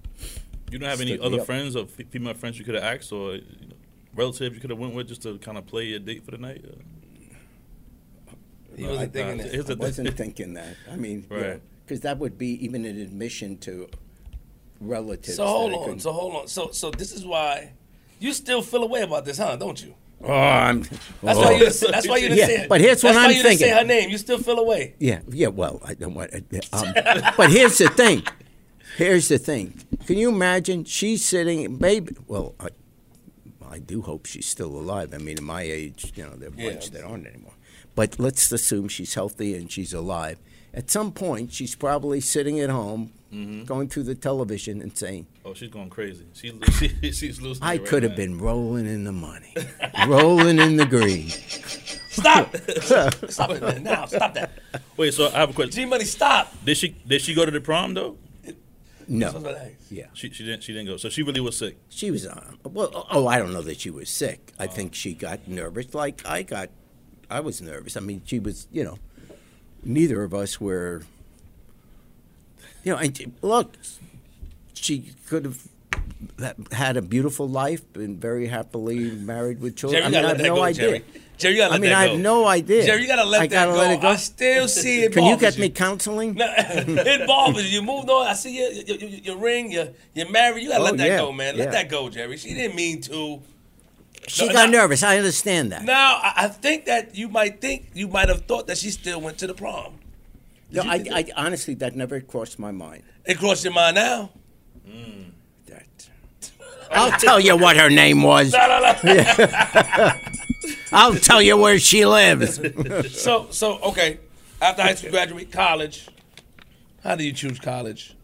You 0.69 0.77
don't 0.77 0.89
have 0.89 0.99
any 1.01 1.17
other 1.17 1.39
up. 1.39 1.45
friends 1.45 1.77
or 1.77 1.85
female 1.87 2.33
friends 2.33 2.59
you 2.59 2.65
could 2.65 2.75
have 2.75 2.83
asked 2.83 3.13
or 3.13 3.35
you 3.35 3.67
know, 3.69 3.75
relatives 4.13 4.55
you 4.55 4.59
could 4.61 4.71
have 4.71 4.79
went 4.79 4.93
with 4.93 5.07
just 5.07 5.21
to 5.23 5.37
kind 5.39 5.57
of 5.57 5.65
play 5.67 5.93
a 5.93 5.99
date 5.99 6.25
for 6.25 6.31
the 6.31 6.37
night? 6.37 6.65
Uh, 6.67 6.75
he 8.75 8.83
wasn't 8.85 8.99
I- 8.99 9.07
thinking 9.07 9.39
uh, 9.39 9.63
that. 9.63 9.69
I 9.71 9.73
wasn't 9.75 10.17
thinking 10.17 10.53
that. 10.55 10.75
I 10.91 10.95
mean, 10.95 11.25
Right. 11.29 11.61
because 11.85 12.01
that 12.01 12.17
would 12.19 12.37
be 12.37 12.63
even 12.65 12.85
an 12.85 12.99
admission 12.99 13.57
to 13.59 13.89
relatives. 14.79 15.37
So 15.37 15.45
hold 15.45 15.73
on. 15.73 15.99
So 15.99 16.11
hold 16.11 16.35
on. 16.35 16.47
So 16.47 16.69
so 16.71 16.91
this 16.91 17.11
is 17.11 17.25
why 17.25 17.73
you 18.19 18.33
still 18.33 18.61
feel 18.61 18.83
away 18.83 19.01
about 19.01 19.25
this, 19.25 19.37
huh? 19.37 19.55
Don't 19.55 19.83
you? 19.83 19.95
oh, 20.23 20.31
I'm. 20.33 20.81
That's 20.81 20.99
oh. 21.23 21.41
why 21.41 21.51
you. 21.51 21.59
Didn't 21.59 21.73
say, 21.73 21.91
that's 21.91 22.07
why 22.07 22.17
you 22.17 22.29
didn't 22.29 22.37
Yeah, 22.37 22.45
say. 22.61 22.67
but 22.67 22.81
here's 22.81 23.03
what 23.03 23.15
I'm 23.15 23.31
you 23.31 23.43
Didn't 23.43 23.57
say 23.59 23.69
her 23.69 23.83
name. 23.83 24.09
You 24.09 24.17
still 24.17 24.37
feel 24.37 24.59
away. 24.59 24.95
Yeah, 24.99 25.19
yeah. 25.29 25.47
Well, 25.47 25.81
I 25.83 25.93
don't 25.93 26.13
want. 26.13 26.33
Um, 26.33 26.41
but 27.37 27.49
here's 27.51 27.77
the 27.77 27.89
thing. 27.89 28.23
Here's 28.97 29.27
the 29.27 29.37
thing. 29.39 29.73
Can 30.05 30.17
you 30.17 30.29
imagine? 30.29 30.85
She's 30.85 31.25
sitting, 31.25 31.79
maybe. 31.79 32.15
Well, 32.27 32.53
I, 32.59 32.67
I 33.67 33.79
do 33.79 34.01
hope 34.03 34.27
she's 34.27 34.45
still 34.45 34.67
alive. 34.69 35.13
I 35.13 35.17
mean, 35.17 35.37
at 35.37 35.43
my 35.43 35.63
age, 35.63 36.13
you 36.15 36.23
know, 36.23 36.35
there 36.35 36.49
are 36.49 36.53
a 36.53 36.55
Yeah. 36.55 36.69
bunch 36.69 36.91
that 36.91 37.03
aren't 37.03 37.25
anymore. 37.25 37.53
But 37.95 38.19
let's 38.19 38.51
assume 38.51 38.87
she's 38.87 39.13
healthy 39.13 39.55
and 39.55 39.71
she's 39.71 39.93
alive. 39.93 40.39
At 40.73 40.89
some 40.89 41.11
point, 41.11 41.53
she's 41.53 41.75
probably 41.75 42.19
sitting 42.19 42.59
at 42.59 42.71
home, 42.71 43.11
mm-hmm. 43.31 43.65
going 43.65 43.89
through 43.89 44.03
the 44.03 44.15
television 44.15 44.81
and 44.81 44.97
saying, 44.97 45.27
oh, 45.45 45.53
she's 45.53 45.69
going 45.69 45.89
crazy. 45.89 46.25
She, 46.33 46.51
she 46.79 47.11
she's 47.11 47.39
losing. 47.39 47.63
"I 47.63 47.75
it 47.75 47.79
right 47.79 47.87
could 47.87 48.03
have 48.03 48.15
been 48.15 48.39
rolling 48.39 48.87
in 48.87 49.03
the 49.03 49.11
money, 49.11 49.55
rolling 50.07 50.57
in 50.57 50.77
the 50.77 50.85
green." 50.85 51.29
Stop. 52.13 52.55
stop 53.29 53.49
it 53.51 53.61
man. 53.61 53.83
now. 53.83 54.05
Stop 54.05 54.35
that. 54.35 54.51
Wait, 54.97 55.13
so 55.13 55.27
I 55.27 55.39
have 55.39 55.49
a 55.49 55.53
question. 55.53 55.71
G 55.71 55.85
Money, 55.85 56.05
stop. 56.05 56.53
Did 56.63 56.77
she 56.77 56.89
did 57.07 57.21
she 57.21 57.33
go 57.33 57.45
to 57.45 57.51
the 57.51 57.61
prom 57.61 57.93
though? 57.93 58.17
No. 59.07 59.31
That's 59.31 59.43
what 59.43 59.55
I 59.55 59.65
asked. 59.65 59.91
Yeah. 59.91 60.05
She 60.13 60.29
she 60.29 60.45
didn't 60.45 60.63
she 60.63 60.73
didn't 60.73 60.87
go. 60.87 60.97
So 60.97 61.09
she 61.09 61.23
really 61.23 61.41
was 61.41 61.57
sick. 61.57 61.77
She 61.89 62.11
was 62.11 62.25
on. 62.27 62.59
Well, 62.63 63.07
oh, 63.11 63.27
I 63.27 63.39
don't 63.39 63.51
know 63.53 63.61
that 63.63 63.79
she 63.79 63.89
was 63.89 64.09
sick. 64.09 64.53
I 64.59 64.65
uh-huh. 64.65 64.73
think 64.73 64.95
she 64.95 65.13
got 65.13 65.47
nervous, 65.47 65.93
like 65.93 66.21
I 66.25 66.43
got. 66.43 66.69
I 67.33 67.39
was 67.39 67.61
nervous. 67.61 67.97
I 67.97 67.99
mean, 67.99 68.21
she 68.25 68.39
was. 68.39 68.67
You 68.71 68.83
know, 68.83 68.97
neither 69.83 70.23
of 70.23 70.33
us 70.33 70.61
were. 70.61 71.03
You 72.83 72.91
know, 72.93 72.97
and 72.99 73.33
look, 73.41 73.75
she 74.73 75.13
could 75.27 75.45
have 75.45 75.67
had 76.71 76.97
a 76.97 77.01
beautiful 77.01 77.47
life, 77.47 77.81
been 77.93 78.17
very 78.17 78.47
happily 78.47 79.11
married 79.11 79.61
with 79.61 79.75
children. 79.75 80.11
Jerry, 80.11 80.15
I 80.15 80.21
mean, 80.21 80.25
I 80.25 80.29
have 80.29 80.37
no 80.41 80.55
go, 80.55 80.63
idea. 80.63 80.85
Jerry. 80.87 81.03
Jerry, 81.37 81.53
you 81.55 81.59
gotta 81.61 81.71
I 81.71 81.73
let 81.75 81.81
mean, 81.81 81.89
that 81.91 81.97
I 81.97 82.05
go. 82.05 82.11
have 82.13 82.21
no 82.21 82.47
idea. 82.47 82.85
Jerry, 82.85 83.01
you 83.01 83.07
gotta 83.07 83.23
let 83.27 83.41
I 83.41 83.47
that 83.47 83.53
gotta 83.53 83.71
go. 83.71 83.77
let 83.77 83.91
it 83.91 84.01
go. 84.01 84.07
I 84.09 84.15
still 84.17 84.67
see 84.67 85.03
it. 85.03 85.13
Can 85.13 85.23
you 85.25 85.37
get 85.37 85.57
me 85.57 85.69
counseling? 85.69 86.35
No, 86.35 86.53
it 86.57 87.27
bothers 87.27 87.71
you. 87.73 87.79
You 87.79 87.85
moved 87.85 88.09
on. 88.09 88.27
I 88.27 88.33
see 88.33 88.57
your 88.59 88.71
your, 88.71 88.97
your, 88.97 89.09
your 89.09 89.37
ring. 89.37 89.71
You're 89.71 89.89
you're 90.13 90.29
married. 90.29 90.63
You 90.63 90.69
gotta 90.69 90.81
Oh, 90.81 90.85
let 90.85 90.97
that 90.97 91.07
yeah, 91.07 91.17
go, 91.17 91.31
man. 91.31 91.57
Let 91.57 91.65
yeah. 91.65 91.71
that 91.71 91.89
go, 91.89 92.09
Jerry. 92.09 92.37
She 92.37 92.53
didn't 92.53 92.75
mean 92.75 93.01
to. 93.03 93.41
She 94.27 94.47
No, 94.47 94.53
got 94.53 94.69
nervous. 94.69 95.03
I 95.03 95.17
understand 95.17 95.71
that. 95.71 95.83
Now 95.83 96.19
I, 96.23 96.47
think 96.47 96.85
that 96.85 97.15
you 97.15 97.27
might 97.27 97.59
think 97.61 97.89
you 97.93 98.07
might 98.07 98.29
have 98.29 98.45
thought 98.45 98.67
that 98.67 98.77
she 98.77 98.89
still 98.89 99.19
went 99.19 99.37
to 99.39 99.47
the 99.47 99.53
prom. 99.53 99.99
No, 100.71 100.81
I, 100.83 101.05
I 101.11 101.25
honestly 101.35 101.73
that 101.75 101.95
never 101.95 102.19
crossed 102.21 102.57
my 102.57 102.71
mind. 102.71 103.03
It 103.25 103.37
crossed 103.37 103.63
your 103.63 103.73
mind 103.73 103.95
now. 103.95 104.31
That. 105.67 106.09
I'll 106.91 107.19
tell 107.19 107.39
you 107.39 107.57
what 107.57 107.77
her 107.77 107.89
name 107.89 108.23
was. 108.23 108.53
No, 108.57 108.93
no. 109.03 110.11
I'll 110.91 111.15
tell 111.15 111.41
you 111.41 111.57
where 111.57 111.79
she 111.79 112.05
lives. 112.05 112.59
So 113.19 113.47
so 113.51 113.79
okay. 113.79 114.19
After 114.61 114.81
high 114.81 114.95
school, 114.95 115.11
graduate, 115.11 115.51
college. 115.51 116.07
How 117.03 117.15
do 117.15 117.23
you 117.25 117.33
choose 117.33 117.59
college? 117.59 118.15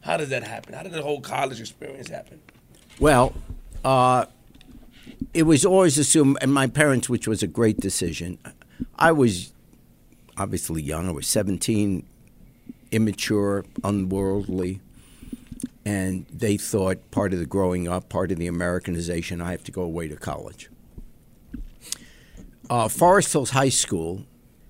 How 0.00 0.16
does 0.16 0.30
that 0.30 0.42
happen? 0.42 0.74
How 0.74 0.82
did 0.82 0.92
the 0.92 1.02
whole 1.02 1.20
college 1.20 1.60
experience 1.60 2.08
happen? 2.08 2.40
Well, 2.98 3.32
uh, 3.84 4.24
it 5.34 5.42
was 5.44 5.64
always 5.64 5.98
assumed, 5.98 6.38
and 6.40 6.52
my 6.52 6.66
parents, 6.66 7.08
which 7.08 7.28
was 7.28 7.42
a 7.42 7.46
great 7.46 7.78
decision. 7.78 8.38
I 8.98 9.12
was 9.12 9.52
obviously 10.36 10.82
young. 10.82 11.08
I 11.08 11.12
was 11.12 11.26
17, 11.26 12.06
immature, 12.90 13.64
unworldly, 13.84 14.80
and 15.84 16.26
they 16.32 16.56
thought 16.56 17.10
part 17.10 17.32
of 17.32 17.38
the 17.38 17.46
growing 17.46 17.88
up, 17.88 18.08
part 18.08 18.30
of 18.30 18.38
the 18.38 18.46
Americanization, 18.46 19.40
I 19.40 19.50
have 19.52 19.64
to 19.64 19.72
go 19.72 19.82
away 19.82 20.08
to 20.08 20.16
college. 20.16 20.70
Uh, 22.70 22.88
Forest 22.88 23.32
Hills 23.32 23.50
High 23.50 23.70
School 23.70 24.24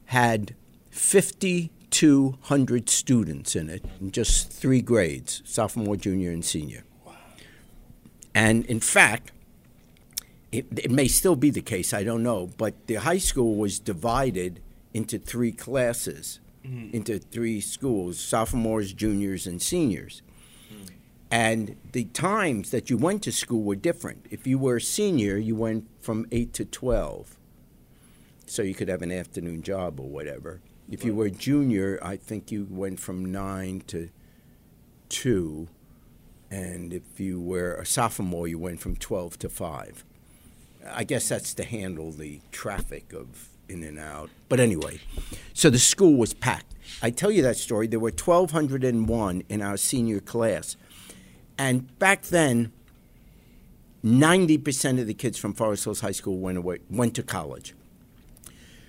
had 0.06 0.54
5,200 0.90 2.88
students 2.88 3.56
in 3.56 3.68
it, 3.68 3.84
in 4.00 4.12
just 4.12 4.50
three 4.52 4.80
grades 4.80 5.42
sophomore, 5.44 5.96
junior, 5.96 6.30
and 6.30 6.44
senior. 6.44 6.84
Wow. 7.04 7.14
And 8.34 8.64
in 8.66 8.80
fact, 8.80 9.32
it, 10.50 10.66
it 10.76 10.90
may 10.90 11.08
still 11.08 11.36
be 11.36 11.50
the 11.50 11.60
case, 11.60 11.92
I 11.92 12.04
don't 12.04 12.22
know, 12.22 12.50
but 12.56 12.86
the 12.86 12.96
high 12.96 13.18
school 13.18 13.56
was 13.56 13.78
divided 13.78 14.60
into 14.94 15.18
three 15.18 15.52
classes, 15.52 16.40
mm-hmm. 16.64 16.94
into 16.94 17.18
three 17.18 17.60
schools 17.60 18.18
sophomores, 18.18 18.92
juniors, 18.92 19.46
and 19.46 19.60
seniors. 19.60 20.22
Mm-hmm. 20.72 20.94
And 21.30 21.76
the 21.92 22.04
times 22.04 22.70
that 22.70 22.88
you 22.88 22.96
went 22.96 23.22
to 23.24 23.32
school 23.32 23.62
were 23.62 23.76
different. 23.76 24.26
If 24.30 24.46
you 24.46 24.58
were 24.58 24.76
a 24.76 24.80
senior, 24.80 25.36
you 25.36 25.54
went 25.54 25.86
from 26.00 26.26
8 26.32 26.54
to 26.54 26.64
12. 26.64 27.36
So 28.46 28.62
you 28.62 28.74
could 28.74 28.88
have 28.88 29.02
an 29.02 29.12
afternoon 29.12 29.62
job 29.62 30.00
or 30.00 30.08
whatever. 30.08 30.62
If 30.90 31.04
you 31.04 31.14
were 31.14 31.26
a 31.26 31.30
junior, 31.30 31.98
I 32.02 32.16
think 32.16 32.50
you 32.50 32.66
went 32.70 32.98
from 32.98 33.30
9 33.30 33.82
to 33.88 34.08
2. 35.10 35.68
And 36.50 36.94
if 36.94 37.20
you 37.20 37.38
were 37.38 37.74
a 37.74 37.84
sophomore, 37.84 38.48
you 38.48 38.58
went 38.58 38.80
from 38.80 38.96
12 38.96 39.38
to 39.40 39.50
5. 39.50 40.04
I 40.92 41.04
guess 41.04 41.28
that's 41.28 41.54
to 41.54 41.64
handle 41.64 42.12
the 42.12 42.40
traffic 42.52 43.12
of 43.12 43.48
in 43.68 43.84
and 43.84 43.98
out. 43.98 44.30
But 44.48 44.60
anyway, 44.60 45.00
so 45.52 45.70
the 45.70 45.78
school 45.78 46.16
was 46.16 46.34
packed. 46.34 46.74
I 47.02 47.10
tell 47.10 47.30
you 47.30 47.42
that 47.42 47.56
story. 47.56 47.86
There 47.86 48.00
were 48.00 48.10
1,201 48.10 49.42
in 49.48 49.62
our 49.62 49.76
senior 49.76 50.20
class. 50.20 50.76
And 51.58 51.98
back 51.98 52.22
then, 52.24 52.72
90% 54.04 55.00
of 55.00 55.06
the 55.06 55.14
kids 55.14 55.38
from 55.38 55.54
Forest 55.54 55.84
Hills 55.84 56.00
High 56.00 56.12
School 56.12 56.38
went, 56.38 56.58
away, 56.58 56.78
went 56.88 57.14
to 57.16 57.22
college. 57.22 57.74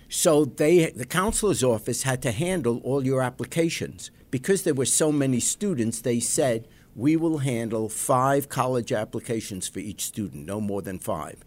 So 0.07 0.45
they, 0.45 0.89
the 0.91 1.05
counselor's 1.05 1.63
office 1.63 2.03
had 2.03 2.21
to 2.23 2.31
handle 2.31 2.79
all 2.83 3.05
your 3.05 3.21
applications. 3.21 4.11
Because 4.31 4.63
there 4.63 4.75
were 4.75 4.85
so 4.85 5.11
many 5.11 5.39
students, 5.39 6.01
they 6.01 6.19
said, 6.19 6.67
we 6.95 7.15
will 7.15 7.39
handle 7.39 7.89
five 7.89 8.49
college 8.49 8.91
applications 8.91 9.67
for 9.67 9.79
each 9.79 10.05
student, 10.05 10.45
no 10.45 10.61
more 10.61 10.81
than 10.81 10.99
five. 10.99 11.43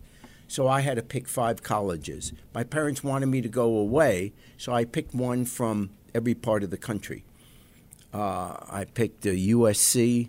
So 0.53 0.69
I 0.69 0.83
had 0.83 0.97
to 0.97 1.03
pick 1.03 1.29
five 1.29 1.63
colleges. 1.63 2.35
My 2.53 2.63
parents 2.63 3.03
wanted 3.03 3.25
me 3.25 3.41
to 3.41 3.49
go 3.49 3.75
away, 3.75 4.35
so 4.59 4.71
I 4.71 4.85
picked 4.85 5.15
one 5.15 5.47
from 5.47 5.89
every 6.15 6.35
part 6.35 6.63
of 6.63 6.69
the 6.69 6.77
country. 6.77 7.25
Uh, 8.13 8.57
I 8.69 8.85
picked 8.85 9.25
uh, 9.25 9.31
USC, 9.31 10.29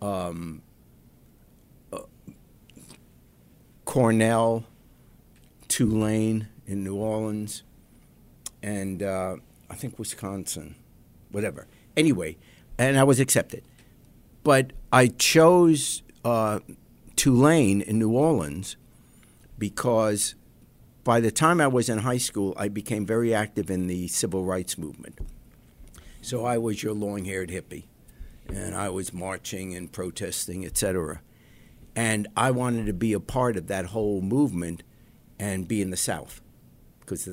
um, 0.00 0.62
uh, 1.92 1.98
Cornell, 3.84 4.64
Tulane 5.68 6.48
in 6.66 6.82
New 6.82 6.96
Orleans, 6.96 7.62
and 8.62 9.02
uh, 9.02 9.36
I 9.68 9.74
think 9.74 9.98
Wisconsin, 9.98 10.74
whatever. 11.30 11.66
Anyway, 11.98 12.38
and 12.78 12.98
I 12.98 13.04
was 13.04 13.20
accepted. 13.20 13.62
But 14.42 14.72
I 14.90 15.08
chose 15.08 16.02
uh, 16.24 16.60
Tulane 17.14 17.82
in 17.82 17.98
New 17.98 18.12
Orleans 18.12 18.76
because 19.60 20.34
by 21.04 21.20
the 21.20 21.30
time 21.30 21.60
I 21.60 21.68
was 21.68 21.88
in 21.88 21.98
high 21.98 22.18
school, 22.18 22.54
I 22.56 22.66
became 22.66 23.06
very 23.06 23.32
active 23.32 23.70
in 23.70 23.86
the 23.86 24.08
civil 24.08 24.44
rights 24.44 24.76
movement. 24.76 25.18
So 26.20 26.44
I 26.44 26.58
was 26.58 26.82
your 26.82 26.94
long 26.94 27.26
haired 27.26 27.50
hippie, 27.50 27.84
and 28.48 28.74
I 28.74 28.88
was 28.88 29.12
marching 29.12 29.76
and 29.76 29.92
protesting, 29.92 30.66
etc. 30.66 31.20
And 31.94 32.26
I 32.36 32.50
wanted 32.50 32.86
to 32.86 32.92
be 32.92 33.12
a 33.12 33.20
part 33.20 33.56
of 33.56 33.68
that 33.68 33.86
whole 33.86 34.20
movement 34.20 34.82
and 35.38 35.68
be 35.68 35.80
in 35.80 35.90
the 35.90 35.96
South 35.96 36.40
because 37.00 37.28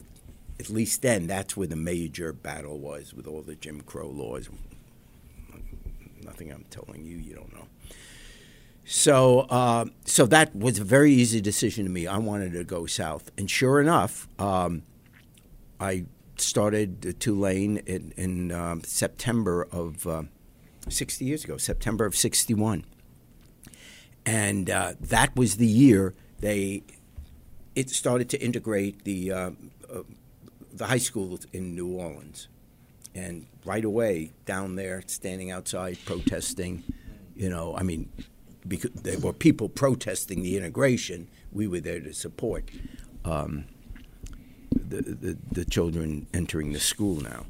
at 0.59 0.69
least 0.69 1.01
then 1.01 1.27
that's 1.27 1.55
where 1.55 1.67
the 1.67 1.75
major 1.75 2.33
battle 2.33 2.79
was 2.79 3.13
with 3.13 3.27
all 3.27 3.41
the 3.41 3.55
Jim 3.55 3.81
Crow 3.81 4.09
laws. 4.09 4.49
Nothing 6.23 6.51
I'm 6.51 6.65
telling 6.69 7.05
you, 7.05 7.17
you 7.17 7.35
don't 7.35 7.53
know. 7.53 7.67
So, 8.89 9.41
uh, 9.49 9.85
so 10.05 10.25
that 10.27 10.55
was 10.55 10.79
a 10.79 10.83
very 10.85 11.11
easy 11.11 11.41
decision 11.41 11.83
to 11.83 11.91
me. 11.91 12.07
I 12.07 12.19
wanted 12.19 12.53
to 12.53 12.63
go 12.63 12.85
south, 12.85 13.31
and 13.37 13.51
sure 13.51 13.81
enough, 13.81 14.29
um, 14.39 14.83
I 15.77 16.05
started 16.37 17.19
Tulane 17.19 17.77
in, 17.85 18.13
in 18.15 18.51
um, 18.53 18.81
September 18.85 19.67
of 19.73 20.07
uh, 20.07 20.23
60 20.87 21.25
years 21.25 21.43
ago, 21.43 21.57
September 21.57 22.05
of 22.05 22.15
61. 22.15 22.85
And 24.25 24.69
uh, 24.69 24.93
that 25.01 25.35
was 25.35 25.57
the 25.57 25.67
year 25.67 26.15
they 26.39 26.83
it 27.75 27.89
started 27.89 28.29
to 28.29 28.41
integrate 28.41 29.03
the 29.03 29.31
uh, 29.33 29.51
uh, 29.93 30.03
the 30.71 30.85
high 30.85 30.97
schools 30.97 31.45
in 31.51 31.75
New 31.75 31.89
Orleans, 31.89 32.47
and 33.13 33.47
right 33.65 33.83
away 33.83 34.31
down 34.45 34.75
there, 34.75 35.03
standing 35.07 35.51
outside 35.51 35.97
protesting, 36.05 36.83
you 37.35 37.49
know, 37.49 37.75
I 37.75 37.83
mean, 37.83 38.09
because 38.67 38.91
there 38.91 39.19
were 39.19 39.33
people 39.33 39.69
protesting 39.69 40.43
the 40.43 40.57
integration, 40.57 41.27
we 41.51 41.67
were 41.67 41.79
there 41.79 41.99
to 41.99 42.13
support 42.13 42.69
um, 43.25 43.65
the, 44.71 45.01
the 45.01 45.37
the 45.51 45.65
children 45.65 46.27
entering 46.33 46.73
the 46.73 46.79
school 46.79 47.21
now. 47.21 47.45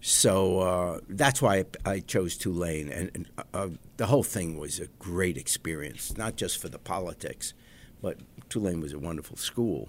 So 0.00 0.60
uh, 0.60 1.00
that's 1.08 1.40
why 1.40 1.64
I, 1.86 1.92
I 1.92 2.00
chose 2.00 2.36
Tulane, 2.36 2.90
and, 2.90 3.10
and 3.14 3.26
uh, 3.54 3.68
the 3.96 4.06
whole 4.06 4.22
thing 4.22 4.58
was 4.58 4.78
a 4.78 4.86
great 4.98 5.38
experience, 5.38 6.16
not 6.18 6.36
just 6.36 6.58
for 6.60 6.68
the 6.68 6.78
politics, 6.78 7.54
but 8.02 8.18
Tulane 8.50 8.82
was 8.82 8.92
a 8.92 8.98
wonderful 8.98 9.38
school, 9.38 9.88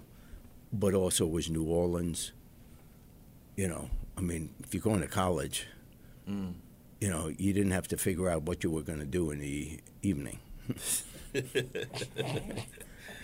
but 0.72 0.94
also 0.94 1.26
was 1.26 1.50
New 1.50 1.64
Orleans. 1.64 2.32
You 3.56 3.68
know, 3.68 3.90
I 4.16 4.22
mean, 4.22 4.54
if 4.60 4.72
you're 4.72 4.82
going 4.82 5.02
to 5.02 5.06
college, 5.06 5.66
you 7.00 7.10
know, 7.10 7.28
you 7.36 7.52
didn't 7.52 7.72
have 7.72 7.88
to 7.88 7.96
figure 7.98 8.28
out 8.30 8.42
what 8.44 8.64
you 8.64 8.70
were 8.70 8.82
going 8.82 9.00
to 9.00 9.04
do 9.06 9.30
in 9.30 9.38
the 9.40 9.80
evening. 10.02 10.38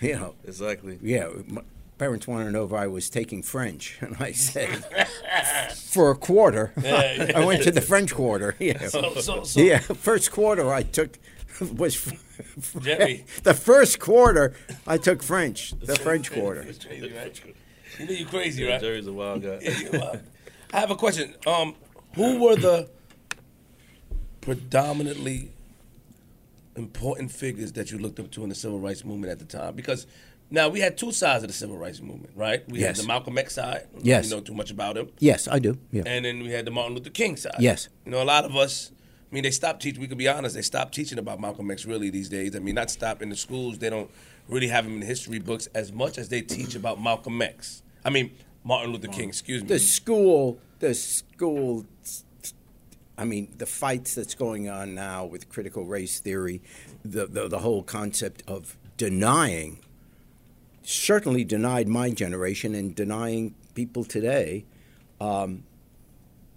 you 0.01 0.15
know, 0.15 0.35
Exactly. 0.45 0.99
yeah, 1.01 1.29
my 1.47 1.61
parents 1.97 2.27
wanted 2.27 2.45
to 2.45 2.51
know 2.51 2.65
if 2.65 2.73
I 2.73 2.87
was 2.87 3.09
taking 3.09 3.41
French, 3.43 3.97
and 4.01 4.15
I 4.19 4.31
said, 4.31 4.83
for 5.75 6.11
a 6.11 6.15
quarter, 6.15 6.73
I 6.85 7.43
went 7.45 7.63
to 7.63 7.71
the 7.71 7.81
French 7.81 8.13
quarter. 8.13 8.55
Yeah, 8.59 8.87
So, 8.87 9.13
so, 9.15 9.43
so 9.43 9.59
yeah. 9.61 9.79
First 9.79 10.31
quarter 10.31 10.71
I 10.73 10.83
took 10.83 11.17
was 11.77 12.11
Jerry. 12.81 13.25
the 13.43 13.53
first 13.53 13.99
quarter 13.99 14.55
I 14.87 14.97
took 14.97 15.21
French. 15.23 15.71
The 15.79 15.95
French 15.95 16.31
quarter. 16.31 16.63
Crazy, 16.63 17.13
right? 17.15 17.41
You 17.99 18.05
know 18.07 18.11
you 18.11 18.25
crazy, 18.25 18.65
right? 18.65 18.81
Jerry's 18.81 19.05
a 19.07 19.13
wild 19.13 19.43
guy. 19.43 19.59
Yeah, 19.61 19.77
you. 19.79 20.01
I 20.73 20.79
have 20.79 20.89
a 20.89 20.95
question. 20.95 21.35
Um, 21.45 21.75
who 22.15 22.39
were 22.43 22.55
the 22.55 22.89
predominantly 24.41 25.51
important 26.75 27.31
figures 27.31 27.71
that 27.73 27.91
you 27.91 27.97
looked 27.97 28.19
up 28.19 28.31
to 28.31 28.43
in 28.43 28.49
the 28.49 28.55
civil 28.55 28.79
rights 28.79 29.03
movement 29.05 29.31
at 29.31 29.39
the 29.39 29.45
time? 29.45 29.75
Because 29.75 30.07
now 30.49 30.69
we 30.69 30.79
had 30.79 30.97
two 30.97 31.11
sides 31.11 31.43
of 31.43 31.47
the 31.49 31.53
civil 31.53 31.77
rights 31.77 32.01
movement, 32.01 32.31
right? 32.35 32.67
We 32.69 32.79
Yes. 32.79 32.97
had 32.97 33.03
the 33.03 33.07
Malcolm 33.07 33.37
X 33.37 33.55
side. 33.55 33.87
Yes. 34.01 34.25
You 34.29 34.35
know 34.35 34.41
too 34.41 34.53
much 34.53 34.71
about 34.71 34.97
him. 34.97 35.09
Yes, 35.19 35.47
I 35.47 35.59
do. 35.59 35.77
Yeah. 35.91 36.03
And 36.05 36.25
then 36.25 36.43
we 36.43 36.51
had 36.51 36.65
the 36.65 36.71
Martin 36.71 36.95
Luther 36.95 37.09
King 37.09 37.37
side. 37.37 37.55
Yes. 37.59 37.89
You 38.05 38.11
know, 38.11 38.21
a 38.21 38.25
lot 38.25 38.45
of 38.45 38.55
us, 38.55 38.91
I 39.31 39.33
mean, 39.33 39.43
they 39.43 39.51
stopped 39.51 39.81
teaching, 39.81 40.01
we 40.01 40.07
could 40.07 40.17
be 40.17 40.27
honest, 40.27 40.55
they 40.55 40.61
stopped 40.61 40.93
teaching 40.93 41.17
about 41.17 41.39
Malcolm 41.41 41.71
X 41.71 41.85
really 41.85 42.09
these 42.09 42.29
days. 42.29 42.55
I 42.55 42.59
mean, 42.59 42.75
not 42.75 42.91
stop 42.91 43.21
in 43.21 43.29
the 43.29 43.35
schools, 43.35 43.79
they 43.79 43.89
don't 43.89 44.11
really 44.47 44.67
have 44.67 44.85
him 44.85 44.93
in 44.93 44.99
the 44.99 45.05
history 45.05 45.39
books 45.39 45.67
as 45.73 45.91
much 45.91 46.17
as 46.17 46.29
they 46.29 46.41
teach 46.41 46.75
about 46.75 47.01
Malcolm 47.01 47.41
X. 47.41 47.81
I 48.05 48.09
mean, 48.09 48.31
Martin 48.63 48.91
Luther 48.91 49.07
King, 49.07 49.29
excuse 49.29 49.61
me. 49.63 49.67
the 49.69 49.79
school, 49.79 50.59
the 50.79 50.93
school. 50.93 51.85
I 53.17 53.25
mean, 53.25 53.53
the 53.57 53.65
fights 53.65 54.15
that's 54.15 54.33
going 54.35 54.69
on 54.69 54.95
now 54.95 55.25
with 55.25 55.49
critical 55.49 55.85
race 55.85 56.19
theory, 56.19 56.61
the 57.05 57.25
the, 57.27 57.47
the 57.47 57.59
whole 57.59 57.83
concept 57.83 58.43
of 58.47 58.77
denying, 58.97 59.79
certainly 60.83 61.43
denied 61.43 61.87
my 61.87 62.09
generation 62.09 62.73
and 62.75 62.95
denying 62.95 63.55
people 63.75 64.03
today, 64.03 64.65
um, 65.21 65.63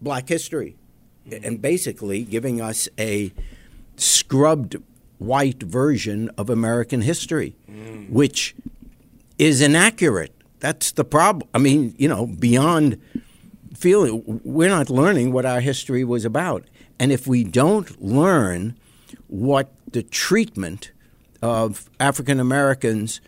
Black 0.00 0.28
history, 0.28 0.76
and 1.30 1.60
basically 1.60 2.22
giving 2.22 2.60
us 2.60 2.88
a 2.98 3.32
scrubbed 3.96 4.76
white 5.18 5.62
version 5.62 6.30
of 6.36 6.50
American 6.50 7.00
history, 7.02 7.54
which 8.10 8.54
is 9.38 9.60
inaccurate. 9.60 10.32
That's 10.60 10.92
the 10.92 11.04
problem. 11.04 11.48
I 11.54 11.58
mean, 11.58 11.94
you 11.98 12.08
know, 12.08 12.26
beyond 12.26 13.00
feeling, 13.76 14.40
we're 14.44 14.68
not 14.68 14.90
learning 14.90 15.32
what 15.32 15.46
our 15.46 15.60
history 15.60 16.04
was 16.04 16.24
about. 16.24 16.64
And 16.98 17.12
if 17.12 17.26
we 17.26 17.44
don't 17.44 18.02
learn 18.02 18.76
what 19.28 19.72
the 19.90 20.02
treatment 20.02 20.92
of 21.42 21.88
African 22.00 22.40
Americans 22.40 23.20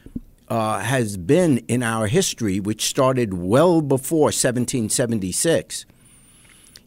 uh, 0.49 0.81
has 0.81 1.17
been 1.17 1.59
in 1.69 1.83
our 1.83 2.07
history, 2.07 2.59
which 2.59 2.87
started 2.87 3.35
well 3.35 3.81
before 3.81 4.27
1776, 4.27 5.85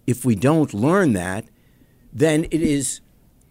if 0.07 0.26
we 0.26 0.36
don't 0.36 0.74
learn 0.74 1.14
that, 1.14 1.45
then 2.12 2.45
it 2.45 2.62
is 2.62 3.01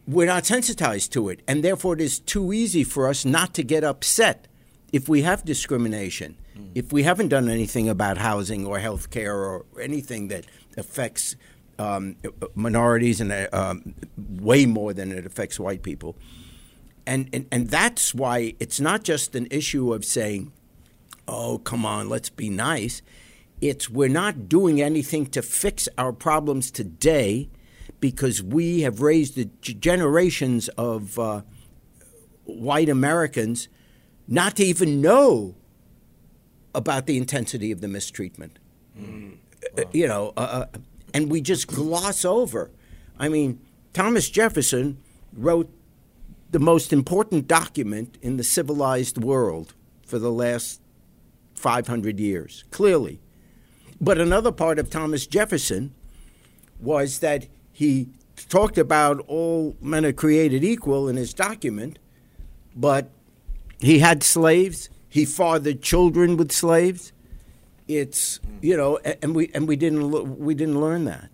we're 0.06 0.26
not 0.26 0.44
sensitized 0.44 1.12
to 1.12 1.28
it, 1.28 1.40
and 1.46 1.62
therefore 1.62 1.94
it 1.94 2.00
is 2.00 2.18
too 2.18 2.52
easy 2.52 2.82
for 2.82 3.08
us 3.08 3.24
not 3.24 3.54
to 3.54 3.62
get 3.62 3.84
upset 3.84 4.48
if 4.92 5.08
we 5.08 5.22
have 5.22 5.44
discrimination, 5.44 6.36
if 6.74 6.92
we 6.92 7.02
haven't 7.02 7.28
done 7.28 7.48
anything 7.48 7.88
about 7.88 8.18
housing 8.18 8.66
or 8.66 8.78
health 8.78 9.10
care 9.10 9.36
or 9.36 9.64
anything 9.80 10.28
that 10.28 10.46
affects 10.76 11.36
um, 11.78 12.16
minorities 12.54 13.20
and 13.20 13.32
uh, 13.32 13.48
um, 13.52 13.94
way 14.16 14.66
more 14.66 14.92
than 14.92 15.12
it 15.12 15.24
affects 15.26 15.58
white 15.58 15.82
people. 15.82 16.16
And, 17.06 17.28
and, 17.32 17.46
and 17.50 17.68
that's 17.68 18.14
why 18.14 18.54
it's 18.60 18.80
not 18.80 19.02
just 19.02 19.34
an 19.34 19.48
issue 19.50 19.92
of 19.94 20.04
saying, 20.04 20.52
oh, 21.26 21.58
come 21.58 21.86
on, 21.86 22.08
let's 22.08 22.28
be 22.28 22.50
nice. 22.50 23.02
It's 23.60 23.88
we're 23.88 24.08
not 24.08 24.48
doing 24.48 24.80
anything 24.80 25.26
to 25.26 25.42
fix 25.42 25.88
our 25.96 26.12
problems 26.12 26.70
today 26.70 27.48
because 27.98 28.42
we 28.42 28.80
have 28.80 29.00
raised 29.00 29.36
the 29.36 29.46
generations 29.60 30.68
of 30.70 31.18
uh, 31.18 31.42
white 32.44 32.88
Americans 32.88 33.68
not 34.28 34.56
to 34.56 34.64
even 34.64 35.00
know 35.00 35.56
about 36.74 37.06
the 37.06 37.16
intensity 37.16 37.72
of 37.72 37.80
the 37.80 37.88
mistreatment. 37.88 38.58
Uh, 38.98 39.82
You 39.92 40.08
know, 40.08 40.32
uh, 40.36 40.66
uh, 40.74 40.78
and 41.12 41.30
we 41.30 41.40
just 41.40 41.66
gloss 41.66 42.24
over. 42.24 42.70
I 43.18 43.28
mean, 43.28 43.60
Thomas 43.92 44.30
Jefferson 44.30 44.98
wrote 45.32 45.70
the 46.50 46.58
most 46.58 46.92
important 46.92 47.46
document 47.46 48.18
in 48.22 48.36
the 48.36 48.44
civilized 48.44 49.18
world 49.18 49.74
for 50.04 50.18
the 50.18 50.32
last 50.32 50.80
500 51.54 52.18
years, 52.18 52.64
clearly. 52.70 53.20
But 54.00 54.18
another 54.18 54.50
part 54.50 54.78
of 54.78 54.88
Thomas 54.90 55.26
Jefferson 55.26 55.94
was 56.80 57.18
that 57.18 57.46
he 57.72 58.08
talked 58.48 58.78
about 58.78 59.20
all 59.28 59.76
men 59.80 60.04
are 60.06 60.12
created 60.12 60.64
equal 60.64 61.08
in 61.08 61.16
his 61.16 61.34
document, 61.34 61.98
but 62.74 63.10
he 63.78 63.98
had 63.98 64.22
slaves. 64.22 64.88
He 65.10 65.24
fathered 65.24 65.82
children 65.82 66.36
with 66.36 66.52
slaves. 66.52 67.12
It's 67.88 68.38
you 68.62 68.76
know, 68.76 68.98
and 68.98 69.34
we 69.34 69.50
and 69.52 69.66
we 69.66 69.74
didn't 69.74 70.38
we 70.38 70.54
didn't 70.54 70.80
learn 70.80 71.04
that, 71.06 71.28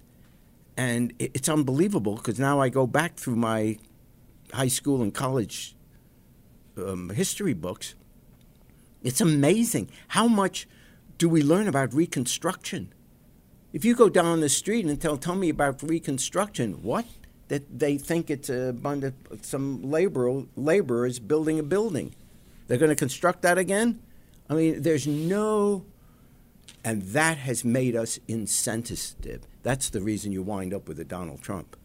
and 0.76 1.12
it's 1.18 1.48
unbelievable 1.48 2.16
because 2.16 2.40
now 2.40 2.58
I 2.58 2.70
go 2.70 2.86
back 2.86 3.16
through 3.16 3.36
my 3.36 3.76
high 4.54 4.68
school 4.68 5.02
and 5.02 5.12
college 5.12 5.76
um, 6.78 7.10
history 7.10 7.52
books. 7.52 7.94
It's 9.02 9.20
amazing 9.20 9.90
how 10.08 10.26
much 10.26 10.66
do 11.18 11.28
we 11.28 11.42
learn 11.42 11.68
about 11.68 11.92
Reconstruction. 11.92 12.94
If 13.74 13.84
you 13.84 13.94
go 13.94 14.08
down 14.08 14.40
the 14.40 14.48
street 14.48 14.86
and 14.86 14.98
tell 14.98 15.18
tell 15.18 15.34
me 15.34 15.50
about 15.50 15.82
Reconstruction, 15.82 16.82
what? 16.82 17.04
That 17.48 17.78
they 17.78 17.98
think 17.98 18.30
it's 18.30 18.48
a 18.48 18.72
bunch 18.72 19.04
of 19.04 19.14
some 19.42 19.82
laborer 19.82 20.44
laborers 20.56 21.18
building 21.18 21.58
a 21.58 21.62
building. 21.62 22.14
They're 22.66 22.78
going 22.78 22.90
to 22.90 22.96
construct 22.96 23.42
that 23.42 23.58
again. 23.58 24.00
I 24.48 24.54
mean, 24.54 24.82
there's 24.82 25.06
no, 25.06 25.84
and 26.84 27.02
that 27.02 27.38
has 27.38 27.64
made 27.64 27.96
us 27.96 28.18
insensitive. 28.28 29.42
That's 29.62 29.90
the 29.90 30.00
reason 30.00 30.32
you 30.32 30.42
wind 30.42 30.72
up 30.74 30.88
with 30.88 30.98
a 31.00 31.04
Donald 31.04 31.42
Trump. 31.42 31.76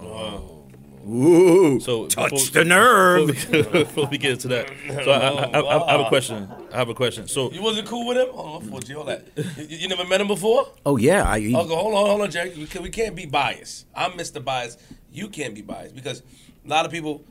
Oh. 0.00 0.60
Ooh, 1.06 1.78
So 1.80 2.06
touch 2.06 2.30
before- 2.30 2.62
the 2.62 2.64
nerve. 2.64 3.26
Before 3.28 3.52
we, 3.62 3.62
before 3.84 4.06
we 4.06 4.16
get 4.18 4.32
into 4.32 4.48
that, 4.48 4.72
so 5.04 5.10
I, 5.10 5.18
I, 5.18 5.60
I, 5.60 5.86
I 5.88 5.92
have 5.92 6.00
a 6.00 6.08
question. 6.08 6.48
I 6.72 6.76
have 6.78 6.88
a 6.88 6.94
question. 6.94 7.28
So 7.28 7.52
you 7.52 7.62
wasn't 7.62 7.86
cool 7.88 8.08
with 8.08 8.16
him? 8.16 8.28
Hold 8.32 8.62
on, 8.62 8.68
hold 8.70 8.90
on, 8.90 9.06
that. 9.06 9.26
You, 9.68 9.76
you 9.76 9.88
never 9.88 10.06
met 10.06 10.22
him 10.22 10.28
before? 10.28 10.66
Oh 10.86 10.96
yeah, 10.96 11.24
I, 11.28 11.36
Okay, 11.36 11.52
hold 11.52 11.68
on, 11.94 12.06
hold 12.06 12.22
on, 12.22 12.30
Jerry. 12.30 12.54
We, 12.56 12.64
can, 12.66 12.82
we 12.82 12.88
can't 12.88 13.14
be 13.14 13.26
biased. 13.26 13.84
I'm 13.94 14.12
Mr. 14.12 14.42
Bias. 14.42 14.78
You 15.12 15.28
can't 15.28 15.54
be 15.54 15.60
biased 15.60 15.94
because 15.94 16.22
a 16.64 16.68
lot 16.68 16.86
of 16.86 16.90
people, 16.90 17.22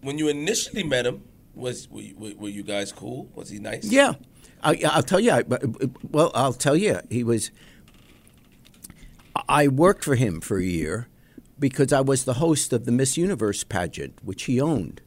when 0.00 0.18
you 0.18 0.26
initially 0.26 0.82
met 0.82 1.06
him, 1.06 1.22
was 1.54 1.88
were 1.90 2.00
you, 2.00 2.34
were- 2.38 2.48
you 2.48 2.62
guys 2.62 2.92
cool? 2.92 3.28
Was 3.34 3.48
he 3.50 3.58
nice? 3.58 3.84
Yeah, 3.84 4.14
I, 4.62 4.80
I'll 4.90 5.02
tell 5.02 5.20
you. 5.20 5.30
I, 5.32 5.42
well, 6.10 6.30
I'll 6.34 6.52
tell 6.52 6.76
you. 6.76 7.00
He 7.10 7.24
was. 7.24 7.50
I 9.48 9.68
worked 9.68 10.04
for 10.04 10.14
him 10.14 10.40
for 10.40 10.58
a 10.58 10.64
year 10.64 11.08
because 11.58 11.92
I 11.92 12.00
was 12.00 12.24
the 12.24 12.34
host 12.34 12.72
of 12.72 12.84
the 12.84 12.92
Miss 12.92 13.16
Universe 13.16 13.64
pageant, 13.64 14.18
which 14.22 14.44
he 14.44 14.60
owned, 14.60 15.00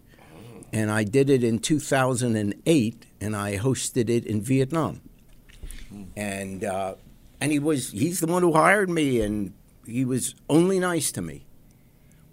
and 0.74 0.92
I 0.92 1.04
did 1.04 1.30
it 1.30 1.44
in 1.44 1.60
2008, 1.60 3.06
and 3.22 3.36
I 3.36 3.58
hosted 3.58 4.10
it 4.10 4.26
in 4.26 4.42
Vietnam, 4.42 5.02
and 6.16 6.64
uh, 6.64 6.96
and 7.40 7.52
he 7.52 7.60
was 7.60 7.92
he's 7.92 8.20
the 8.20 8.28
one 8.28 8.42
who 8.44 8.54
hired 8.54 8.90
me, 8.90 9.22
and 9.22 9.54
he 9.86 10.04
was 10.06 10.36
only 10.50 10.80
nice 10.80 11.12
to 11.14 11.22
me, 11.22 11.46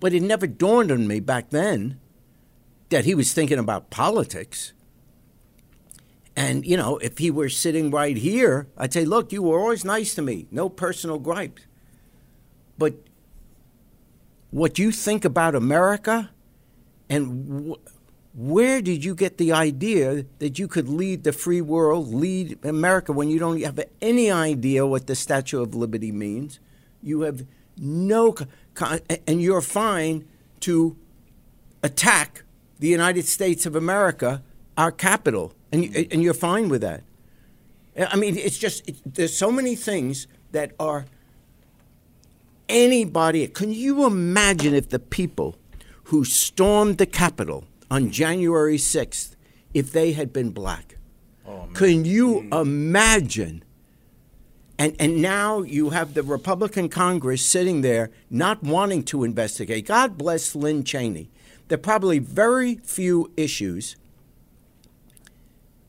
but 0.00 0.12
it 0.12 0.22
never 0.22 0.46
dawned 0.46 0.90
on 0.90 1.06
me 1.06 1.20
back 1.20 1.50
then 1.50 2.00
that 2.90 3.04
he 3.04 3.14
was 3.14 3.32
thinking 3.32 3.58
about 3.58 3.90
politics. 3.90 4.72
And, 6.36 6.66
you 6.66 6.76
know, 6.76 6.98
if 6.98 7.18
he 7.18 7.30
were 7.30 7.48
sitting 7.48 7.90
right 7.90 8.16
here, 8.16 8.66
I'd 8.76 8.92
say, 8.92 9.04
look, 9.04 9.32
you 9.32 9.42
were 9.42 9.58
always 9.58 9.84
nice 9.84 10.14
to 10.16 10.22
me, 10.22 10.46
no 10.50 10.68
personal 10.68 11.18
gripes. 11.18 11.62
But 12.76 12.94
what 14.50 14.78
you 14.78 14.90
think 14.90 15.24
about 15.24 15.54
America 15.54 16.30
and 17.08 17.72
wh- 17.72 18.38
where 18.38 18.82
did 18.82 19.04
you 19.04 19.14
get 19.14 19.38
the 19.38 19.52
idea 19.52 20.26
that 20.38 20.58
you 20.58 20.66
could 20.66 20.88
lead 20.88 21.22
the 21.22 21.32
free 21.32 21.60
world, 21.60 22.12
lead 22.12 22.64
America 22.64 23.12
when 23.12 23.30
you 23.30 23.38
don't 23.38 23.60
have 23.62 23.78
any 24.02 24.30
idea 24.30 24.86
what 24.86 25.06
the 25.06 25.14
Statue 25.14 25.62
of 25.62 25.74
Liberty 25.74 26.10
means? 26.10 26.58
You 27.02 27.20
have 27.22 27.46
no, 27.76 28.32
co- 28.32 28.46
co- 28.74 28.98
and 29.26 29.40
you're 29.40 29.60
fine 29.60 30.26
to 30.60 30.96
attack 31.82 32.43
the 32.84 32.90
United 32.90 33.24
States 33.24 33.64
of 33.64 33.74
America, 33.74 34.42
our 34.76 34.92
capital, 34.92 35.54
and 35.72 35.84
you- 35.84 36.06
and 36.10 36.22
you're 36.22 36.34
fine 36.34 36.68
with 36.68 36.82
that. 36.82 37.02
I 37.96 38.14
mean, 38.16 38.36
it's 38.36 38.58
just 38.58 38.86
it, 38.86 38.96
there's 39.06 39.34
so 39.34 39.50
many 39.50 39.74
things 39.74 40.26
that 40.52 40.72
are 40.78 41.06
anybody. 42.68 43.46
Can 43.46 43.72
you 43.72 44.04
imagine 44.04 44.74
if 44.74 44.90
the 44.90 44.98
people 44.98 45.56
who 46.10 46.26
stormed 46.26 46.98
the 46.98 47.06
Capitol 47.06 47.64
on 47.90 48.10
January 48.10 48.76
6th, 48.76 49.34
if 49.72 49.90
they 49.90 50.12
had 50.12 50.30
been 50.30 50.50
black? 50.50 50.98
Oh, 51.48 51.70
can 51.72 52.04
you 52.04 52.42
mm. 52.42 52.60
imagine? 52.60 53.64
And, 54.78 54.94
and 54.98 55.22
now 55.22 55.62
you 55.62 55.90
have 55.90 56.12
the 56.12 56.22
Republican 56.22 56.90
Congress 56.90 57.46
sitting 57.46 57.80
there 57.80 58.10
not 58.28 58.62
wanting 58.62 59.04
to 59.04 59.24
investigate. 59.24 59.86
God 59.86 60.18
bless 60.18 60.54
Lynn 60.54 60.84
Cheney. 60.84 61.30
There 61.68 61.76
are 61.76 61.80
probably 61.82 62.18
very 62.18 62.76
few 62.76 63.32
issues 63.36 63.96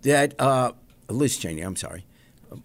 that 0.03 0.39
uh, 0.39 0.71
Liz 1.09 1.37
Cheney, 1.37 1.61
I'm 1.61 1.75
sorry, 1.75 2.05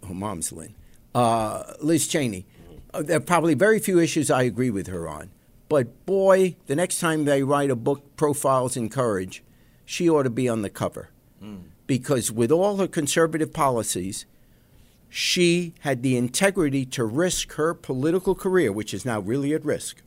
her 0.06 0.14
mom's 0.14 0.52
Lynn, 0.52 0.74
uh, 1.14 1.64
Liz 1.80 2.06
Cheney. 2.06 2.46
Uh, 2.92 3.02
there 3.02 3.16
are 3.16 3.20
probably 3.20 3.54
very 3.54 3.78
few 3.78 3.98
issues 3.98 4.30
I 4.30 4.42
agree 4.42 4.70
with 4.70 4.86
her 4.88 5.08
on, 5.08 5.30
But 5.68 6.04
boy, 6.04 6.56
the 6.66 6.74
next 6.74 6.98
time 6.98 7.24
they 7.24 7.42
write 7.44 7.70
a 7.70 7.76
book, 7.76 8.16
Profiles 8.16 8.76
in 8.76 8.88
Courage, 8.88 9.42
she 9.84 10.10
ought 10.10 10.24
to 10.24 10.30
be 10.30 10.48
on 10.48 10.62
the 10.62 10.70
cover. 10.70 11.10
Because 11.86 12.30
with 12.30 12.52
all 12.52 12.76
her 12.76 12.88
conservative 12.88 13.52
policies, 13.52 14.26
she 15.08 15.74
had 15.80 16.02
the 16.02 16.16
integrity 16.16 16.84
to 16.86 17.04
risk 17.04 17.54
her 17.54 17.72
political 17.74 18.34
career, 18.34 18.70
which 18.72 18.92
is 18.92 19.04
now 19.04 19.20
really 19.20 19.54
at 19.54 19.64
risk. 19.64 20.02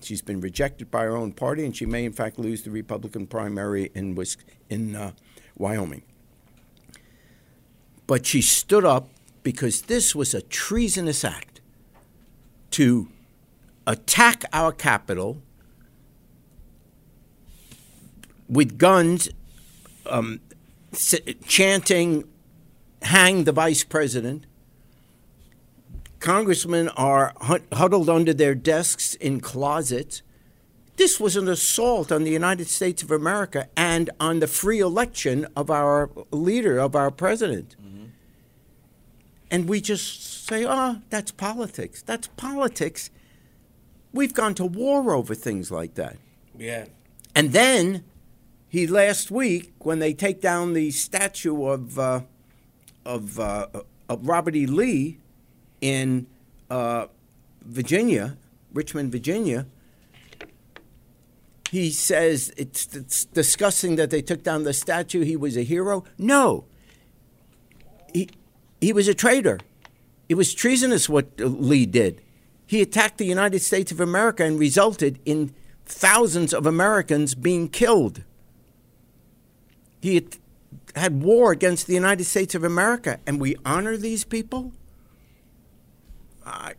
She's 0.00 0.22
been 0.22 0.40
rejected 0.40 0.90
by 0.90 1.04
her 1.04 1.16
own 1.16 1.32
party, 1.32 1.64
and 1.64 1.76
she 1.76 1.86
may, 1.86 2.04
in 2.04 2.12
fact, 2.12 2.38
lose 2.38 2.62
the 2.62 2.70
Republican 2.70 3.26
primary 3.26 3.90
in, 3.94 4.16
in 4.68 4.94
uh, 4.94 5.12
Wyoming. 5.56 6.02
But 8.06 8.26
she 8.26 8.40
stood 8.40 8.84
up 8.84 9.08
because 9.42 9.82
this 9.82 10.14
was 10.14 10.34
a 10.34 10.42
treasonous 10.42 11.24
act 11.24 11.60
to 12.72 13.08
attack 13.86 14.44
our 14.52 14.72
capital 14.72 15.38
with 18.48 18.78
guns, 18.78 19.28
um, 20.08 20.40
chanting, 21.46 22.24
hang 23.02 23.44
the 23.44 23.52
vice 23.52 23.84
president. 23.84 24.46
Congressmen 26.20 26.88
are 26.90 27.32
huddled 27.72 28.08
under 28.08 28.32
their 28.32 28.54
desks 28.54 29.14
in 29.14 29.40
closets. 29.40 30.22
This 30.96 31.20
was 31.20 31.36
an 31.36 31.46
assault 31.46 32.10
on 32.10 32.24
the 32.24 32.30
United 32.30 32.68
States 32.68 33.02
of 33.02 33.10
America 33.10 33.68
and 33.76 34.08
on 34.18 34.40
the 34.40 34.46
free 34.46 34.80
election 34.80 35.46
of 35.54 35.70
our 35.70 36.10
leader, 36.30 36.78
of 36.78 36.96
our 36.96 37.10
president. 37.10 37.76
And 39.50 39.68
we 39.68 39.80
just 39.80 40.46
say, 40.46 40.64
oh, 40.66 41.02
that's 41.10 41.30
politics. 41.30 42.02
That's 42.02 42.28
politics. 42.28 43.10
We've 44.12 44.34
gone 44.34 44.54
to 44.54 44.64
war 44.64 45.14
over 45.14 45.34
things 45.34 45.70
like 45.70 45.94
that. 45.94 46.16
Yeah. 46.56 46.86
And 47.34 47.52
then 47.52 48.04
he 48.68 48.86
last 48.86 49.30
week, 49.30 49.72
when 49.78 49.98
they 49.98 50.14
take 50.14 50.40
down 50.40 50.72
the 50.72 50.90
statue 50.90 51.64
of 51.64 51.98
uh, 51.98 52.22
of, 53.04 53.38
uh, 53.38 53.68
of 54.08 54.26
Robert 54.26 54.56
E. 54.56 54.66
Lee 54.66 55.18
in 55.80 56.26
uh, 56.70 57.06
Virginia, 57.62 58.36
Richmond, 58.72 59.12
Virginia, 59.12 59.66
he 61.70 61.90
says 61.90 62.52
it's, 62.56 62.94
it's 62.94 63.24
disgusting 63.24 63.96
that 63.96 64.10
they 64.10 64.22
took 64.22 64.42
down 64.42 64.64
the 64.64 64.72
statue. 64.72 65.22
He 65.22 65.36
was 65.36 65.56
a 65.56 65.62
hero. 65.62 66.04
No, 66.18 66.64
he 68.12 68.28
he 68.80 68.92
was 68.92 69.08
a 69.08 69.14
traitor. 69.14 69.58
It 70.28 70.34
was 70.34 70.54
treasonous 70.54 71.08
what 71.08 71.38
Lee 71.38 71.86
did. 71.86 72.22
He 72.66 72.82
attacked 72.82 73.18
the 73.18 73.26
United 73.26 73.60
States 73.60 73.92
of 73.92 74.00
America 74.00 74.44
and 74.44 74.58
resulted 74.58 75.20
in 75.24 75.54
thousands 75.84 76.52
of 76.52 76.66
Americans 76.66 77.34
being 77.34 77.68
killed. 77.68 78.24
He 80.00 80.26
had 80.94 81.22
war 81.22 81.52
against 81.52 81.86
the 81.86 81.94
United 81.94 82.24
States 82.24 82.54
of 82.54 82.64
America, 82.64 83.20
and 83.26 83.40
we 83.40 83.56
honor 83.64 83.96
these 83.96 84.24
people. 84.24 84.72
I, 86.46 86.74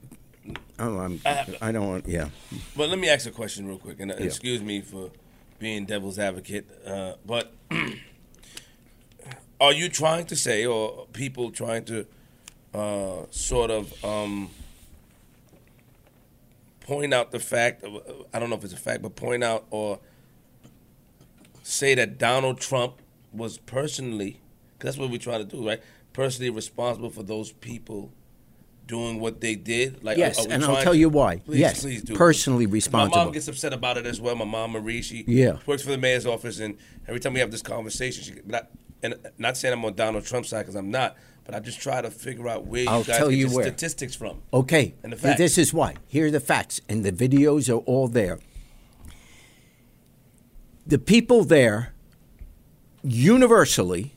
oh, 0.80 0.98
I'm, 1.00 1.20
I 1.62 1.72
don't 1.72 1.88
want. 1.88 2.08
Yeah, 2.08 2.30
But 2.76 2.90
let 2.90 2.98
me 2.98 3.10
ask 3.10 3.28
a 3.28 3.32
question 3.32 3.68
real 3.68 3.78
quick, 3.78 4.00
and 4.00 4.12
uh, 4.12 4.16
excuse 4.16 4.62
me 4.62 4.82
for 4.82 5.12
being 5.60 5.86
devil's 5.86 6.18
advocate, 6.18 6.66
uh, 6.86 7.14
but 7.26 7.54
are 9.60 9.74
you 9.74 9.90
trying 9.90 10.26
to 10.28 10.36
say, 10.36 10.66
or 10.66 11.06
people 11.14 11.52
trying 11.52 11.84
to 11.86 12.06
uh, 12.74 13.26
sort 13.32 13.72
of 13.72 14.06
um, 14.06 14.50
point 16.82 17.14
out 17.14 17.32
the 17.32 17.40
fact? 17.40 17.84
Of, 17.84 18.02
I 18.34 18.40
don't 18.40 18.50
know 18.50 18.56
if 18.56 18.64
it's 18.64 18.74
a 18.74 18.78
fact, 18.78 19.02
but 19.02 19.16
point 19.16 19.44
out 19.44 19.66
or 19.70 20.00
say 21.64 21.94
that 21.96 22.18
Donald 22.18 22.62
Trump 22.62 22.94
was 23.34 23.58
personally, 23.58 24.40
because 24.78 24.96
that's 24.96 24.98
what 24.98 25.10
we 25.10 25.18
try 25.18 25.38
to 25.38 25.44
do, 25.44 25.68
right? 25.68 25.82
Personally 26.14 26.50
responsible 26.50 27.10
for 27.10 27.24
those 27.24 27.52
people 27.52 28.12
doing 28.88 29.20
what 29.20 29.42
they 29.42 29.56
did. 29.56 30.04
Like, 30.04 30.18
Yes, 30.18 30.46
and 30.46 30.64
I'll 30.64 30.82
tell 30.82 30.94
to- 30.94 30.98
you 31.00 31.10
why. 31.10 31.38
Please, 31.38 31.60
Yes, 31.60 31.82
please 31.82 32.02
do. 32.02 32.16
personally 32.16 32.66
responsible. 32.66 33.18
My 33.18 33.24
mom 33.26 33.34
gets 33.34 33.48
upset 33.48 33.74
about 33.74 33.98
it 33.98 34.06
as 34.06 34.20
well. 34.22 34.36
My 34.36 34.46
mom 34.46 34.72
Marie, 34.72 35.02
she 35.02 35.24
Yeah. 35.28 35.58
works 35.66 35.84
for 35.84 35.92
the 35.92 35.98
mayor's 35.98 36.26
office, 36.26 36.60
and 36.60 36.78
every 37.08 37.20
time 37.20 37.34
we 37.34 37.40
have 37.42 37.52
this 37.52 37.62
conversation, 37.62 38.24
she 38.24 38.34
not 38.46 38.70
and 39.04 39.14
not 39.38 39.56
saying 39.56 39.74
I'm 39.74 39.86
on 39.86 39.94
Donald 39.94 40.26
Trump's 40.26 40.50
side 40.50 40.62
because 40.62 40.76
I'm 40.76 40.90
not, 40.90 41.16
but 41.46 41.54
I 41.54 41.60
just 41.60 41.80
try 41.80 42.02
to 42.02 42.10
figure 42.10 42.48
out 42.48 42.66
where 42.66 42.90
I'll 42.90 43.00
you 43.02 43.06
guys 43.06 43.18
tell 43.18 43.30
get 43.30 43.38
you 43.38 43.50
where. 43.50 43.66
statistics 43.66 44.16
from. 44.16 44.42
Okay, 44.52 44.96
And 45.04 45.14
the 45.14 45.18
facts. 45.18 45.38
this 45.38 45.58
is 45.60 45.72
why. 45.72 45.94
Here 46.08 46.26
are 46.26 46.32
the 46.32 46.40
facts, 46.40 46.82
and 46.90 47.04
the 47.06 47.12
videos 47.12 47.70
are 47.70 47.78
all 47.86 48.08
there. 48.08 48.40
The 50.88 50.98
people 50.98 51.44
there, 51.44 51.94
universally, 53.04 54.16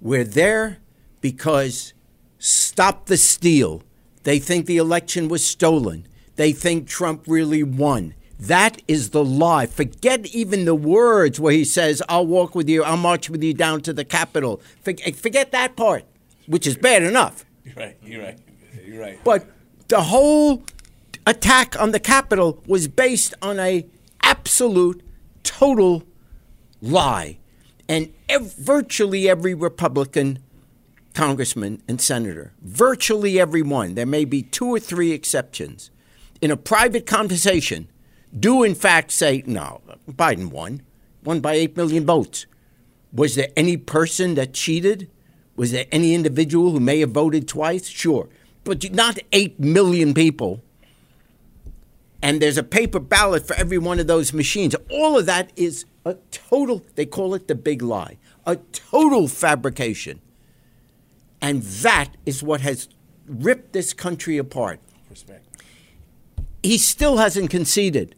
were 0.00 0.24
there 0.24 0.78
because 1.20 1.92
stop 2.38 3.06
the 3.06 3.16
steal. 3.16 3.82
They 4.22 4.38
think 4.38 4.66
the 4.66 4.76
election 4.76 5.28
was 5.28 5.46
stolen. 5.46 6.06
They 6.36 6.52
think 6.52 6.86
Trump 6.86 7.24
really 7.26 7.62
won. 7.62 8.14
That 8.38 8.80
is 8.86 9.10
the 9.10 9.24
lie. 9.24 9.66
Forget 9.66 10.26
even 10.26 10.64
the 10.64 10.74
words 10.74 11.40
where 11.40 11.52
he 11.52 11.64
says, 11.64 12.02
I'll 12.08 12.26
walk 12.26 12.54
with 12.54 12.68
you, 12.68 12.84
I'll 12.84 12.96
march 12.96 13.28
with 13.28 13.42
you 13.42 13.52
down 13.52 13.80
to 13.82 13.92
the 13.92 14.04
Capitol. 14.04 14.62
Forget, 14.82 15.50
that 15.50 15.74
part, 15.74 16.04
which 16.46 16.66
is 16.66 16.76
bad 16.76 17.02
enough. 17.02 17.44
You're 17.64 17.74
right. 17.74 17.96
You're 18.04 18.22
right. 18.22 18.38
You're 18.86 19.00
right. 19.00 19.18
But 19.24 19.46
the 19.88 20.02
whole 20.02 20.62
attack 21.26 21.80
on 21.80 21.90
the 21.90 21.98
Capitol 21.98 22.62
was 22.66 22.86
based 22.86 23.34
on 23.42 23.58
a 23.58 23.86
absolute, 24.22 25.02
total 25.42 26.04
lie, 26.80 27.38
and 27.88 28.12
ev- 28.28 28.54
virtually 28.56 29.28
every 29.28 29.54
Republican 29.54 30.38
congressman 31.18 31.82
and 31.88 32.00
senator, 32.00 32.52
virtually 32.62 33.40
every 33.40 33.60
one, 33.60 33.96
there 33.96 34.06
may 34.06 34.24
be 34.24 34.40
two 34.40 34.68
or 34.68 34.78
three 34.78 35.10
exceptions, 35.10 35.90
in 36.40 36.48
a 36.52 36.56
private 36.56 37.06
conversation, 37.06 37.88
do 38.38 38.62
in 38.62 38.72
fact 38.72 39.10
say, 39.10 39.42
no, 39.44 39.80
Biden 40.08 40.52
won, 40.52 40.80
won 41.24 41.40
by 41.40 41.54
8 41.54 41.76
million 41.76 42.06
votes. 42.06 42.46
Was 43.12 43.34
there 43.34 43.48
any 43.56 43.76
person 43.76 44.36
that 44.36 44.54
cheated? 44.54 45.10
Was 45.56 45.72
there 45.72 45.86
any 45.90 46.14
individual 46.14 46.70
who 46.70 46.78
may 46.78 47.00
have 47.00 47.10
voted 47.10 47.48
twice? 47.48 47.88
Sure. 47.88 48.28
But 48.62 48.88
not 48.92 49.18
8 49.32 49.58
million 49.58 50.14
people. 50.14 50.62
And 52.22 52.40
there's 52.40 52.58
a 52.58 52.62
paper 52.62 53.00
ballot 53.00 53.44
for 53.44 53.54
every 53.54 53.78
one 53.78 53.98
of 53.98 54.06
those 54.06 54.32
machines. 54.32 54.76
All 54.88 55.18
of 55.18 55.26
that 55.26 55.52
is 55.56 55.84
a 56.04 56.14
total, 56.30 56.86
they 56.94 57.06
call 57.06 57.34
it 57.34 57.48
the 57.48 57.56
big 57.56 57.82
lie, 57.82 58.18
a 58.46 58.54
total 58.54 59.26
fabrication. 59.26 60.20
And 61.40 61.62
that 61.62 62.10
is 62.26 62.42
what 62.42 62.60
has 62.62 62.88
ripped 63.26 63.72
this 63.72 63.92
country 63.92 64.38
apart. 64.38 64.80
Respect. 65.08 65.44
He 66.62 66.78
still 66.78 67.18
hasn't 67.18 67.50
conceded. 67.50 68.14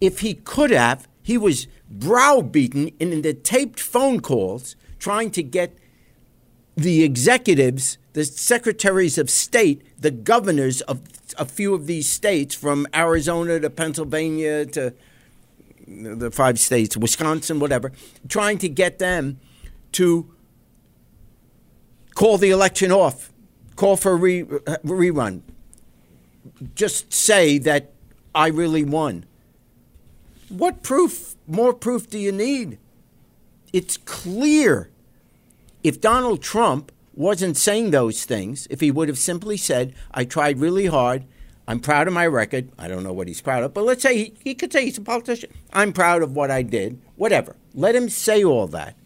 If 0.00 0.20
he 0.20 0.34
could 0.34 0.70
have, 0.70 1.08
he 1.22 1.38
was 1.38 1.68
browbeaten 1.88 2.88
in 2.98 3.22
the 3.22 3.34
taped 3.34 3.80
phone 3.80 4.20
calls 4.20 4.76
trying 4.98 5.30
to 5.30 5.42
get 5.42 5.76
the 6.76 7.04
executives, 7.04 7.98
the 8.14 8.24
secretaries 8.24 9.18
of 9.18 9.30
state, 9.30 9.82
the 10.00 10.10
governors 10.10 10.80
of 10.82 11.02
a 11.38 11.44
few 11.44 11.74
of 11.74 11.86
these 11.86 12.08
states, 12.08 12.54
from 12.54 12.86
Arizona 12.94 13.60
to 13.60 13.70
Pennsylvania 13.70 14.66
to 14.66 14.92
the 15.86 16.30
five 16.30 16.58
states, 16.58 16.96
Wisconsin, 16.96 17.60
whatever, 17.60 17.92
trying 18.28 18.58
to 18.58 18.68
get 18.68 18.98
them 18.98 19.38
to 19.92 20.33
call 22.14 22.38
the 22.38 22.50
election 22.50 22.92
off, 22.92 23.32
call 23.76 23.96
for 23.96 24.12
a 24.12 24.16
re- 24.16 24.44
rerun, 24.44 25.42
just 26.74 27.12
say 27.12 27.58
that 27.58 27.92
I 28.34 28.48
really 28.48 28.84
won. 28.84 29.24
What 30.48 30.82
proof, 30.82 31.34
more 31.46 31.72
proof 31.72 32.08
do 32.08 32.18
you 32.18 32.32
need? 32.32 32.78
It's 33.72 33.96
clear. 33.96 34.90
If 35.82 36.00
Donald 36.00 36.42
Trump 36.42 36.92
wasn't 37.14 37.56
saying 37.56 37.90
those 37.90 38.24
things, 38.24 38.66
if 38.70 38.80
he 38.80 38.90
would 38.90 39.08
have 39.08 39.18
simply 39.18 39.56
said, 39.56 39.94
I 40.12 40.24
tried 40.24 40.58
really 40.60 40.86
hard, 40.86 41.24
I'm 41.66 41.80
proud 41.80 42.06
of 42.06 42.14
my 42.14 42.26
record, 42.26 42.70
I 42.78 42.88
don't 42.88 43.02
know 43.02 43.12
what 43.12 43.28
he's 43.28 43.40
proud 43.40 43.62
of, 43.62 43.72
but 43.72 43.84
let's 43.84 44.02
say 44.02 44.16
he, 44.16 44.34
he 44.42 44.54
could 44.54 44.72
say 44.72 44.84
he's 44.84 44.98
a 44.98 45.02
politician, 45.02 45.50
I'm 45.72 45.92
proud 45.92 46.22
of 46.22 46.32
what 46.32 46.50
I 46.50 46.62
did, 46.62 47.00
whatever. 47.16 47.56
Let 47.72 47.94
him 47.94 48.08
say 48.08 48.44
all 48.44 48.66
that. 48.68 48.96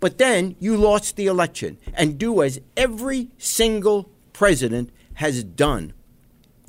But 0.00 0.18
then 0.18 0.56
you 0.58 0.76
lost 0.76 1.16
the 1.16 1.26
election 1.26 1.78
and 1.94 2.18
do 2.18 2.42
as 2.42 2.60
every 2.76 3.28
single 3.38 4.10
president 4.32 4.90
has 5.14 5.42
done 5.42 5.94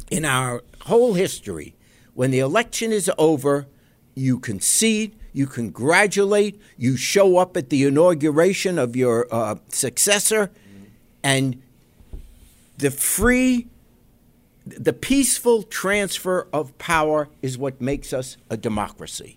in 0.10 0.24
our 0.24 0.64
whole 0.82 1.14
history. 1.14 1.76
When 2.14 2.32
the 2.32 2.40
election 2.40 2.92
is 2.92 3.12
over, 3.18 3.68
you 4.16 4.40
concede, 4.40 5.16
you 5.34 5.46
congratulate, 5.46 6.60
you 6.78 6.98
show 6.98 7.38
up 7.38 7.56
at 7.58 7.70
the 7.70 7.84
inauguration 7.84 8.80
of 8.80 8.96
your 8.96 9.28
uh, 9.32 9.56
successor, 9.70 10.50
and 11.24 11.62
the 12.78 12.90
free 12.90 13.68
the 14.66 14.92
peaceful 14.92 15.64
transfer 15.64 16.48
of 16.52 16.78
power 16.78 17.30
is 17.42 17.58
what 17.58 17.80
makes 17.80 18.12
us 18.12 18.36
a 18.50 18.58
democracy. 18.58 19.37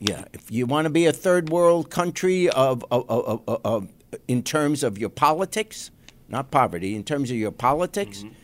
Yeah, 0.00 0.24
if 0.32 0.50
you 0.50 0.64
want 0.64 0.86
to 0.86 0.90
be 0.90 1.04
a 1.04 1.12
third 1.12 1.50
world 1.50 1.90
country 1.90 2.48
of, 2.48 2.84
of, 2.90 3.04
of, 3.08 3.42
of, 3.46 3.88
in 4.26 4.42
terms 4.42 4.82
of 4.82 4.96
your 4.96 5.10
politics, 5.10 5.90
not 6.28 6.50
poverty, 6.50 6.96
in 6.96 7.04
terms 7.04 7.30
of 7.30 7.36
your 7.36 7.50
politics, 7.52 8.20
mm-hmm. 8.20 8.34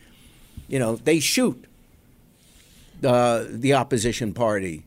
you 0.67 0.77
know, 0.77 0.95
they 0.97 1.19
shoot 1.19 1.65
the 3.01 3.47
the 3.51 3.73
opposition 3.73 4.33
party. 4.33 4.83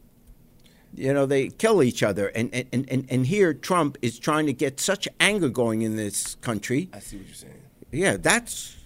You 0.94 1.12
know, 1.12 1.26
they 1.26 1.48
kill 1.48 1.82
each 1.82 2.04
other, 2.04 2.28
and 2.28 2.54
and, 2.54 2.88
and, 2.88 3.06
and 3.10 3.26
here 3.26 3.52
Trump 3.52 3.98
is 4.00 4.18
trying 4.18 4.46
to 4.46 4.52
get 4.52 4.78
such 4.78 5.08
anger 5.18 5.48
going 5.48 5.82
in 5.82 5.96
this 5.96 6.36
country. 6.36 6.88
I 6.92 7.00
see 7.00 7.16
what 7.16 7.26
you're 7.26 7.34
saying. 7.34 7.54
Yeah, 7.90 8.16
that's 8.16 8.76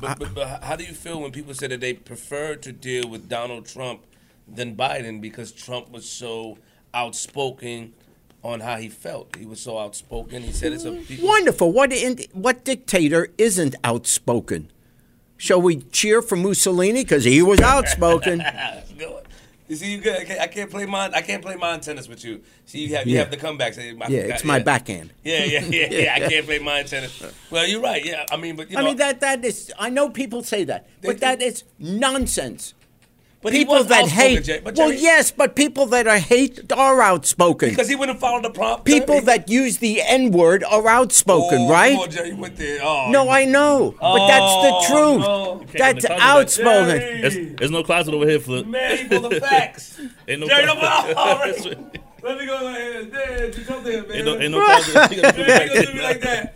But, 0.00 0.18
but, 0.18 0.34
but 0.34 0.64
how 0.64 0.74
do 0.74 0.84
you 0.84 0.92
feel 0.92 1.20
when 1.20 1.30
people 1.30 1.54
say 1.54 1.68
that 1.68 1.80
they 1.80 1.94
prefer 1.94 2.56
to 2.56 2.72
deal 2.72 3.08
with 3.08 3.28
Donald 3.28 3.66
Trump 3.66 4.02
than 4.46 4.74
Biden 4.74 5.20
because 5.20 5.52
Trump 5.52 5.90
was 5.92 6.08
so 6.08 6.58
outspoken 6.94 7.92
on 8.42 8.60
how 8.60 8.76
he 8.76 8.88
felt? 8.88 9.36
He 9.36 9.46
was 9.46 9.60
so 9.60 9.78
outspoken. 9.78 10.42
He 10.42 10.52
said 10.52 10.72
it's 10.72 10.84
a. 10.84 11.02
Wonderful. 11.24 11.72
What 11.72 11.92
in, 11.92 12.18
what 12.32 12.64
dictator 12.64 13.28
isn't 13.38 13.74
outspoken? 13.84 14.70
Shall 15.36 15.62
we 15.62 15.76
cheer 15.76 16.20
for 16.20 16.36
Mussolini 16.36 17.04
because 17.04 17.24
he 17.24 17.42
was 17.42 17.60
outspoken? 17.60 18.42
You 19.68 19.76
see, 19.76 19.92
you 19.92 20.00
got, 20.00 20.18
I 20.40 20.46
can't- 20.46 20.70
play 20.70 20.86
mine. 20.86 21.10
I 21.14 21.20
can't 21.20 21.42
play 21.42 21.54
mine 21.54 21.80
tennis 21.80 22.08
with 22.08 22.24
you. 22.24 22.40
See, 22.64 22.78
you 22.86 22.96
have 22.96 23.06
you 23.06 23.14
Yeah. 23.14 23.20
have 23.20 23.30
the 23.30 23.36
comebacks. 23.36 23.78
I 23.78 23.82
yeah, 24.08 24.22
forgot, 24.22 24.34
it's 24.36 24.44
my 24.44 24.60
backhand. 24.60 25.12
Yeah, 25.22 25.44
yeah, 25.44 25.60
yeah, 25.60 25.88
yeah. 25.90 26.14
I 26.14 26.20
can't 26.30 26.46
play 26.46 26.58
mine 26.58 26.86
tennis. 26.86 27.22
Well, 27.50 27.66
you're 27.66 27.82
right. 27.82 28.02
Yeah, 28.02 28.24
I 28.30 28.38
mean, 28.38 28.56
but 28.56 28.70
you 28.70 28.76
know, 28.76 28.82
I 28.82 28.86
mean 28.86 28.96
that 28.96 29.20
that 29.20 29.44
is. 29.44 29.70
I 29.78 29.90
know 29.90 30.08
people 30.08 30.42
say 30.42 30.64
that, 30.64 30.88
but 31.02 31.20
that 31.20 31.42
is 31.42 31.64
nonsense. 31.78 32.72
But 33.40 33.52
People 33.52 33.74
was 33.76 33.86
that 33.86 34.08
hate. 34.08 34.42
Jay, 34.44 34.60
but 34.62 34.76
well, 34.76 34.92
yes, 34.92 35.30
but 35.30 35.54
people 35.54 35.86
that 35.86 36.06
are 36.08 36.18
hate 36.18 36.72
are 36.72 37.00
outspoken. 37.00 37.70
because 37.70 37.88
he 37.88 37.94
wouldn't 37.94 38.18
follow 38.18 38.42
the 38.42 38.50
prompt. 38.50 38.84
people 38.84 39.20
that 39.22 39.48
use 39.48 39.78
the 39.78 40.02
N 40.02 40.32
word 40.32 40.64
are 40.64 40.86
outspoken, 40.88 41.58
oh, 41.62 41.70
right? 41.70 41.92
Come 41.94 42.02
on, 42.02 42.10
Jerry, 42.10 42.28
you 42.30 42.36
went. 42.36 42.60
Oh, 42.82 43.08
No, 43.10 43.28
I 43.28 43.44
know, 43.44 43.94
but 44.00 44.26
that's 44.26 44.54
the 44.54 44.70
Oh, 44.72 44.86
truth. 44.88 45.20
no. 45.20 45.58
That's 45.58 45.72
Can't 45.72 46.00
talk 46.00 46.10
about 46.16 46.20
outspoken. 46.38 46.96
There's, 46.98 47.56
there's 47.58 47.70
no 47.70 47.82
closet 47.84 48.12
over 48.14 48.26
here, 48.26 48.40
Flip. 48.40 48.66
Man, 48.66 48.98
you 48.98 49.20
know 49.20 49.28
the 49.28 49.40
facts. 49.40 50.00
Ain't 50.28 50.40
no 50.40 50.48
Jerry, 50.48 50.66
closet. 50.66 51.78
Let 52.22 52.38
me 52.38 52.46
go 52.46 52.66
ahead. 52.68 53.12
There, 53.12 53.50
do 53.52 53.62
something, 53.62 53.92
man. 53.92 54.10
Ain't 54.12 54.24
no, 54.24 54.38
ain't 54.40 54.50
no 54.50 54.64
closet. 54.64 55.12
You 55.16 55.22
gotta 55.22 55.36
put 55.36 55.40
it 55.40 55.46
Jerry, 55.46 55.46
back 55.46 55.68
you 55.68 55.74
gonna 55.74 55.86
do 55.86 55.92
me 55.92 55.98
there. 55.98 56.02
like 56.08 56.20
that? 56.22 56.54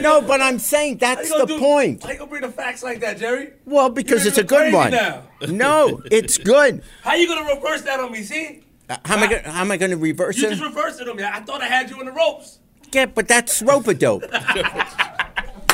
No, 0.00 0.20
but 0.20 0.40
I'm 0.40 0.58
saying 0.58 0.98
that's 0.98 1.28
the 1.30 1.46
do- 1.46 1.58
point. 1.58 2.02
How 2.02 2.10
you 2.10 2.18
gonna 2.18 2.30
bring 2.30 2.42
the 2.42 2.48
facts 2.50 2.82
like 2.82 3.00
that, 3.00 3.18
Jerry? 3.18 3.52
Well, 3.64 3.90
because 3.90 4.26
it's 4.26 4.38
a 4.38 4.44
good 4.44 4.72
one. 4.72 4.92
now. 4.92 5.22
No, 5.48 6.02
it's 6.10 6.38
good. 6.52 6.82
How 7.02 7.14
you 7.14 7.26
gonna 7.26 7.54
reverse 7.54 7.82
that 7.82 8.00
on 8.00 8.12
me? 8.12 8.22
See? 8.22 8.64
Uh, 8.88 8.96
how 9.04 9.16
am 9.16 9.22
I 9.22 9.26
gonna, 9.26 9.50
how 9.50 9.60
am 9.60 9.70
I 9.70 9.76
going 9.76 9.92
to 9.92 9.96
reverse 9.96 10.36
You 10.36 10.48
it? 10.48 10.50
You 10.50 10.56
just 10.56 10.74
reversed 10.74 11.00
it 11.00 11.08
on 11.08 11.16
me. 11.16 11.22
I 11.22 11.40
thought 11.40 11.62
I 11.62 11.66
had 11.66 11.90
you 11.90 12.00
in 12.00 12.06
the 12.06 12.12
ropes. 12.12 12.58
Yeah, 12.92 13.06
but 13.06 13.28
that's 13.28 13.62
rope 13.62 13.86
a 13.86 13.94
dope. 13.94 14.24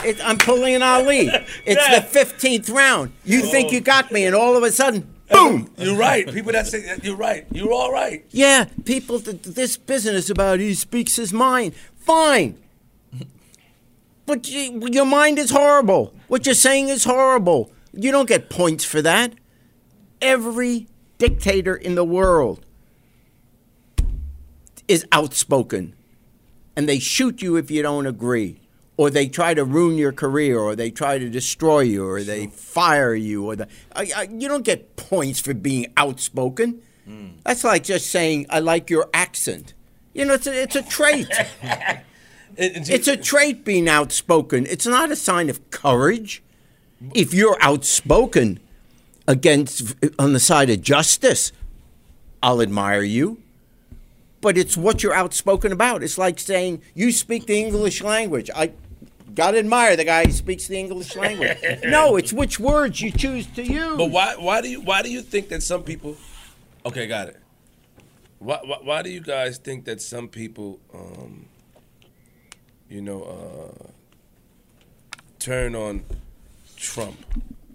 It, 0.04 0.24
I'm 0.24 0.38
pulling 0.38 0.76
an 0.76 0.82
Ali. 0.82 1.28
It's 1.64 1.88
Yeah. 1.88 1.98
the 1.98 2.06
15th 2.06 2.72
round. 2.72 3.12
You 3.24 3.40
oh. 3.42 3.50
think 3.50 3.72
you 3.72 3.80
got 3.80 4.12
me, 4.12 4.24
and 4.24 4.36
all 4.36 4.56
of 4.56 4.62
a 4.62 4.70
sudden, 4.70 5.12
boom. 5.28 5.68
You're 5.78 5.96
right. 5.96 6.32
People 6.32 6.52
that 6.52 6.68
say 6.68 6.96
you're 7.02 7.16
right. 7.16 7.44
You're 7.50 7.72
all 7.72 7.90
right. 7.90 8.24
Yeah, 8.30 8.66
people, 8.84 9.18
th- 9.18 9.42
this 9.42 9.76
business 9.76 10.30
about 10.30 10.60
he 10.60 10.74
speaks 10.74 11.16
his 11.16 11.32
mind. 11.32 11.74
Fine. 11.98 12.56
But 14.26 14.48
you, 14.50 14.88
your 14.90 15.06
mind 15.06 15.38
is 15.38 15.50
horrible. 15.50 16.12
What 16.28 16.44
you're 16.44 16.54
saying 16.54 16.88
is 16.88 17.04
horrible. 17.04 17.70
You 17.92 18.10
don't 18.10 18.28
get 18.28 18.50
points 18.50 18.84
for 18.84 19.00
that. 19.02 19.32
Every 20.20 20.88
dictator 21.18 21.74
in 21.74 21.94
the 21.94 22.04
world 22.04 22.64
is 24.88 25.06
outspoken. 25.12 25.94
And 26.76 26.88
they 26.88 26.98
shoot 26.98 27.40
you 27.40 27.56
if 27.56 27.70
you 27.70 27.82
don't 27.82 28.06
agree. 28.06 28.60
Or 28.98 29.10
they 29.10 29.28
try 29.28 29.54
to 29.54 29.64
ruin 29.64 29.96
your 29.98 30.12
career, 30.12 30.58
or 30.58 30.74
they 30.74 30.90
try 30.90 31.18
to 31.18 31.28
destroy 31.28 31.80
you, 31.80 32.08
or 32.08 32.22
they 32.22 32.46
fire 32.46 33.14
you, 33.14 33.44
or 33.44 33.54
the, 33.54 33.68
I, 33.94 34.10
I, 34.16 34.22
you 34.22 34.48
don't 34.48 34.64
get 34.64 34.96
points 34.96 35.38
for 35.38 35.52
being 35.52 35.92
outspoken. 35.98 36.80
Hmm. 37.04 37.28
That's 37.44 37.62
like 37.62 37.84
just 37.84 38.10
saying, 38.10 38.46
I 38.48 38.60
like 38.60 38.88
your 38.88 39.10
accent. 39.12 39.74
You 40.14 40.24
know, 40.24 40.34
it's 40.34 40.46
a, 40.46 40.62
it's 40.62 40.76
a 40.76 40.82
trait. 40.82 41.28
And 42.58 42.88
it's 42.88 43.08
a 43.08 43.16
trait 43.16 43.64
being 43.64 43.88
outspoken. 43.88 44.66
It's 44.66 44.86
not 44.86 45.10
a 45.10 45.16
sign 45.16 45.50
of 45.50 45.70
courage. 45.70 46.42
If 47.14 47.34
you're 47.34 47.58
outspoken 47.60 48.60
against 49.28 49.94
on 50.18 50.32
the 50.32 50.40
side 50.40 50.70
of 50.70 50.80
justice, 50.80 51.52
I'll 52.42 52.62
admire 52.62 53.02
you. 53.02 53.42
But 54.40 54.56
it's 54.56 54.76
what 54.76 55.02
you're 55.02 55.14
outspoken 55.14 55.72
about. 55.72 56.02
It's 56.02 56.18
like 56.18 56.38
saying 56.38 56.82
you 56.94 57.12
speak 57.12 57.46
the 57.46 57.58
English 57.58 58.02
language. 58.02 58.50
I 58.54 58.72
gotta 59.34 59.58
admire 59.58 59.96
the 59.96 60.04
guy 60.04 60.24
who 60.24 60.32
speaks 60.32 60.66
the 60.66 60.78
English 60.78 61.14
language. 61.14 61.58
no, 61.84 62.16
it's 62.16 62.32
which 62.32 62.58
words 62.58 63.00
you 63.00 63.10
choose 63.12 63.46
to 63.48 63.62
use. 63.62 63.96
But 63.96 64.10
why? 64.10 64.34
Why 64.36 64.60
do 64.60 64.68
you? 64.68 64.80
Why 64.80 65.02
do 65.02 65.10
you 65.10 65.22
think 65.22 65.48
that 65.48 65.62
some 65.62 65.82
people? 65.82 66.16
Okay, 66.84 67.06
got 67.06 67.28
it. 67.28 67.40
Why? 68.38 68.58
Why, 68.64 68.78
why 68.82 69.02
do 69.02 69.10
you 69.10 69.20
guys 69.20 69.58
think 69.58 69.84
that 69.84 70.00
some 70.00 70.28
people, 70.28 70.80
um, 70.92 71.46
you 72.88 73.00
know, 73.00 73.22
uh, 73.22 73.86
turn 75.38 75.74
on 75.74 76.04
Trump? 76.76 77.16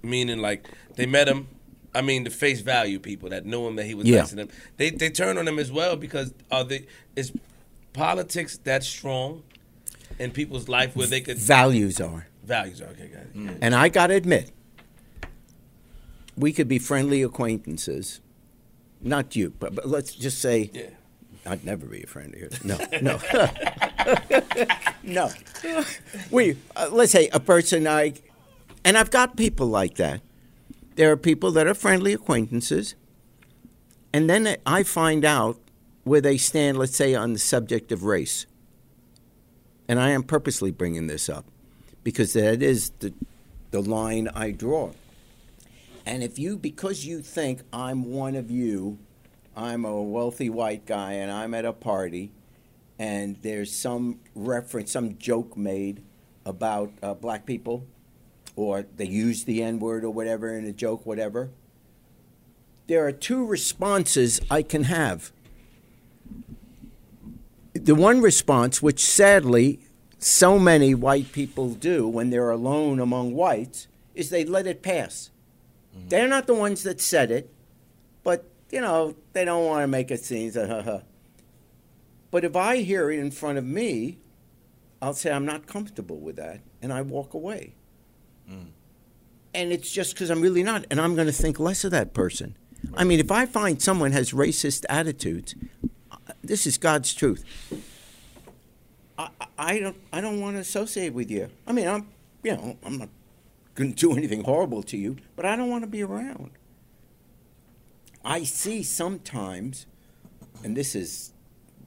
Meaning, 0.03 0.39
like 0.39 0.67
they 0.95 1.05
met 1.05 1.27
him. 1.27 1.47
I 1.93 2.01
mean, 2.01 2.23
the 2.23 2.29
face 2.29 2.61
value 2.61 2.99
people 2.99 3.29
that 3.29 3.45
knew 3.45 3.67
him 3.67 3.75
that 3.75 3.85
he 3.85 3.93
was 3.93 4.07
Yeah. 4.07 4.19
nice 4.19 4.29
to 4.29 4.35
them. 4.35 4.49
They 4.77 4.89
they 4.89 5.09
turn 5.09 5.37
on 5.37 5.47
him 5.47 5.59
as 5.59 5.71
well 5.71 5.95
because 5.95 6.33
are 6.49 6.63
they 6.63 6.85
is 7.15 7.31
politics 7.93 8.57
that 8.63 8.83
strong 8.83 9.43
in 10.17 10.31
people's 10.31 10.69
life 10.69 10.95
where 10.95 11.07
they 11.07 11.21
could 11.21 11.37
Values 11.37 11.99
are. 11.99 12.27
values? 12.43 12.81
Are 12.81 12.85
okay, 12.85 13.07
got 13.07 13.21
it. 13.23 13.31
Yeah. 13.35 13.51
And 13.61 13.75
I 13.75 13.89
got 13.89 14.07
to 14.07 14.13
admit, 14.15 14.51
we 16.37 16.53
could 16.53 16.67
be 16.67 16.79
friendly 16.79 17.21
acquaintances. 17.21 18.21
Not 19.01 19.35
you, 19.35 19.53
but, 19.59 19.75
but 19.75 19.87
let's 19.87 20.13
just 20.13 20.39
say 20.39 20.69
Yeah. 20.73 20.83
I'd 21.45 21.65
never 21.65 21.85
be 21.85 22.03
a 22.03 22.07
friend 22.07 22.33
of 22.33 22.39
yours. 22.39 22.63
No, 22.63 22.77
no, 23.01 23.19
no. 25.03 25.29
We 26.29 26.57
uh, 26.75 26.89
let's 26.91 27.11
say 27.11 27.29
a 27.29 27.39
person 27.39 27.87
I, 27.87 28.13
and 28.83 28.97
I've 28.97 29.11
got 29.11 29.35
people 29.37 29.67
like 29.67 29.95
that. 29.95 30.21
There 30.95 31.11
are 31.11 31.17
people 31.17 31.51
that 31.51 31.67
are 31.67 31.73
friendly 31.73 32.13
acquaintances, 32.13 32.95
and 34.13 34.29
then 34.29 34.57
I 34.65 34.83
find 34.83 35.25
out 35.25 35.57
where 36.03 36.21
they 36.21 36.37
stand. 36.37 36.77
Let's 36.77 36.95
say 36.95 37.15
on 37.15 37.33
the 37.33 37.39
subject 37.39 37.91
of 37.91 38.03
race, 38.03 38.45
and 39.87 39.99
I 39.99 40.11
am 40.11 40.23
purposely 40.23 40.71
bringing 40.71 41.07
this 41.07 41.27
up 41.27 41.45
because 42.03 42.33
that 42.33 42.61
is 42.61 42.91
the 42.99 43.13
the 43.71 43.81
line 43.81 44.29
I 44.35 44.51
draw. 44.51 44.91
And 46.05 46.23
if 46.23 46.37
you, 46.37 46.57
because 46.57 47.05
you 47.05 47.21
think 47.21 47.61
I'm 47.71 48.11
one 48.11 48.35
of 48.35 48.49
you, 48.51 48.99
I'm 49.61 49.85
a 49.85 50.01
wealthy 50.01 50.49
white 50.49 50.85
guy 50.85 51.13
and 51.13 51.31
I'm 51.31 51.53
at 51.53 51.65
a 51.65 51.73
party, 51.73 52.31
and 52.97 53.37
there's 53.41 53.73
some 53.73 54.19
reference, 54.33 54.91
some 54.91 55.17
joke 55.17 55.55
made 55.55 56.01
about 56.45 56.91
uh, 57.03 57.13
black 57.13 57.45
people, 57.45 57.85
or 58.55 58.85
they 58.97 59.05
use 59.05 59.43
the 59.43 59.61
N 59.61 59.79
word 59.79 60.03
or 60.03 60.09
whatever 60.09 60.57
in 60.57 60.65
a 60.65 60.71
joke, 60.71 61.05
whatever, 61.05 61.51
there 62.87 63.05
are 63.05 63.11
two 63.11 63.45
responses 63.45 64.41
I 64.49 64.63
can 64.63 64.85
have. 64.85 65.31
The 67.73 67.95
one 67.95 68.21
response, 68.21 68.81
which 68.81 68.99
sadly 68.99 69.79
so 70.17 70.59
many 70.59 70.93
white 70.93 71.31
people 71.31 71.73
do 71.73 72.07
when 72.07 72.31
they're 72.31 72.49
alone 72.49 72.99
among 72.99 73.33
whites, 73.33 73.87
is 74.13 74.29
they 74.29 74.43
let 74.43 74.67
it 74.67 74.81
pass. 74.81 75.29
They're 76.09 76.27
not 76.27 76.47
the 76.47 76.53
ones 76.53 76.83
that 76.83 76.99
said 76.99 77.31
it, 77.31 77.53
you 78.71 78.81
know 78.81 79.15
they 79.33 79.45
don't 79.45 79.65
want 79.65 79.83
to 79.83 79.87
make 79.87 80.11
a 80.11 80.17
scene. 80.17 80.51
So, 80.51 80.67
ha, 80.67 80.81
ha. 80.81 81.01
But 82.31 82.43
if 82.45 82.55
I 82.55 82.77
hear 82.77 83.11
it 83.11 83.19
in 83.19 83.29
front 83.31 83.57
of 83.57 83.65
me, 83.65 84.17
I'll 85.01 85.13
say 85.13 85.31
I'm 85.31 85.45
not 85.45 85.67
comfortable 85.67 86.17
with 86.19 86.37
that, 86.37 86.61
and 86.81 86.91
I 86.93 87.01
walk 87.01 87.33
away. 87.33 87.75
And 89.53 89.71
it's 89.73 89.91
just 89.91 90.13
because 90.13 90.29
I'm 90.29 90.41
really 90.41 90.63
not, 90.63 90.85
and 90.89 90.99
I'm 90.99 91.13
going 91.15 91.27
to 91.27 91.33
think 91.33 91.59
less 91.59 91.83
of 91.83 91.91
that 91.91 92.13
person. 92.13 92.57
I 92.93 93.03
mean, 93.03 93.19
if 93.19 93.31
I 93.31 93.45
find 93.45 93.81
someone 93.81 94.11
has 94.13 94.31
racist 94.31 94.85
attitudes, 94.89 95.55
uh, 96.11 96.17
this 96.43 96.65
is 96.65 96.77
God's 96.77 97.13
truth. 97.13 97.43
I, 99.17 99.29
I- 99.39 99.47
I 99.57 99.79
don't 99.79 99.95
I 100.11 100.21
don't 100.21 100.39
want 100.41 100.55
to 100.55 100.59
associate 100.61 101.13
with 101.13 101.29
you. 101.29 101.49
I 101.67 101.71
mean, 101.73 101.87
I'm 101.87 102.07
you 102.43 102.55
know 102.55 102.77
I'm 102.83 102.97
not 102.97 103.09
going 103.75 103.93
to 103.93 103.95
do 103.95 104.17
anything 104.17 104.43
horrible 104.43 104.81
to 104.83 104.97
you, 104.97 105.17
but 105.35 105.45
I 105.45 105.55
don't 105.55 105.69
want 105.69 105.83
to 105.83 105.87
be 105.87 106.01
around. 106.01 106.49
I 108.23 108.43
see 108.43 108.83
sometimes, 108.83 109.85
and 110.63 110.77
this 110.77 110.95
is 110.95 111.33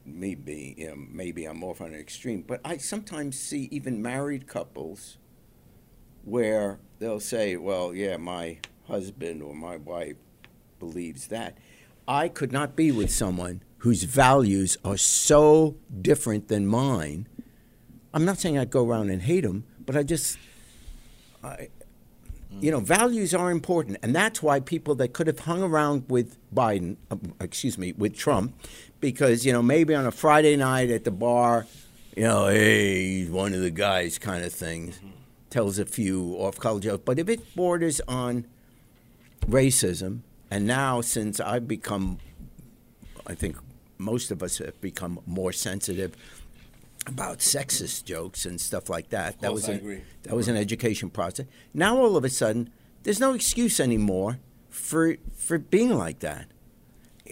being 0.05 0.75
you 0.77 0.89
know, 0.89 0.97
maybe 0.97 1.45
I'm 1.45 1.63
off 1.65 1.81
on 1.81 1.89
an 1.89 2.01
extreme, 2.01 2.43
but 2.47 2.61
I 2.65 2.77
sometimes 2.77 3.39
see 3.39 3.69
even 3.71 4.03
married 4.03 4.47
couples 4.47 5.17
where 6.25 6.79
they'll 6.99 7.21
say, 7.21 7.57
well, 7.57 7.95
yeah, 7.95 8.17
my 8.17 8.59
husband 8.87 9.43
or 9.43 9.55
my 9.55 9.77
wife 9.77 10.17
believes 10.79 11.29
that. 11.29 11.59
I 12.07 12.29
could 12.29 12.53
not 12.53 12.77
be 12.77 12.91
with 12.93 13.11
someone 13.11 13.63
whose 13.79 14.05
values 14.05 14.77
are 14.85 14.97
so 14.97 15.77
different 16.01 16.49
than 16.49 16.67
mine. 16.67 17.29
I'm 18.13 18.25
not 18.25 18.39
saying 18.39 18.59
I'd 18.59 18.71
go 18.71 18.87
around 18.87 19.11
and 19.11 19.23
hate 19.23 19.43
them, 19.43 19.65
but 19.85 19.97
I 19.97 20.03
just, 20.03 20.39
I, 21.43 21.69
you 22.61 22.71
know, 22.71 22.81
values 22.81 23.35
are 23.35 23.51
important, 23.51 23.99
and 24.03 24.15
that's 24.15 24.43
why 24.43 24.61
people 24.61 24.95
that 24.97 25.13
could 25.13 25.27
have 25.27 25.41
hung 25.41 25.63
around 25.63 26.05
with 26.09 26.37
Biden, 26.55 26.97
uh, 27.11 27.17
excuse 27.41 27.77
me, 27.79 27.93
with 27.97 28.17
Trump, 28.17 28.55
because 29.01 29.45
you 29.45 29.53
know 29.53 29.63
maybe 29.63 29.95
on 29.95 30.07
a 30.07 30.11
Friday 30.11 30.57
night 30.57 30.91
at 30.91 31.05
the 31.05 31.11
bar, 31.11 31.67
you 32.17 32.23
know, 32.23 32.47
hey, 32.47 33.03
he's 33.03 33.31
one 33.31 33.55
of 33.55 33.61
the 33.61 33.71
guys, 33.71 34.19
kind 34.19 34.45
of 34.45 34.53
things, 34.53 35.01
tells 35.51 35.79
a 35.79 35.85
few 35.85 36.35
off-color 36.35 36.81
jokes. 36.81 37.03
But 37.05 37.19
if 37.19 37.29
it 37.29 37.55
borders 37.55 38.01
on 38.07 38.47
racism, 39.47 40.21
and 40.51 40.67
now 40.67 41.01
since 41.01 41.41
I've 41.41 41.67
become, 41.67 42.19
I 43.27 43.35
think 43.35 43.57
most 43.99 44.31
of 44.31 44.43
us 44.43 44.59
have 44.59 44.81
become 44.81 45.21
more 45.27 45.53
sensitive 45.53 46.17
about 47.07 47.39
sexist 47.39 48.05
jokes 48.05 48.47
and 48.47 48.61
stuff 48.61 48.89
like 48.89 49.11
that. 49.11 49.41
that 49.41 49.53
was 49.53 49.69
an, 49.69 50.03
that 50.23 50.35
was 50.35 50.49
an 50.49 50.57
education 50.57 51.11
process. 51.11 51.47
Now 51.73 51.99
all 51.99 52.17
of 52.17 52.25
a 52.25 52.31
sudden, 52.31 52.71
there's 53.03 53.21
no 53.21 53.35
excuse 53.35 53.79
anymore 53.81 54.39
for 54.71 55.17
for 55.37 55.59
being 55.59 55.97
like 55.97 56.21
that. 56.21 56.47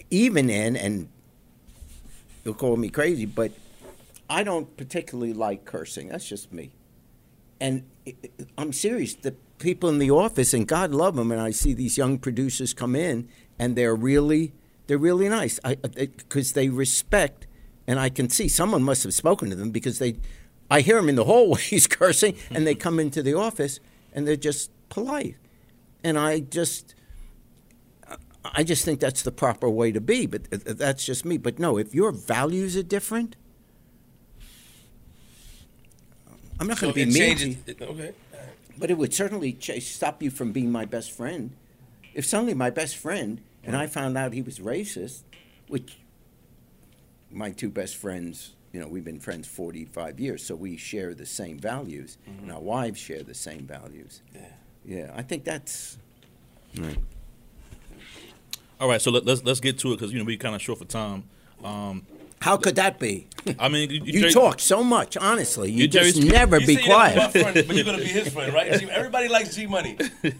Even 0.09 0.49
in 0.49 0.75
and 0.75 1.09
you'll 2.43 2.53
call 2.53 2.75
me 2.77 2.89
crazy, 2.89 3.25
but 3.25 3.51
I 4.29 4.43
don't 4.43 4.75
particularly 4.77 5.33
like 5.33 5.65
cursing. 5.65 6.09
That's 6.09 6.27
just 6.27 6.51
me. 6.51 6.71
And 7.59 7.83
I'm 8.57 8.73
serious. 8.73 9.15
The 9.15 9.35
people 9.59 9.89
in 9.89 9.99
the 9.99 10.11
office, 10.11 10.53
and 10.53 10.67
God 10.67 10.91
love 10.91 11.15
them, 11.15 11.31
and 11.31 11.39
I 11.39 11.51
see 11.51 11.73
these 11.73 11.97
young 11.97 12.17
producers 12.17 12.73
come 12.73 12.95
in, 12.95 13.29
and 13.57 13.75
they're 13.75 13.95
really, 13.95 14.53
they're 14.87 14.97
really 14.97 15.29
nice. 15.29 15.59
I 15.63 15.75
because 15.75 16.53
they 16.53 16.69
respect, 16.69 17.47
and 17.87 17.99
I 17.99 18.09
can 18.09 18.29
see 18.29 18.47
someone 18.47 18.83
must 18.83 19.03
have 19.03 19.13
spoken 19.13 19.49
to 19.49 19.55
them 19.55 19.71
because 19.71 19.99
they, 19.99 20.15
I 20.69 20.81
hear 20.81 20.95
them 20.97 21.09
in 21.09 21.15
the 21.15 21.25
hallways 21.25 21.87
cursing, 21.89 22.35
and 22.51 22.65
they 22.67 22.75
come 22.75 22.99
into 22.99 23.21
the 23.23 23.33
office, 23.35 23.79
and 24.13 24.27
they're 24.27 24.35
just 24.35 24.71
polite, 24.89 25.35
and 26.03 26.17
I 26.17 26.39
just. 26.39 26.95
I 28.45 28.63
just 28.65 28.83
think 28.83 28.99
that's 28.99 29.21
the 29.21 29.31
proper 29.31 29.69
way 29.69 29.93
to 29.93 30.01
be, 30.01 30.25
but 30.25 30.51
th- 30.51 30.65
th- 30.65 30.75
that's 30.75 31.05
just 31.05 31.23
me. 31.23 31.37
But 31.37 31.59
no, 31.59 31.77
if 31.77 31.95
your 31.95 32.11
values 32.11 32.75
are 32.75 32.83
different, 32.83 33.37
I'm 36.59 36.67
not 36.67 36.77
So 36.77 36.91
going 36.91 36.93
to 36.93 36.99
be 36.99 37.05
mean. 37.05 37.13
changes. 37.37 37.55
it- 37.65 37.81
okay. 37.81 38.11
But 38.77 38.91
it 38.91 38.97
would 38.97 39.13
certainly 39.13 39.53
ch- 39.53 39.81
stop 39.81 40.21
you 40.21 40.29
from 40.29 40.51
being 40.51 40.71
my 40.71 40.83
best 40.85 41.11
friend. 41.11 41.51
If 42.13 42.25
suddenly 42.25 42.53
my 42.53 42.69
best 42.69 42.97
friend 42.97 43.39
and 43.63 43.75
I 43.77 43.87
found 43.87 44.17
out 44.17 44.33
he 44.33 44.41
was 44.41 44.59
racist, 44.59 45.21
which 45.67 45.97
my 47.33 47.51
two 47.51 47.69
best 47.69 47.95
friends, 47.97 48.51
you 48.71 48.79
know, 48.79 48.87
we've 48.87 49.03
been 49.03 49.19
friends 49.19 49.47
45 49.47 50.19
years, 50.19 50.43
so 50.45 50.55
we 50.55 50.77
share 50.77 51.13
the 51.13 51.25
same 51.25 51.57
values, 51.59 52.17
and 52.25 52.51
our 52.51 52.61
wives 52.61 52.99
share 52.99 53.23
the 53.23 53.33
same 53.33 53.65
values. 53.67 54.21
Yeah. 54.33 54.41
Yeah, 54.85 55.11
I 55.15 55.21
think 55.21 55.43
that's. 55.45 55.97
Right. 56.77 56.97
All 58.79 58.89
right, 58.89 59.01
so 59.01 59.11
let, 59.11 59.25
let's 59.25 59.43
let's 59.43 59.59
get 59.59 59.79
to 59.79 59.93
it 59.93 59.97
because 59.97 60.11
you 60.11 60.19
know 60.19 60.25
we 60.25 60.35
kind 60.37 60.55
of 60.55 60.61
short 60.61 60.79
for 60.79 60.85
time. 60.85 61.23
Um, 61.63 62.05
How 62.41 62.57
could 62.57 62.75
that 62.75 62.99
be? 62.99 63.27
I 63.59 63.69
mean, 63.69 63.89
you, 63.89 64.01
You 64.03 64.19
Jerry- 64.21 64.33
talk 64.33 64.59
so 64.59 64.83
much, 64.83 65.15
honestly. 65.15 65.71
You 65.71 65.83
You 65.83 65.87
just 65.87 66.15
Jerry's- 66.15 66.31
never 66.33 66.59
You 66.59 66.67
be 66.67 66.75
say 66.75 66.81
you're 66.81 66.89
not 66.89 66.97
my 66.97 67.13
quiet. 67.13 67.31
friend, 67.31 67.67
but 67.67 67.75
you're 67.77 67.85
gonna 67.85 67.97
be 67.99 68.03
his 68.05 68.33
friend, 68.33 68.53
right? 68.53 68.73
G- 68.79 68.89
Everybody 68.89 69.29
likes 69.29 69.55
G 69.55 69.67
Money. 69.67 69.97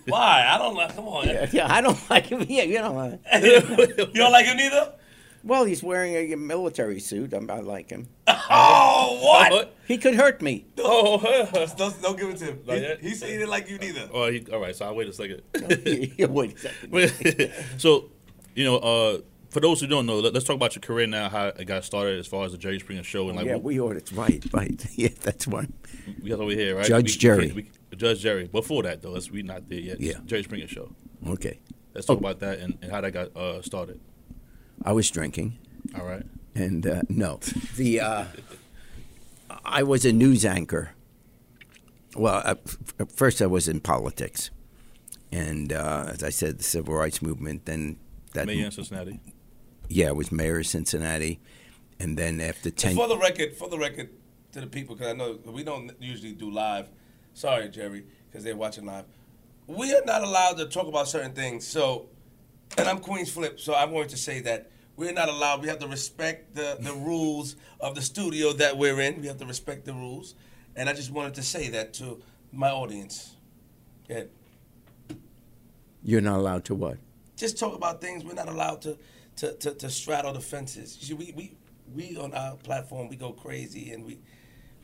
Why? 0.08 0.46
I 0.50 0.58
don't 0.58 0.76
like. 0.76 0.96
Come 0.96 1.08
on. 1.08 1.28
Yeah, 1.54 1.68
I 1.74 1.80
don't 1.80 2.10
like 2.10 2.26
him. 2.26 2.46
Yeah, 2.50 2.64
you 2.64 2.80
know. 2.80 2.98
uh, 2.98 3.38
you 3.38 4.08
don't 4.14 4.32
like 4.34 4.46
him 4.48 4.58
neither. 4.58 4.92
Well, 5.46 5.66
he's 5.66 5.84
wearing 5.84 6.32
a 6.32 6.38
military 6.38 7.00
suit. 7.02 7.34
I'm, 7.34 7.50
I 7.52 7.60
like 7.60 7.90
him. 7.90 8.08
Oh, 8.56 9.20
what? 9.22 9.76
He 9.88 9.98
could 9.98 10.16
hurt 10.16 10.42
me. 10.42 10.66
Oh, 10.80 11.20
don't, 11.78 12.02
don't 12.02 12.18
give 12.20 12.30
it 12.30 12.38
to 12.38 12.46
him. 12.46 12.60
Not 12.66 12.78
He, 13.02 13.10
he 13.10 13.16
said 13.16 13.30
he 13.30 13.36
didn't 13.38 13.50
like 13.50 13.70
you 13.70 13.78
neither. 13.78 14.10
oh, 14.14 14.30
he, 14.32 14.46
all 14.52 14.60
right. 14.60 14.76
So 14.76 14.86
I'll 14.86 14.96
wait 14.96 15.08
a 15.10 15.14
second. 15.14 15.42
Wait 15.54 16.20
a 16.20 17.08
second. 17.08 17.52
so, 17.78 18.12
you 18.56 18.64
know, 18.64 18.78
uh, 18.78 19.18
for 19.50 19.60
those 19.60 19.82
who 19.82 19.88
don't 19.88 20.06
know, 20.06 20.20
let, 20.20 20.36
us 20.36 20.44
talk 20.44 20.56
about 20.56 20.76
your 20.76 20.82
career 20.82 21.08
now, 21.08 21.30
how 21.30 21.48
it 21.48 21.66
got 21.66 21.84
started 21.86 22.20
as 22.20 22.28
far 22.28 22.46
as 22.46 22.52
the 22.54 22.58
Jerry 22.58 22.80
Springer 22.80 23.04
Show, 23.04 23.28
and 23.30 23.38
like 23.38 23.46
yeah, 23.46 23.54
what- 23.56 23.64
we 23.64 23.80
ordered. 23.80 24.12
Right, 24.14 24.44
right. 24.52 24.86
Yeah, 24.96 25.10
that's 25.22 25.48
one. 25.48 25.74
we 26.22 26.30
got 26.30 26.40
over 26.40 26.52
here, 26.52 26.76
right? 26.76 26.86
Judge 26.86 27.14
We- 27.16 27.20
Jerry. 27.20 27.48
we- 27.48 27.70
we- 27.92 27.98
Judge 27.98 28.22
Jerry. 28.22 28.48
Before 28.48 28.82
that, 28.84 29.02
though, 29.02 29.12
let's, 29.12 29.30
we 29.30 29.44
not 29.44 29.70
there 29.70 29.80
yet. 29.80 30.00
Yeah. 30.02 30.14
Jerry 30.26 30.44
Springer 30.44 30.68
Show. 30.68 30.96
Okay. 31.28 31.60
Let's 31.94 32.08
talk 32.08 32.18
Oh. 32.18 32.20
about 32.20 32.40
that 32.40 32.60
and, 32.60 32.78
and 32.82 32.92
how 32.92 33.02
that 33.02 33.12
got 33.12 33.36
uh, 33.38 33.62
started. 33.62 34.00
I 34.84 34.92
was 34.94 35.10
drinking, 35.10 35.58
All 35.98 36.06
right. 36.06 36.24
and 36.56 36.86
uh, 36.86 37.02
no, 37.10 37.40
the 37.78 38.00
uh, 38.02 38.26
I 39.66 39.84
was 39.84 40.06
a 40.06 40.12
news 40.14 40.46
anchor. 40.46 40.92
Well, 42.16 42.42
uh, 42.46 42.56
f- 43.00 43.08
first 43.16 43.42
I 43.42 43.48
was 43.48 43.68
in 43.68 43.80
politics, 43.80 44.52
and 45.32 45.72
uh, 45.74 46.06
as 46.10 46.24
I 46.24 46.30
said, 46.30 46.60
the 46.60 46.64
civil 46.64 46.94
rights 46.96 47.22
movement. 47.22 47.66
Then 47.66 47.98
that, 48.34 48.46
Mayor 48.48 48.66
in 48.66 48.72
Cincinnati. 48.72 49.20
yeah, 49.90 50.10
I 50.10 50.12
was 50.12 50.32
mayor 50.32 50.60
of 50.60 50.68
Cincinnati, 50.68 51.40
and 52.00 52.18
then 52.18 52.40
after 52.42 52.70
ten. 52.70 52.96
For 52.96 53.08
the 53.08 53.18
record, 53.18 53.56
for 53.56 53.70
the 53.70 53.78
record, 53.80 54.10
to 54.52 54.62
the 54.62 54.68
people, 54.68 54.96
because 54.96 55.12
I 55.12 55.16
know 55.16 55.40
we 55.46 55.64
don't 55.64 55.92
usually 56.00 56.34
do 56.34 56.52
live. 56.52 56.88
Sorry, 57.34 57.68
Jerry, 57.70 58.06
because 58.30 58.44
they're 58.44 58.56
watching 58.56 58.86
live. 58.86 59.06
We 59.66 59.96
are 59.96 60.04
not 60.06 60.24
allowed 60.24 60.58
to 60.58 60.66
talk 60.66 60.88
about 60.88 61.08
certain 61.08 61.32
things. 61.32 61.66
So, 61.66 62.10
and 62.78 62.88
I'm 62.88 63.00
Queen's 63.00 63.32
Flip, 63.32 63.60
so 63.60 63.74
I'm 63.74 63.92
going 63.92 64.08
to 64.10 64.18
say 64.18 64.42
that 64.42 64.70
we're 64.96 65.14
not 65.14 65.30
allowed. 65.30 65.62
We 65.62 65.68
have 65.70 65.80
to 65.80 65.88
respect 65.88 66.56
the, 66.56 66.78
the 66.80 66.94
rules 67.06 67.56
of 67.80 67.96
the 67.96 68.02
studio 68.02 68.54
that 68.54 68.78
we're 68.78 69.00
in. 69.02 69.22
We 69.22 69.28
have 69.28 69.38
to 69.38 69.46
respect 69.46 69.86
the 69.86 69.94
rules. 69.94 70.36
And 70.76 70.90
I 70.90 70.94
just 70.94 71.12
wanted 71.12 71.36
to 71.36 71.44
say 71.44 71.70
that 71.70 71.94
to 71.96 72.22
my 72.52 72.70
audience. 72.70 73.36
Yeah. 74.10 74.24
You're 76.04 76.22
not 76.22 76.40
allowed 76.40 76.66
to 76.66 76.76
what? 76.76 76.98
just 77.44 77.60
talk 77.60 77.76
about 77.76 78.02
things. 78.02 78.24
We're 78.24 78.34
not 78.34 78.50
allowed 78.50 78.82
to 78.84 78.98
to, 79.38 79.54
to, 79.54 79.74
to 79.74 79.90
straddle 79.90 80.34
the 80.34 80.40
fences. 80.40 80.98
You 81.00 81.08
see, 81.08 81.14
we, 81.14 81.34
we 81.36 81.58
we 81.94 82.18
on 82.18 82.34
our 82.34 82.56
platform 82.56 83.10
we 83.10 83.16
go 83.16 83.32
crazy 83.32 83.92
and 83.92 84.06
we, 84.06 84.20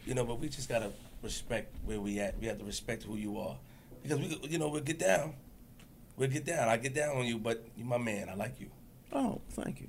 you 0.05 0.13
know, 0.13 0.25
but 0.25 0.39
we 0.39 0.49
just 0.49 0.69
gotta 0.69 0.91
respect 1.21 1.75
where 1.85 1.99
we 1.99 2.19
at. 2.19 2.39
We 2.39 2.47
have 2.47 2.57
to 2.59 2.65
respect 2.65 3.03
who 3.03 3.15
you 3.15 3.39
are 3.39 3.57
because 4.01 4.19
we, 4.19 4.39
you 4.49 4.57
know, 4.57 4.69
we'll 4.69 4.81
get 4.81 4.99
down. 4.99 5.35
We'll 6.19 6.29
get 6.29 6.45
down. 6.45 6.67
I 6.67 6.75
get 6.77 6.93
down 6.93 7.15
on 7.17 7.25
you, 7.25 7.39
but 7.39 7.65
you're 7.77 7.87
my 7.87 7.97
man. 7.97 8.27
I 8.29 8.33
like 8.35 8.59
you. 8.59 8.67
Oh, 9.13 9.41
thank 9.51 9.79
you. 9.81 9.87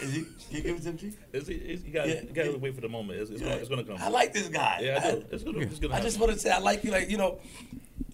Is 0.00 0.14
he? 0.14 0.24
You 0.50 0.62
give 0.62 0.76
it 0.76 0.82
to 0.84 0.88
him, 0.90 0.96
G? 0.96 1.12
It's, 1.32 1.48
it's, 1.48 1.84
you 1.84 1.92
got 1.92 2.08
Yeah. 2.08 2.22
you 2.22 2.28
got 2.32 2.44
to 2.44 2.56
wait 2.56 2.74
for 2.76 2.80
the 2.80 2.88
moment. 2.88 3.18
It's, 3.20 3.30
it's, 3.32 3.42
gonna, 3.42 3.56
it's 3.56 3.68
gonna 3.68 3.82
come. 3.82 3.96
I 4.00 4.08
like 4.08 4.32
this 4.32 4.46
guy. 4.48 4.78
Yeah, 4.80 5.00
I 5.02 5.10
do. 5.10 5.24
It's 5.32 5.42
gonna, 5.42 5.58
it's 5.58 5.80
gonna 5.80 5.92
I 5.92 5.96
happen. 5.96 6.08
just 6.08 6.20
want 6.20 6.32
to 6.32 6.38
say 6.38 6.50
I 6.52 6.58
like 6.60 6.84
you. 6.84 6.92
Like 6.92 7.10
you 7.10 7.18
know, 7.18 7.40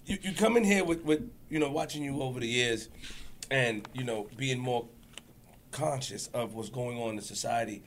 you, 0.07 0.17
you 0.23 0.33
come 0.33 0.57
in 0.57 0.63
here 0.63 0.83
with, 0.83 1.03
with 1.05 1.29
you 1.47 1.59
know 1.59 1.69
watching 1.71 2.03
you 2.03 2.19
over 2.23 2.39
the 2.39 2.47
years, 2.47 2.89
and 3.51 3.87
you 3.93 4.03
know 4.03 4.27
being 4.35 4.57
more 4.57 4.87
conscious 5.69 6.25
of 6.33 6.55
what's 6.55 6.69
going 6.69 6.97
on 6.97 7.15
in 7.15 7.21
society, 7.21 7.83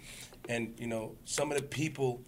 and 0.49 0.72
you 0.78 0.87
know 0.87 1.16
some 1.24 1.51
of 1.51 1.57
the 1.59 1.64
people, 1.64 2.22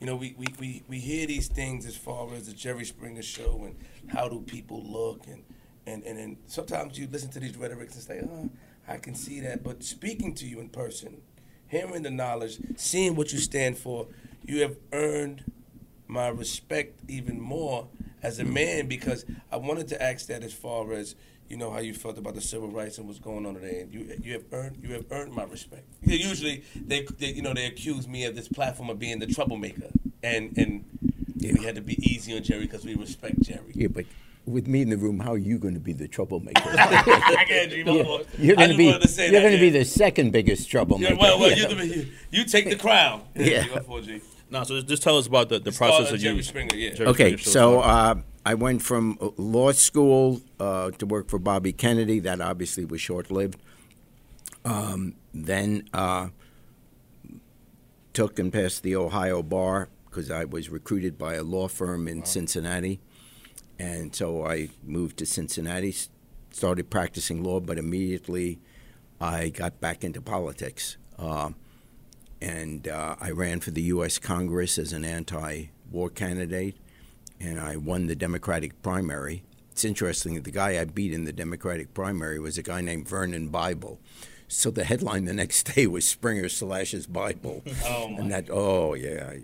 you 0.00 0.06
know 0.06 0.16
we, 0.16 0.34
we, 0.36 0.46
we, 0.60 0.82
we 0.86 0.98
hear 0.98 1.26
these 1.26 1.48
things 1.48 1.86
as 1.86 1.96
far 1.96 2.34
as 2.34 2.46
the 2.46 2.52
Jerry 2.52 2.84
Springer 2.84 3.22
show 3.22 3.62
and 3.64 3.74
how 4.14 4.28
do 4.28 4.40
people 4.42 4.84
look 4.84 5.26
and 5.28 5.42
and 5.86 6.02
and, 6.04 6.18
and 6.18 6.36
sometimes 6.46 6.98
you 6.98 7.08
listen 7.10 7.30
to 7.30 7.40
these 7.40 7.56
rhetorics 7.56 7.94
and 7.94 8.02
say, 8.02 8.22
oh, 8.24 8.50
I 8.86 8.98
can 8.98 9.14
see 9.14 9.40
that, 9.40 9.62
but 9.62 9.82
speaking 9.82 10.34
to 10.34 10.46
you 10.46 10.60
in 10.60 10.68
person, 10.68 11.22
hearing 11.68 12.02
the 12.02 12.10
knowledge, 12.10 12.58
seeing 12.76 13.16
what 13.16 13.32
you 13.32 13.38
stand 13.38 13.78
for, 13.78 14.06
you 14.44 14.60
have 14.62 14.76
earned 14.92 15.44
my 16.06 16.28
respect 16.28 17.00
even 17.08 17.40
more 17.40 17.88
as 18.22 18.38
a 18.38 18.44
man 18.44 18.86
because 18.86 19.24
I 19.50 19.56
wanted 19.56 19.88
to 19.88 20.02
ask 20.02 20.26
that 20.26 20.42
as 20.42 20.52
far 20.52 20.92
as 20.92 21.14
you 21.48 21.56
know 21.56 21.70
how 21.70 21.78
you 21.78 21.92
felt 21.92 22.16
about 22.18 22.34
the 22.34 22.40
civil 22.40 22.68
rights 22.68 22.98
and 22.98 23.06
what's 23.06 23.18
going 23.18 23.44
on 23.46 23.54
today. 23.54 23.80
And 23.82 23.92
you 23.92 24.18
you 24.22 24.32
have 24.34 24.44
earned 24.52 24.78
you 24.82 24.92
have 24.94 25.04
earned 25.10 25.32
my 25.32 25.44
respect. 25.44 25.84
Usually 26.02 26.64
they, 26.74 27.06
they 27.18 27.32
you 27.32 27.42
know 27.42 27.54
they 27.54 27.66
accuse 27.66 28.08
me 28.08 28.24
of 28.24 28.34
this 28.34 28.48
platform 28.48 28.90
of 28.90 28.98
being 28.98 29.18
the 29.18 29.26
troublemaker, 29.26 29.90
and 30.22 30.56
and 30.56 30.84
we 31.40 31.62
had 31.64 31.74
to 31.74 31.82
be 31.82 31.98
easy 32.10 32.36
on 32.36 32.42
Jerry 32.42 32.62
because 32.62 32.84
we 32.84 32.94
respect 32.94 33.42
Jerry. 33.42 33.72
Yeah, 33.74 33.88
but 33.88 34.06
with 34.46 34.66
me 34.66 34.82
in 34.82 34.90
the 34.90 34.96
room, 34.96 35.20
how 35.20 35.32
are 35.32 35.38
you 35.38 35.58
going 35.58 35.74
to 35.74 35.80
be 35.80 35.92
the 35.92 36.08
troublemaker? 36.08 36.62
I 36.66 37.44
can't 37.48 37.70
dream 37.70 37.88
of. 37.88 38.26
You're 38.38 38.56
going 38.56 38.70
to 38.70 38.76
be 38.76 38.92
to 38.92 39.22
you're 39.30 39.40
going 39.40 39.52
to 39.54 39.60
be 39.60 39.70
the 39.70 39.84
second 39.84 40.32
biggest 40.32 40.70
troublemaker. 40.70 41.14
Yeah, 41.14 41.20
well, 41.20 41.38
well, 41.40 41.50
Yeah. 41.50 41.68
you, 41.82 41.82
you, 41.82 42.06
you 42.30 42.44
take 42.44 42.68
the 42.68 42.76
crown. 42.76 43.22
Yeah. 43.34 43.66
Go 43.68 43.80
for 43.80 43.98
it, 44.00 44.04
G. 44.06 44.20
No, 44.50 44.62
so 44.62 44.80
just 44.82 45.02
tell 45.02 45.16
us 45.18 45.26
about 45.26 45.48
the, 45.48 45.58
the 45.58 45.68
It's 45.68 45.78
process 45.78 45.96
called, 45.96 46.10
uh, 46.10 46.14
of 46.14 46.20
Jerry 46.20 46.36
you. 46.36 46.42
Springer, 46.42 46.76
yeah. 46.76 46.94
Jerry 46.94 47.08
Okay, 47.10 47.36
Springer 47.36 47.50
so 47.50 47.80
uh, 47.80 48.14
I 48.46 48.54
went 48.54 48.82
from 48.82 49.18
law 49.36 49.72
school 49.72 50.42
uh, 50.60 50.90
to 50.92 51.06
work 51.06 51.28
for 51.28 51.38
Bobby 51.38 51.72
Kennedy. 51.72 52.20
That 52.20 52.40
obviously 52.40 52.84
was 52.84 53.00
short 53.00 53.30
lived. 53.30 53.60
Um, 54.64 55.14
then 55.32 55.88
uh, 55.92 56.28
took 58.12 58.38
and 58.38 58.52
passed 58.52 58.82
the 58.82 58.96
Ohio 58.96 59.42
bar 59.42 59.88
because 60.06 60.30
I 60.30 60.44
was 60.44 60.68
recruited 60.68 61.18
by 61.18 61.34
a 61.34 61.42
law 61.42 61.66
firm 61.66 62.06
in 62.06 62.24
Cincinnati, 62.24 63.00
And 63.84 64.14
so 64.14 64.46
I 64.46 64.70
moved 64.82 65.18
to 65.18 65.26
Cincinnati, 65.26 65.94
started 66.50 66.88
practicing 66.88 67.44
law, 67.44 67.60
but 67.60 67.76
immediately 67.76 68.58
I 69.20 69.50
got 69.50 69.78
back 69.78 70.02
into 70.02 70.22
politics. 70.22 70.96
Uh, 71.18 71.50
and 72.40 72.88
uh, 72.88 73.16
I 73.20 73.30
ran 73.30 73.60
for 73.60 73.72
the 73.72 73.82
U.S. 73.82 74.18
Congress 74.18 74.78
as 74.78 74.94
an 74.94 75.04
anti 75.04 75.66
war 75.90 76.08
candidate, 76.08 76.76
and 77.38 77.60
I 77.60 77.76
won 77.76 78.06
the 78.06 78.16
Democratic 78.16 78.80
primary. 78.80 79.42
It's 79.70 79.84
interesting 79.84 80.34
that 80.36 80.44
the 80.44 80.50
guy 80.50 80.80
I 80.80 80.84
beat 80.86 81.12
in 81.12 81.24
the 81.24 81.32
Democratic 81.32 81.92
primary 81.92 82.38
was 82.38 82.56
a 82.56 82.62
guy 82.62 82.80
named 82.80 83.06
Vernon 83.06 83.48
Bible. 83.48 84.00
So 84.48 84.70
the 84.70 84.84
headline 84.84 85.26
the 85.26 85.34
next 85.34 85.62
day 85.74 85.86
was 85.86 86.06
Springer 86.06 86.48
slashes 86.48 87.06
Bible. 87.06 87.62
Oh, 87.84 88.08
my. 88.08 88.18
And 88.18 88.32
that, 88.32 88.48
oh, 88.50 88.94
yeah. 88.94 89.34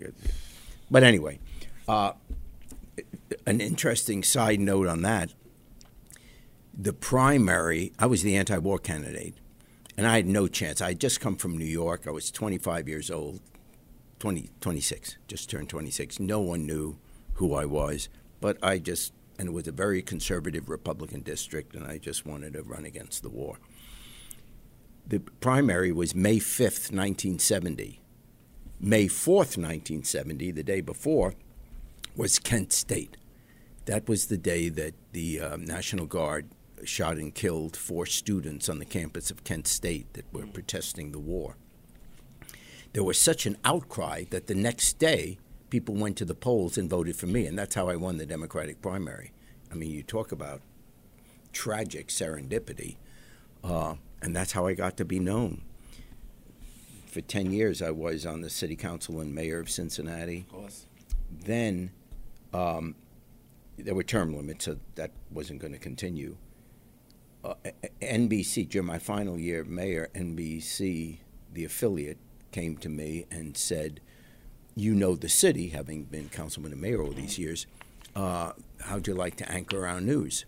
But 0.89 1.03
anyway, 1.03 1.39
uh, 1.87 2.13
an 3.45 3.61
interesting 3.61 4.23
side 4.23 4.59
note 4.59 4.87
on 4.87 5.01
that 5.01 5.33
the 6.73 6.93
primary, 6.93 7.91
I 7.99 8.05
was 8.05 8.23
the 8.23 8.35
anti 8.35 8.57
war 8.57 8.79
candidate, 8.79 9.35
and 9.97 10.07
I 10.07 10.15
had 10.15 10.27
no 10.27 10.47
chance. 10.47 10.81
I 10.81 10.89
had 10.89 11.01
just 11.01 11.19
come 11.19 11.35
from 11.35 11.57
New 11.57 11.65
York. 11.65 12.07
I 12.07 12.11
was 12.11 12.31
25 12.31 12.87
years 12.87 13.11
old, 13.11 13.41
20, 14.19 14.49
26, 14.61 15.17
just 15.27 15.49
turned 15.49 15.69
26. 15.69 16.19
No 16.19 16.39
one 16.39 16.65
knew 16.65 16.97
who 17.33 17.53
I 17.53 17.65
was, 17.65 18.09
but 18.39 18.57
I 18.63 18.77
just, 18.77 19.13
and 19.37 19.49
it 19.49 19.51
was 19.51 19.67
a 19.67 19.71
very 19.71 20.01
conservative 20.01 20.69
Republican 20.69 21.21
district, 21.21 21.75
and 21.75 21.85
I 21.85 21.97
just 21.97 22.25
wanted 22.25 22.53
to 22.53 22.63
run 22.63 22.85
against 22.85 23.21
the 23.21 23.29
war. 23.29 23.57
The 25.05 25.19
primary 25.19 25.91
was 25.91 26.15
May 26.15 26.37
5th, 26.37 26.91
1970. 26.91 27.99
May 28.79 29.05
4th, 29.05 29.57
1970, 29.57 30.51
the 30.51 30.63
day 30.63 30.81
before, 30.81 31.35
was 32.15 32.39
Kent 32.39 32.73
State. 32.73 33.17
That 33.85 34.07
was 34.07 34.27
the 34.27 34.37
day 34.37 34.69
that 34.69 34.93
the 35.11 35.39
uh, 35.39 35.57
National 35.57 36.05
Guard 36.05 36.49
shot 36.83 37.17
and 37.17 37.33
killed 37.33 37.75
four 37.75 38.05
students 38.05 38.69
on 38.69 38.79
the 38.79 38.85
campus 38.85 39.31
of 39.31 39.43
Kent 39.43 39.67
State 39.67 40.13
that 40.13 40.31
were 40.33 40.45
protesting 40.47 41.11
the 41.11 41.19
war. 41.19 41.55
There 42.93 43.03
was 43.03 43.19
such 43.19 43.45
an 43.45 43.57
outcry 43.63 44.25
that 44.31 44.47
the 44.47 44.55
next 44.55 44.99
day 44.99 45.37
people 45.69 45.95
went 45.95 46.17
to 46.17 46.25
the 46.25 46.35
polls 46.35 46.77
and 46.77 46.89
voted 46.89 47.15
for 47.15 47.27
me, 47.27 47.45
and 47.45 47.57
that's 47.57 47.75
how 47.75 47.87
I 47.87 47.95
won 47.95 48.17
the 48.17 48.25
Democratic 48.25 48.81
primary. 48.81 49.31
I 49.71 49.75
mean, 49.75 49.91
you 49.91 50.03
talk 50.03 50.31
about 50.31 50.61
tragic 51.53 52.09
serendipity, 52.09 52.97
uh, 53.63 53.95
and 54.21 54.35
that's 54.35 54.51
how 54.51 54.67
I 54.67 54.73
got 54.73 54.97
to 54.97 55.05
be 55.05 55.19
known. 55.19 55.61
For 57.07 57.21
10 57.21 57.51
years, 57.51 57.81
I 57.81 57.91
was 57.91 58.25
on 58.25 58.41
the 58.41 58.49
city 58.49 58.75
council 58.75 59.19
and 59.19 59.33
mayor 59.33 59.59
of 59.59 59.69
Cincinnati 59.69 60.45
Of 60.49 60.59
course. 60.59 60.85
then 61.45 61.91
um, 62.53 62.95
there 63.81 63.95
were 63.95 64.03
term 64.03 64.35
limits, 64.35 64.65
so 64.65 64.77
that 64.95 65.11
wasn't 65.31 65.59
going 65.59 65.73
to 65.73 65.79
continue. 65.79 66.37
Uh, 67.43 67.55
NBC, 68.01 68.69
during 68.69 68.85
my 68.87 68.99
final 68.99 69.37
year 69.39 69.63
mayor, 69.63 70.09
NBC, 70.13 71.17
the 71.53 71.65
affiliate, 71.65 72.17
came 72.51 72.77
to 72.77 72.89
me 72.89 73.25
and 73.31 73.57
said, 73.57 73.99
You 74.75 74.93
know 74.93 75.15
the 75.15 75.29
city, 75.29 75.69
having 75.69 76.03
been 76.03 76.29
councilman 76.29 76.71
and 76.71 76.81
mayor 76.81 77.01
all 77.01 77.11
these 77.11 77.39
years. 77.39 77.65
Uh, 78.15 78.51
how'd 78.81 79.07
you 79.07 79.13
like 79.13 79.37
to 79.37 79.51
anchor 79.51 79.87
our 79.87 80.01
news? 80.01 80.45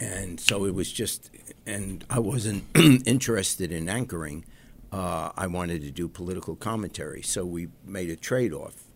And 0.00 0.40
so 0.40 0.64
it 0.64 0.74
was 0.74 0.90
just, 0.90 1.30
and 1.66 2.04
I 2.08 2.18
wasn't 2.18 2.64
interested 3.06 3.70
in 3.70 3.88
anchoring. 3.88 4.46
Uh, 4.90 5.30
I 5.36 5.46
wanted 5.46 5.82
to 5.82 5.90
do 5.90 6.08
political 6.08 6.56
commentary. 6.56 7.22
So 7.22 7.44
we 7.44 7.68
made 7.84 8.08
a 8.08 8.16
trade 8.16 8.52
off. 8.52 8.89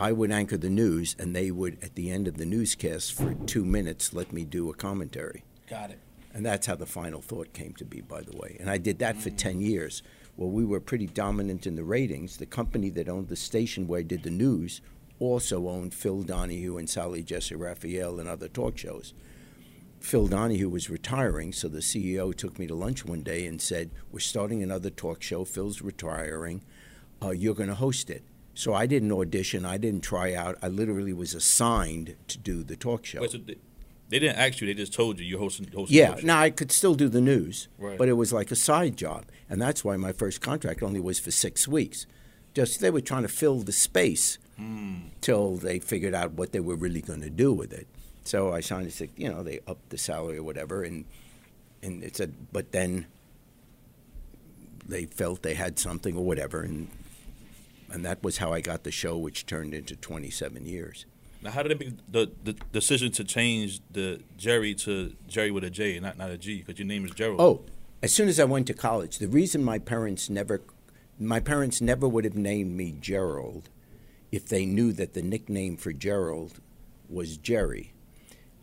I 0.00 0.12
would 0.12 0.32
anchor 0.32 0.56
the 0.56 0.70
news, 0.70 1.14
and 1.18 1.36
they 1.36 1.50
would, 1.50 1.76
at 1.82 1.94
the 1.94 2.10
end 2.10 2.26
of 2.26 2.38
the 2.38 2.46
newscast, 2.46 3.12
for 3.12 3.34
two 3.34 3.66
minutes, 3.66 4.14
let 4.14 4.32
me 4.32 4.46
do 4.46 4.70
a 4.70 4.74
commentary. 4.74 5.44
Got 5.68 5.90
it. 5.90 5.98
And 6.32 6.46
that's 6.46 6.66
how 6.66 6.76
the 6.76 6.86
final 6.86 7.20
thought 7.20 7.52
came 7.52 7.74
to 7.74 7.84
be, 7.84 8.00
by 8.00 8.22
the 8.22 8.34
way. 8.34 8.56
And 8.58 8.70
I 8.70 8.78
did 8.78 8.98
that 9.00 9.18
for 9.18 9.28
10 9.28 9.60
years. 9.60 10.02
Well, 10.38 10.48
we 10.48 10.64
were 10.64 10.80
pretty 10.80 11.06
dominant 11.06 11.66
in 11.66 11.76
the 11.76 11.84
ratings. 11.84 12.38
The 12.38 12.46
company 12.46 12.88
that 12.88 13.10
owned 13.10 13.28
the 13.28 13.36
station 13.36 13.86
where 13.86 14.00
I 14.00 14.02
did 14.02 14.22
the 14.22 14.30
news 14.30 14.80
also 15.18 15.68
owned 15.68 15.92
Phil 15.92 16.22
Donahue 16.22 16.78
and 16.78 16.88
Sally 16.88 17.22
Jessy 17.22 17.54
Raphael 17.54 18.18
and 18.18 18.26
other 18.26 18.48
talk 18.48 18.78
shows. 18.78 19.12
Phil 19.98 20.28
Donahue 20.28 20.70
was 20.70 20.88
retiring, 20.88 21.52
so 21.52 21.68
the 21.68 21.80
CEO 21.80 22.34
took 22.34 22.58
me 22.58 22.66
to 22.66 22.74
lunch 22.74 23.04
one 23.04 23.20
day 23.20 23.44
and 23.44 23.60
said, 23.60 23.90
We're 24.10 24.20
starting 24.20 24.62
another 24.62 24.88
talk 24.88 25.22
show. 25.22 25.44
Phil's 25.44 25.82
retiring. 25.82 26.62
Uh, 27.22 27.32
you're 27.32 27.54
going 27.54 27.68
to 27.68 27.74
host 27.74 28.08
it. 28.08 28.24
So 28.54 28.74
I 28.74 28.86
didn't 28.86 29.12
audition. 29.12 29.64
I 29.64 29.78
didn't 29.78 30.02
try 30.02 30.34
out. 30.34 30.58
I 30.60 30.68
literally 30.68 31.12
was 31.12 31.34
assigned 31.34 32.16
to 32.28 32.38
do 32.38 32.62
the 32.62 32.76
talk 32.76 33.06
show. 33.06 33.20
Wait, 33.20 33.30
so 33.30 33.38
they, 33.38 33.56
they 34.08 34.18
didn't 34.18 34.38
ask 34.38 34.60
you; 34.60 34.66
they 34.66 34.74
just 34.74 34.92
told 34.92 35.18
you 35.18 35.24
you're 35.24 35.38
hosting. 35.38 35.70
hosting 35.72 35.96
Yeah, 35.96 36.16
now 36.22 36.40
I 36.40 36.50
could 36.50 36.72
still 36.72 36.94
do 36.94 37.08
the 37.08 37.20
news, 37.20 37.68
Right. 37.78 37.96
but 37.96 38.08
it 38.08 38.14
was 38.14 38.32
like 38.32 38.50
a 38.50 38.56
side 38.56 38.96
job, 38.96 39.26
and 39.48 39.62
that's 39.62 39.84
why 39.84 39.96
my 39.96 40.12
first 40.12 40.40
contract 40.40 40.82
only 40.82 41.00
was 41.00 41.18
for 41.18 41.30
six 41.30 41.68
weeks. 41.68 42.06
Just 42.52 42.80
they 42.80 42.90
were 42.90 43.00
trying 43.00 43.22
to 43.22 43.28
fill 43.28 43.60
the 43.60 43.72
space 43.72 44.38
hmm. 44.56 44.96
till 45.20 45.56
they 45.56 45.78
figured 45.78 46.14
out 46.14 46.32
what 46.32 46.52
they 46.52 46.60
were 46.60 46.74
really 46.74 47.00
going 47.00 47.22
to 47.22 47.30
do 47.30 47.52
with 47.52 47.72
it. 47.72 47.86
So 48.24 48.52
I 48.52 48.60
signed. 48.60 48.92
Said, 48.92 49.10
you 49.16 49.30
know, 49.30 49.42
they 49.42 49.60
upped 49.66 49.90
the 49.90 49.98
salary 49.98 50.38
or 50.38 50.42
whatever, 50.42 50.82
and 50.82 51.04
and 51.82 52.02
it 52.02 52.16
said, 52.16 52.34
but 52.52 52.72
then 52.72 53.06
they 54.86 55.06
felt 55.06 55.42
they 55.42 55.54
had 55.54 55.78
something 55.78 56.16
or 56.16 56.24
whatever, 56.24 56.62
and 56.62 56.88
and 57.90 58.04
that 58.04 58.22
was 58.22 58.38
how 58.38 58.52
I 58.52 58.60
got 58.60 58.84
the 58.84 58.90
show, 58.90 59.16
which 59.18 59.46
turned 59.46 59.74
into 59.74 59.96
27 59.96 60.66
years. 60.66 61.06
Now, 61.42 61.50
how 61.50 61.62
did 61.62 61.72
it 61.72 61.80
make 61.80 61.94
the, 62.10 62.30
the 62.44 62.52
decision 62.72 63.10
to 63.12 63.24
change 63.24 63.80
the 63.90 64.20
Jerry 64.36 64.74
to 64.76 65.14
Jerry 65.26 65.50
with 65.50 65.64
a 65.64 65.70
J, 65.70 65.98
not 65.98 66.18
not 66.18 66.30
a 66.30 66.36
G, 66.36 66.58
because 66.58 66.78
your 66.78 66.86
name 66.86 67.04
is 67.04 67.12
Gerald? 67.12 67.40
Oh, 67.40 67.62
as 68.02 68.12
soon 68.12 68.28
as 68.28 68.38
I 68.38 68.44
went 68.44 68.66
to 68.66 68.74
college, 68.74 69.18
the 69.18 69.28
reason 69.28 69.64
my 69.64 69.78
parents 69.78 70.28
never, 70.28 70.60
my 71.18 71.40
parents 71.40 71.80
never 71.80 72.08
would 72.08 72.24
have 72.24 72.36
named 72.36 72.76
me 72.76 72.96
Gerald, 73.00 73.70
if 74.30 74.46
they 74.46 74.66
knew 74.66 74.92
that 74.92 75.14
the 75.14 75.22
nickname 75.22 75.76
for 75.76 75.92
Gerald 75.92 76.60
was 77.08 77.36
Jerry, 77.38 77.92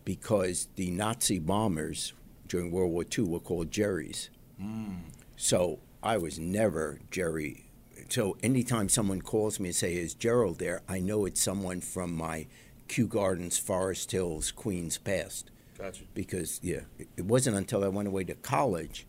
because 0.04 0.68
the 0.76 0.90
Nazi 0.90 1.38
bombers 1.38 2.12
during 2.46 2.70
World 2.70 2.92
War 2.92 3.04
II 3.16 3.24
were 3.24 3.40
called 3.40 3.70
Jerrys. 3.70 4.28
Mm. 4.60 5.00
So 5.36 5.80
I 6.02 6.16
was 6.16 6.38
never 6.38 7.00
Jerry. 7.10 7.67
So 8.08 8.36
anytime 8.42 8.88
someone 8.88 9.20
calls 9.22 9.60
me 9.60 9.68
and 9.68 9.76
say, 9.76 9.94
"Is 9.96 10.14
Gerald 10.14 10.58
there?" 10.58 10.82
I 10.88 10.98
know 11.00 11.26
it's 11.26 11.40
someone 11.42 11.80
from 11.80 12.14
my 12.14 12.46
Kew 12.88 13.06
Gardens, 13.06 13.58
Forest 13.58 14.12
Hills, 14.12 14.50
Queens 14.50 14.96
past 14.98 15.50
Gotcha. 15.76 16.02
because 16.14 16.58
yeah, 16.62 16.80
it- 16.98 17.08
it 17.18 17.24
wasn't 17.26 17.56
until 17.56 17.84
I 17.84 17.88
went 17.88 18.08
away 18.08 18.24
to 18.24 18.34
college 18.34 19.06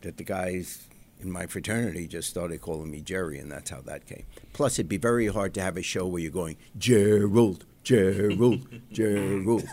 that 0.00 0.16
the 0.16 0.24
guys 0.24 0.88
in 1.20 1.30
my 1.30 1.46
fraternity 1.46 2.06
just 2.06 2.30
started 2.30 2.62
calling 2.62 2.90
me 2.90 3.02
Jerry, 3.02 3.38
and 3.38 3.52
that's 3.52 3.68
how 3.68 3.82
that 3.82 4.06
came. 4.06 4.24
Plus, 4.54 4.78
it'd 4.78 4.88
be 4.88 4.96
very 4.96 5.26
hard 5.26 5.52
to 5.54 5.60
have 5.60 5.76
a 5.76 5.82
show 5.82 6.06
where 6.06 6.22
you're 6.22 6.30
going 6.30 6.56
Gerald, 6.78 7.66
Gerald, 7.84 8.66
Gerald. 8.92 9.64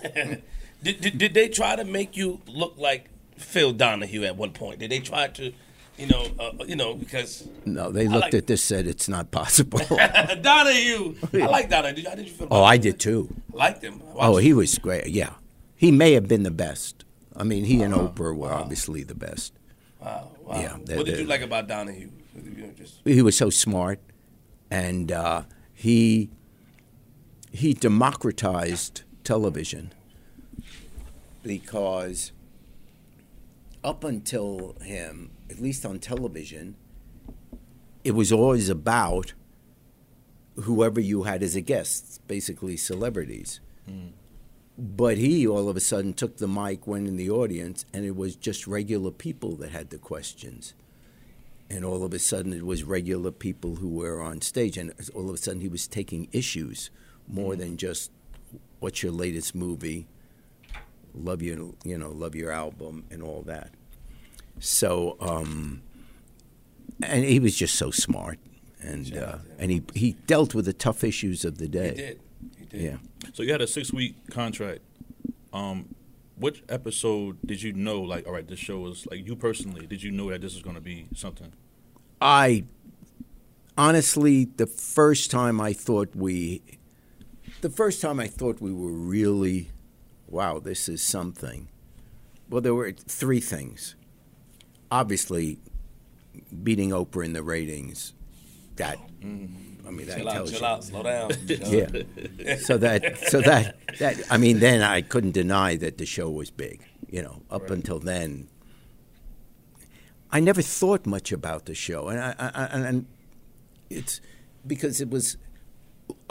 Did, 0.83 0.99
did, 1.01 1.17
did 1.17 1.33
they 1.33 1.47
try 1.47 1.77
to 1.77 1.85
make 1.85 2.17
you 2.17 2.41
look 2.45 2.75
like 2.77 3.09
Phil 3.37 3.71
Donahue 3.71 4.25
at 4.25 4.35
one 4.35 4.51
point? 4.51 4.79
Did 4.79 4.91
they 4.91 4.99
try 4.99 5.27
to, 5.29 5.53
you 5.97 6.07
know, 6.07 6.27
uh, 6.39 6.51
you 6.65 6.75
know, 6.75 6.93
because 6.93 7.47
No, 7.65 7.91
they 7.91 8.07
looked 8.07 8.25
like- 8.25 8.33
at 8.35 8.47
this, 8.47 8.63
said 8.63 8.87
it's 8.87 9.09
not 9.09 9.31
possible. 9.31 9.79
Donahue, 10.41 11.15
I 11.33 11.37
like 11.47 11.69
Donahue. 11.69 12.03
How 12.07 12.15
did 12.15 12.27
you 12.27 12.33
feel? 12.33 12.47
oh, 12.51 12.63
I 12.63 12.77
did 12.77 12.99
too. 12.99 13.33
I 13.53 13.57
liked 13.57 13.83
him. 13.83 14.01
Oh, 14.15 14.37
he 14.37 14.53
was 14.53 14.77
great. 14.77 15.07
Yeah, 15.07 15.33
he 15.75 15.91
may 15.91 16.13
have 16.13 16.27
been 16.27 16.43
the 16.43 16.51
best. 16.51 17.03
I 17.35 17.43
mean, 17.43 17.65
he 17.65 17.81
and. 17.81 17.93
Oprah 17.93 18.35
were 18.35 18.53
obviously 18.53 19.03
the 19.03 19.15
best. 19.15 19.53
Wow, 20.01 20.29
wow. 20.43 20.59
yeah, 20.61 20.77
they- 20.85 20.97
what 20.97 21.05
did 21.05 21.19
you 21.19 21.25
like 21.25 21.41
about 21.41 21.67
Donahue? 21.67 22.09
You 22.35 22.67
know, 22.67 22.69
just 22.77 23.01
he 23.03 23.21
was 23.21 23.35
so 23.35 23.49
smart, 23.49 23.99
and 24.69 25.11
uh, 25.11 25.43
he 25.73 26.29
he 27.51 27.73
democratized 27.73 29.01
television 29.23 29.91
because 31.43 32.31
up 33.83 34.03
until 34.03 34.75
him, 34.81 35.31
at 35.49 35.59
least 35.59 35.85
on 35.85 35.99
television, 35.99 36.75
it 38.03 38.11
was 38.11 38.31
always 38.31 38.69
about 38.69 39.33
whoever 40.61 40.99
you 40.99 41.23
had 41.23 41.43
as 41.43 41.55
a 41.55 41.61
guest, 41.61 42.21
basically 42.27 42.77
celebrities. 42.77 43.59
Hmm. 43.85 44.07
But 44.77 45.17
he 45.17 45.47
all 45.47 45.69
of 45.69 45.77
a 45.77 45.81
sudden 45.81 46.13
took 46.13 46.37
the 46.37 46.47
mic, 46.47 46.85
went 46.85 47.07
in 47.07 47.17
the 47.17 47.29
audience, 47.29 47.85
and 47.93 48.05
it 48.05 48.15
was 48.15 48.35
just 48.35 48.67
regular 48.67 49.11
people 49.11 49.55
that 49.57 49.71
had 49.71 49.89
the 49.89 49.97
questions. 49.97 50.73
And 51.69 51.83
all 51.83 52.03
of 52.03 52.13
a 52.13 52.19
sudden 52.19 52.53
it 52.53 52.65
was 52.65 52.83
regular 52.83 53.31
people 53.31 53.77
who 53.77 53.89
were 53.89 54.21
on 54.21 54.41
stage 54.41 54.77
and 54.77 54.93
all 55.13 55.29
of 55.29 55.35
a 55.35 55.37
sudden 55.37 55.61
he 55.61 55.67
was 55.67 55.87
taking 55.87 56.29
issues 56.31 56.89
more 57.27 57.53
hmm. 57.53 57.59
than 57.59 57.77
just 57.77 58.11
what's 58.79 59.03
your 59.03 59.11
latest 59.11 59.53
movie 59.55 60.07
love 61.17 61.41
your 61.41 61.73
you 61.83 61.97
know 61.97 62.11
love 62.11 62.35
your 62.35 62.51
album 62.51 63.05
and 63.11 63.21
all 63.21 63.41
that 63.41 63.71
so 64.59 65.17
um 65.19 65.81
and 67.03 67.23
he 67.25 67.39
was 67.39 67.55
just 67.55 67.75
so 67.75 67.91
smart 67.91 68.39
and 68.81 69.15
uh, 69.17 69.37
and 69.59 69.71
he 69.71 69.81
he 69.93 70.13
dealt 70.27 70.53
with 70.55 70.65
the 70.65 70.73
tough 70.73 71.03
issues 71.03 71.43
of 71.43 71.57
the 71.57 71.67
day 71.67 71.89
he 71.89 71.95
did. 71.95 72.19
He 72.57 72.65
did. 72.65 72.81
yeah 72.81 72.97
So 73.33 73.43
you 73.43 73.51
had 73.51 73.61
a 73.61 73.67
six 73.67 73.91
week 73.91 74.15
contract. 74.29 74.81
Um, 75.53 75.95
which 76.37 76.63
episode 76.69 77.37
did 77.45 77.63
you 77.63 77.73
know? 77.73 78.01
Like, 78.01 78.27
all 78.27 78.33
right, 78.33 78.47
this 78.47 78.59
show 78.59 78.85
is 78.87 79.07
like 79.09 79.25
you 79.25 79.35
personally. 79.35 79.87
Did 79.87 80.03
you 80.03 80.11
know 80.11 80.29
that 80.29 80.41
this 80.41 80.53
was 80.53 80.61
going 80.61 80.75
to 80.75 80.81
be 80.81 81.07
something? 81.15 81.51
I 82.21 82.65
honestly, 83.77 84.45
the 84.45 84.67
first 84.67 85.31
time 85.31 85.59
I 85.59 85.73
thought 85.73 86.15
we, 86.15 86.61
the 87.61 87.69
first 87.69 88.01
time 88.01 88.19
I 88.19 88.27
thought 88.27 88.61
we 88.61 88.71
were 88.71 88.91
really, 88.91 89.71
wow, 90.27 90.59
this 90.59 90.87
is 90.89 91.01
something. 91.01 91.69
Well, 92.49 92.61
there 92.61 92.73
were 92.75 92.91
three 92.91 93.39
things. 93.39 93.95
Obviously, 94.91 95.59
beating 96.63 96.91
Oprah 96.91 97.25
in 97.25 97.33
the 97.33 97.43
ratings, 97.43 98.13
that 98.77 98.97
I 99.21 99.25
mean 99.25 100.07
that 100.07 100.17
Chill 100.17 100.29
out, 100.29 100.33
tells 100.33 100.51
chill 100.51 100.59
you. 100.61 100.65
out, 100.65 100.83
slow 100.83 101.03
down. 101.03 101.31
Yeah. 101.47 102.55
so 102.57 102.77
that 102.77 103.17
so 103.29 103.41
that 103.41 103.75
that 103.99 104.21
I 104.29 104.37
mean 104.37 104.59
then 104.59 104.81
I 104.81 105.01
couldn't 105.01 105.31
deny 105.31 105.75
that 105.77 105.97
the 105.97 106.05
show 106.05 106.29
was 106.29 106.51
big. 106.51 106.81
You 107.09 107.21
know, 107.23 107.41
up 107.49 107.69
until 107.69 107.99
then 107.99 108.47
I 110.31 110.39
never 110.39 110.61
thought 110.61 111.05
much 111.05 111.31
about 111.31 111.65
the 111.65 111.73
show 111.75 112.07
and 112.09 112.19
I, 112.19 112.35
I 112.37 112.65
and 112.65 113.05
it's 113.89 114.19
because 114.65 115.01
it 115.01 115.09
was 115.09 115.37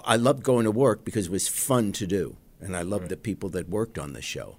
I 0.05 0.16
loved 0.16 0.42
going 0.42 0.64
to 0.64 0.70
work 0.70 1.05
because 1.05 1.26
it 1.26 1.32
was 1.32 1.49
fun 1.49 1.92
to 1.92 2.07
do 2.07 2.36
and 2.61 2.76
I 2.76 2.82
loved 2.82 3.09
the 3.09 3.16
people 3.16 3.48
that 3.50 3.68
worked 3.68 3.98
on 3.98 4.12
the 4.12 4.22
show. 4.22 4.57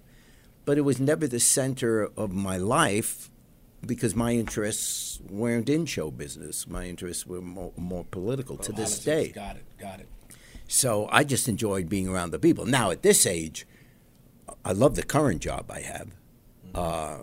But 0.66 0.78
it 0.78 0.82
was 0.82 1.00
never 1.00 1.28
the 1.28 1.40
center 1.40 2.10
of 2.18 2.32
my 2.32 2.58
life 2.58 3.30
because 3.86 4.16
my 4.16 4.34
interests 4.34 5.20
weren't 5.30 5.70
in 5.70 5.86
show 5.86 6.12
business. 6.12 6.68
My 6.68 6.86
interests 6.86 7.26
were 7.26 7.42
more, 7.42 7.72
more 7.78 8.04
political 8.06 8.58
to 8.58 8.72
this 8.72 9.00
Politics, 9.00 9.06
day. 9.06 9.32
Got 9.34 9.56
it, 9.58 9.66
got 9.80 10.00
it. 10.00 10.08
So 10.68 11.08
I 11.12 11.24
just 11.24 11.48
enjoyed 11.48 11.88
being 11.88 12.08
around 12.08 12.32
the 12.32 12.40
people. 12.40 12.66
Now 12.66 12.92
at 12.92 13.02
this 13.02 13.26
age, 13.26 13.66
I 14.66 14.74
love 14.74 14.96
the 14.96 15.04
current 15.04 15.42
job 15.42 15.72
I 15.72 15.82
have, 15.82 16.10
uh, 16.76 17.18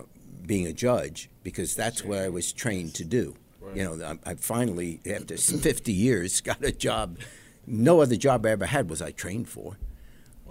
being 0.45 0.65
a 0.65 0.73
judge, 0.73 1.29
because 1.43 1.75
that's 1.75 2.03
what 2.03 2.19
I 2.19 2.29
was 2.29 2.51
trained 2.51 2.95
to 2.95 3.05
do. 3.05 3.35
You 3.73 3.83
know, 3.83 4.17
I, 4.25 4.31
I 4.31 4.35
finally, 4.35 5.01
after 5.05 5.37
50 5.37 5.91
years, 5.91 6.41
got 6.51 6.63
a 6.63 6.71
job. 6.71 7.19
No 7.67 8.01
other 8.01 8.15
job 8.15 8.45
I 8.45 8.51
ever 8.51 8.65
had 8.67 8.89
was 8.89 9.01
I 9.01 9.11
trained 9.11 9.49
for. 9.49 9.77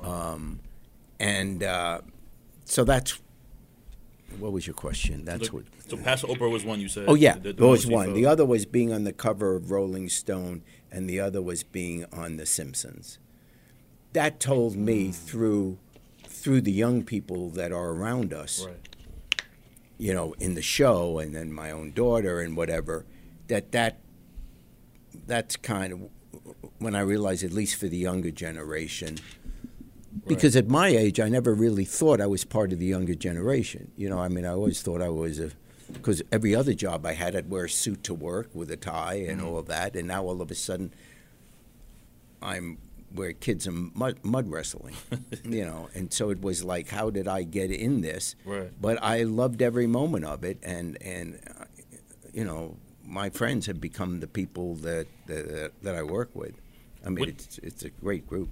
Um, 0.05 0.61
and 1.19 1.63
uh, 1.63 2.01
so 2.65 2.85
that's 2.85 3.19
what 4.39 4.53
was 4.53 4.67
your 4.67 4.75
question? 4.75 5.25
That's 5.25 5.53
what. 5.53 5.65
So 5.89 5.97
Pastor 5.97 6.27
Oprah 6.27 6.51
was 6.51 6.65
one 6.65 6.81
you 6.81 6.89
said. 6.89 7.05
Oh 7.09 7.15
yeah, 7.15 7.39
the- 7.39 7.53
the 7.53 7.67
was 7.67 7.87
one. 7.87 8.15
The 8.15 8.27
other 8.27 8.45
was 8.45 8.67
being 8.67 8.93
on 8.93 9.05
the 9.05 9.13
cover 9.13 9.55
of 9.55 9.71
Rolling 9.71 10.09
Stone, 10.09 10.63
and 10.91 11.09
the 11.09 11.21
other 11.21 11.41
was 11.41 11.63
being 11.63 12.05
on 12.13 12.37
The 12.37 12.47
Simpsons. 12.47 13.19
That 14.13 14.41
told 14.41 14.77
me 14.77 15.11
through 15.11 15.79
through 16.27 16.61
the 16.61 16.73
young 16.73 17.03
people 17.05 17.49
that 17.51 17.73
are 17.73 17.91
around 17.91 18.33
us, 18.35 18.67
Right. 18.67 18.77
you 19.99 20.13
know, 20.13 20.35
in 20.39 20.55
the 20.55 20.63
show, 20.63 21.19
and 21.19 21.35
then 21.35 21.53
my 21.53 21.71
own 21.71 21.93
daughter 21.93 22.41
and 22.41 22.57
whatever, 22.57 23.07
that 23.49 23.73
that 23.73 24.01
that's 25.27 25.57
kind 25.57 25.93
of 25.93 26.01
when 26.79 26.95
I 26.95 27.01
realized, 27.01 27.45
at 27.45 27.53
least 27.53 27.77
for 27.77 27.87
the 27.89 27.97
younger 27.97 28.31
generation, 28.31 29.19
because 30.27 30.55
at 30.57 30.69
my 30.69 30.89
age, 30.89 31.19
I 31.21 31.29
never 31.29 31.55
really 31.55 31.85
thought 31.85 32.21
I 32.21 32.27
was 32.27 32.45
part 32.45 32.73
of 32.73 32.79
the 32.79 32.87
younger 32.87 33.15
generation. 33.15 33.91
You 33.97 34.09
know, 34.09 34.19
I 34.19 34.29
mean, 34.29 34.45
I 34.45 34.51
always 34.51 34.81
thought 34.83 35.03
I 35.03 35.09
was 35.09 35.39
a, 35.41 35.51
because 35.93 36.23
every 36.33 36.55
other 36.55 36.75
job 36.75 37.05
I 37.07 37.13
had, 37.15 37.35
I'd 37.37 37.51
wear 37.51 37.65
a 37.65 37.71
suit 37.71 38.03
to 38.05 38.15
work 38.15 38.49
with 38.55 38.71
a 38.71 38.77
tie 38.77 39.25
and 39.29 39.41
all 39.43 39.59
of 39.59 39.67
that, 39.67 39.97
and 39.97 40.07
now 40.09 40.25
all 40.25 40.41
of 40.41 40.51
a 40.51 40.55
sudden, 40.55 40.93
I'm 42.43 42.79
where 43.13 43.33
kids 43.33 43.69
are 43.69 43.73
mud, 43.73 44.19
mud 44.25 44.51
wrestling, 44.51 44.95
you 45.45 45.65
know, 45.65 45.89
and 45.95 46.13
so 46.13 46.31
it 46.31 46.41
was 46.43 46.65
like, 46.65 46.89
how 46.89 47.11
did 47.11 47.29
I 47.29 47.45
get 47.45 47.71
in 47.71 48.01
this? 48.01 48.35
Right. 48.45 48.71
But 48.81 48.99
I 49.03 49.23
loved 49.23 49.63
every 49.63 49.87
moment 49.87 50.25
of 50.25 50.43
it, 50.45 50.59
and 50.63 51.01
and 51.01 51.39
uh, 51.61 51.65
you 52.33 52.45
know, 52.45 52.77
my 53.07 53.31
friends 53.31 53.67
have 53.67 53.81
become 53.81 54.21
the 54.21 54.27
people 54.27 54.75
that 54.77 55.07
that, 55.27 55.73
that 55.83 55.95
I 55.95 56.03
work 56.03 56.31
with. 56.35 56.55
I 57.05 57.11
mean, 57.11 57.21
What- 57.21 57.29
it's 57.29 57.59
it's 57.59 57.85
a 57.85 57.91
great 57.91 58.27
group. 58.27 58.49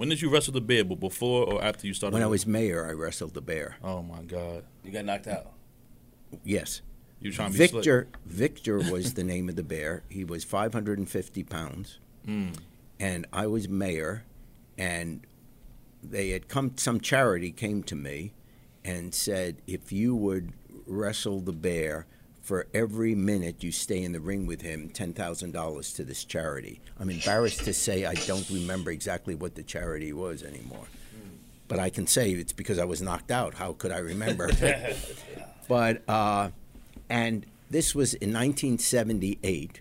When 0.00 0.08
did 0.08 0.22
you 0.22 0.30
wrestle 0.30 0.54
the 0.54 0.62
bear? 0.62 0.82
But 0.82 0.98
before 0.98 1.44
or 1.44 1.62
after 1.62 1.86
you 1.86 1.92
started? 1.92 2.14
When 2.14 2.22
I 2.22 2.26
was 2.26 2.46
mayor, 2.46 2.86
I 2.88 2.92
wrestled 2.92 3.34
the 3.34 3.42
bear. 3.42 3.76
Oh 3.84 4.00
my 4.02 4.22
God! 4.22 4.64
You 4.82 4.92
got 4.92 5.04
knocked 5.04 5.26
out. 5.26 5.52
Yes. 6.42 6.80
You 7.20 7.30
trying 7.30 7.52
to 7.52 7.58
be 7.58 7.66
slick. 7.66 7.84
Victor 7.84 8.08
Victor 8.24 8.78
was 8.90 9.12
the 9.12 9.22
name 9.24 9.50
of 9.50 9.56
the 9.56 9.62
bear. 9.62 10.02
He 10.08 10.24
was 10.24 10.42
550 10.42 11.42
pounds, 11.44 11.98
Mm. 12.26 12.56
and 12.98 13.26
I 13.30 13.46
was 13.46 13.68
mayor, 13.68 14.24
and 14.78 15.26
they 16.02 16.30
had 16.30 16.48
come. 16.48 16.72
Some 16.78 17.00
charity 17.02 17.52
came 17.52 17.82
to 17.82 17.94
me, 17.94 18.32
and 18.82 19.14
said, 19.14 19.60
if 19.66 19.92
you 19.92 20.16
would 20.16 20.54
wrestle 20.86 21.40
the 21.40 21.52
bear 21.52 22.06
for 22.50 22.66
every 22.74 23.14
minute 23.14 23.62
you 23.62 23.70
stay 23.70 24.02
in 24.02 24.10
the 24.10 24.18
ring 24.18 24.44
with 24.44 24.60
him, 24.60 24.88
ten 24.88 25.12
thousand 25.12 25.52
dollars 25.52 25.92
to 25.92 26.02
this 26.02 26.24
charity. 26.24 26.80
I'm 26.98 27.08
embarrassed 27.08 27.64
to 27.64 27.72
say 27.72 28.04
I 28.04 28.14
don't 28.14 28.50
remember 28.50 28.90
exactly 28.90 29.36
what 29.36 29.54
the 29.54 29.62
charity 29.62 30.12
was 30.12 30.42
anymore, 30.42 30.88
but 31.68 31.78
I 31.78 31.90
can 31.90 32.08
say 32.08 32.32
it's 32.32 32.52
because 32.52 32.80
I 32.80 32.84
was 32.84 33.00
knocked 33.00 33.30
out. 33.30 33.54
How 33.54 33.74
could 33.74 33.92
I 33.92 33.98
remember? 33.98 34.50
but 35.68 36.02
uh, 36.08 36.50
and 37.08 37.46
this 37.70 37.94
was 37.94 38.14
in 38.14 38.30
1978 38.30 39.80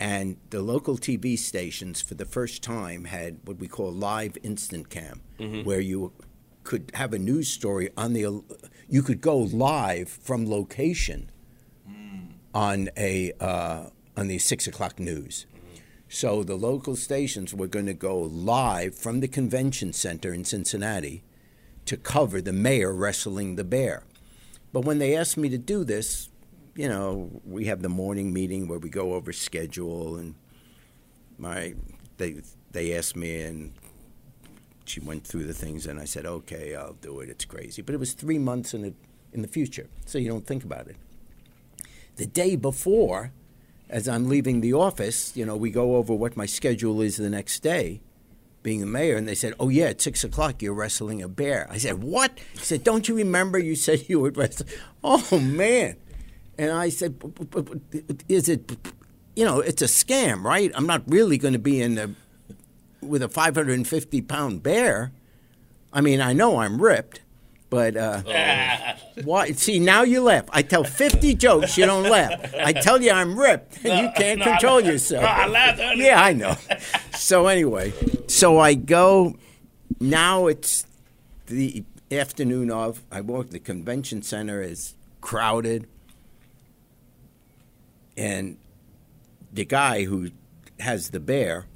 and 0.00 0.38
the 0.50 0.62
local 0.62 0.98
TV 0.98 1.38
stations 1.38 2.02
for 2.02 2.14
the 2.14 2.24
first 2.24 2.64
time 2.64 3.04
had 3.04 3.38
what 3.44 3.58
we 3.58 3.68
call 3.68 3.92
live 3.92 4.36
instant 4.42 4.90
cam 4.90 5.20
where 5.62 5.78
you 5.78 6.12
could 6.64 6.90
have 6.94 7.12
a 7.12 7.18
news 7.18 7.46
story 7.46 7.90
on 7.96 8.12
the 8.12 8.42
you 8.88 9.02
could 9.02 9.20
go 9.20 9.38
live 9.38 10.08
from 10.08 10.50
location 10.50 11.30
on 12.54 12.88
a 12.96 13.32
uh, 13.40 13.84
on 14.16 14.28
the 14.28 14.38
six 14.38 14.66
o'clock 14.66 14.98
news 14.98 15.46
so 16.08 16.42
the 16.42 16.56
local 16.56 16.96
stations 16.96 17.54
were 17.54 17.68
going 17.68 17.86
to 17.86 17.94
go 17.94 18.18
live 18.18 18.94
from 18.94 19.20
the 19.20 19.28
convention 19.28 19.92
center 19.92 20.34
in 20.34 20.44
Cincinnati 20.44 21.22
to 21.86 21.96
cover 21.96 22.40
the 22.40 22.52
mayor 22.52 22.92
wrestling 22.92 23.56
the 23.56 23.64
bear 23.64 24.04
but 24.72 24.84
when 24.84 24.98
they 24.98 25.16
asked 25.16 25.36
me 25.36 25.48
to 25.48 25.58
do 25.58 25.84
this, 25.84 26.28
you 26.74 26.88
know, 26.88 27.40
we 27.44 27.64
have 27.66 27.82
the 27.82 27.88
morning 27.88 28.32
meeting 28.32 28.68
where 28.68 28.78
we 28.78 28.88
go 28.88 29.14
over 29.14 29.32
schedule, 29.32 30.16
and 30.16 30.34
my 31.38 31.74
they 32.18 32.42
they 32.70 32.96
asked 32.96 33.16
me, 33.16 33.40
and 33.42 33.72
she 34.84 35.00
went 35.00 35.26
through 35.26 35.44
the 35.44 35.54
things, 35.54 35.86
and 35.86 35.98
I 35.98 36.04
said, 36.04 36.24
okay, 36.24 36.76
I'll 36.76 36.94
do 36.94 37.20
it. 37.20 37.28
It's 37.28 37.44
crazy, 37.44 37.82
but 37.82 37.94
it 37.94 37.98
was 37.98 38.12
three 38.12 38.38
months 38.38 38.74
in 38.74 38.82
the 38.82 38.94
in 39.32 39.42
the 39.42 39.48
future, 39.48 39.88
so 40.06 40.18
you 40.18 40.28
don't 40.28 40.46
think 40.46 40.64
about 40.64 40.86
it. 40.86 40.96
The 42.20 42.26
day 42.26 42.54
before, 42.54 43.32
as 43.88 44.06
I'm 44.06 44.28
leaving 44.28 44.60
the 44.60 44.74
office, 44.74 45.34
you 45.34 45.46
know, 45.46 45.56
we 45.56 45.70
go 45.70 45.96
over 45.96 46.12
what 46.12 46.36
my 46.36 46.44
schedule 46.44 47.00
is 47.00 47.16
the 47.16 47.30
next 47.30 47.60
day 47.60 48.02
being 48.62 48.80
the 48.80 48.86
mayor, 48.86 49.16
and 49.16 49.26
they 49.26 49.34
said, 49.34 49.54
"Oh 49.58 49.70
yeah, 49.70 49.86
at 49.86 50.02
six 50.02 50.22
o'clock 50.22 50.60
you're 50.60 50.74
wrestling 50.74 51.22
a 51.22 51.28
bear." 51.28 51.66
I 51.70 51.78
said, 51.78 52.02
"What?" 52.02 52.38
He 52.52 52.58
said, 52.58 52.84
"Don't 52.84 53.08
you 53.08 53.14
remember 53.14 53.58
you 53.58 53.74
said 53.74 54.06
you 54.06 54.20
would 54.20 54.36
wrestle?" 54.36 54.66
Oh 55.02 55.40
man! 55.40 55.96
And 56.58 56.72
I 56.72 56.90
said, 56.90 57.18
"B- 57.18 57.46
b- 57.46 57.80
b- 57.90 58.02
"Is 58.28 58.50
it? 58.50 58.70
You 59.34 59.46
know, 59.46 59.60
it's 59.60 59.80
a 59.80 59.86
scam, 59.86 60.44
right? 60.44 60.70
I'm 60.74 60.86
not 60.86 61.02
really 61.06 61.38
going 61.38 61.54
to 61.54 61.58
be 61.58 61.80
in 61.80 61.94
the 61.94 62.10
with 63.00 63.22
a 63.22 63.30
550 63.30 64.20
pound 64.20 64.62
bear. 64.62 65.10
I 65.90 66.02
mean, 66.02 66.20
I 66.20 66.34
know 66.34 66.58
I'm 66.58 66.82
ripped, 66.82 67.22
but 67.70 67.96
uh, 67.96 68.22
why? 69.24 69.52
See, 69.52 69.78
now 69.78 70.02
you 70.02 70.22
laugh. 70.22 70.44
I 70.50 70.62
tell 70.62 70.82
50 70.84 71.34
jokes, 71.36 71.78
you 71.78 71.86
don't 71.86 72.02
laugh. 72.10 72.52
I 72.54 72.72
tell 72.72 73.00
you 73.00 73.12
I'm 73.12 73.38
ripped, 73.38 73.78
and 73.84 74.06
you 74.06 74.10
can't 74.16 74.42
control 74.42 74.80
yourself. 74.80 75.24
I 75.24 75.46
laughed 75.46 75.80
earlier. 75.80 76.06
Yeah, 76.08 76.22
I 76.22 76.32
know. 76.32 76.56
So 77.14 77.46
anyway, 77.46 77.92
so 78.26 78.58
I 78.58 78.74
go. 78.74 79.36
Now 80.00 80.48
it's 80.48 80.84
the 81.46 81.84
afternoon 82.10 82.70
of. 82.70 83.02
I 83.10 83.20
walk. 83.20 83.50
The 83.50 83.60
convention 83.60 84.22
center 84.22 84.60
is 84.60 84.94
crowded, 85.20 85.86
and 88.16 88.58
the 89.52 89.64
guy 89.64 90.04
who 90.04 90.30
has 90.80 91.10
the 91.10 91.20
bear, 91.20 91.66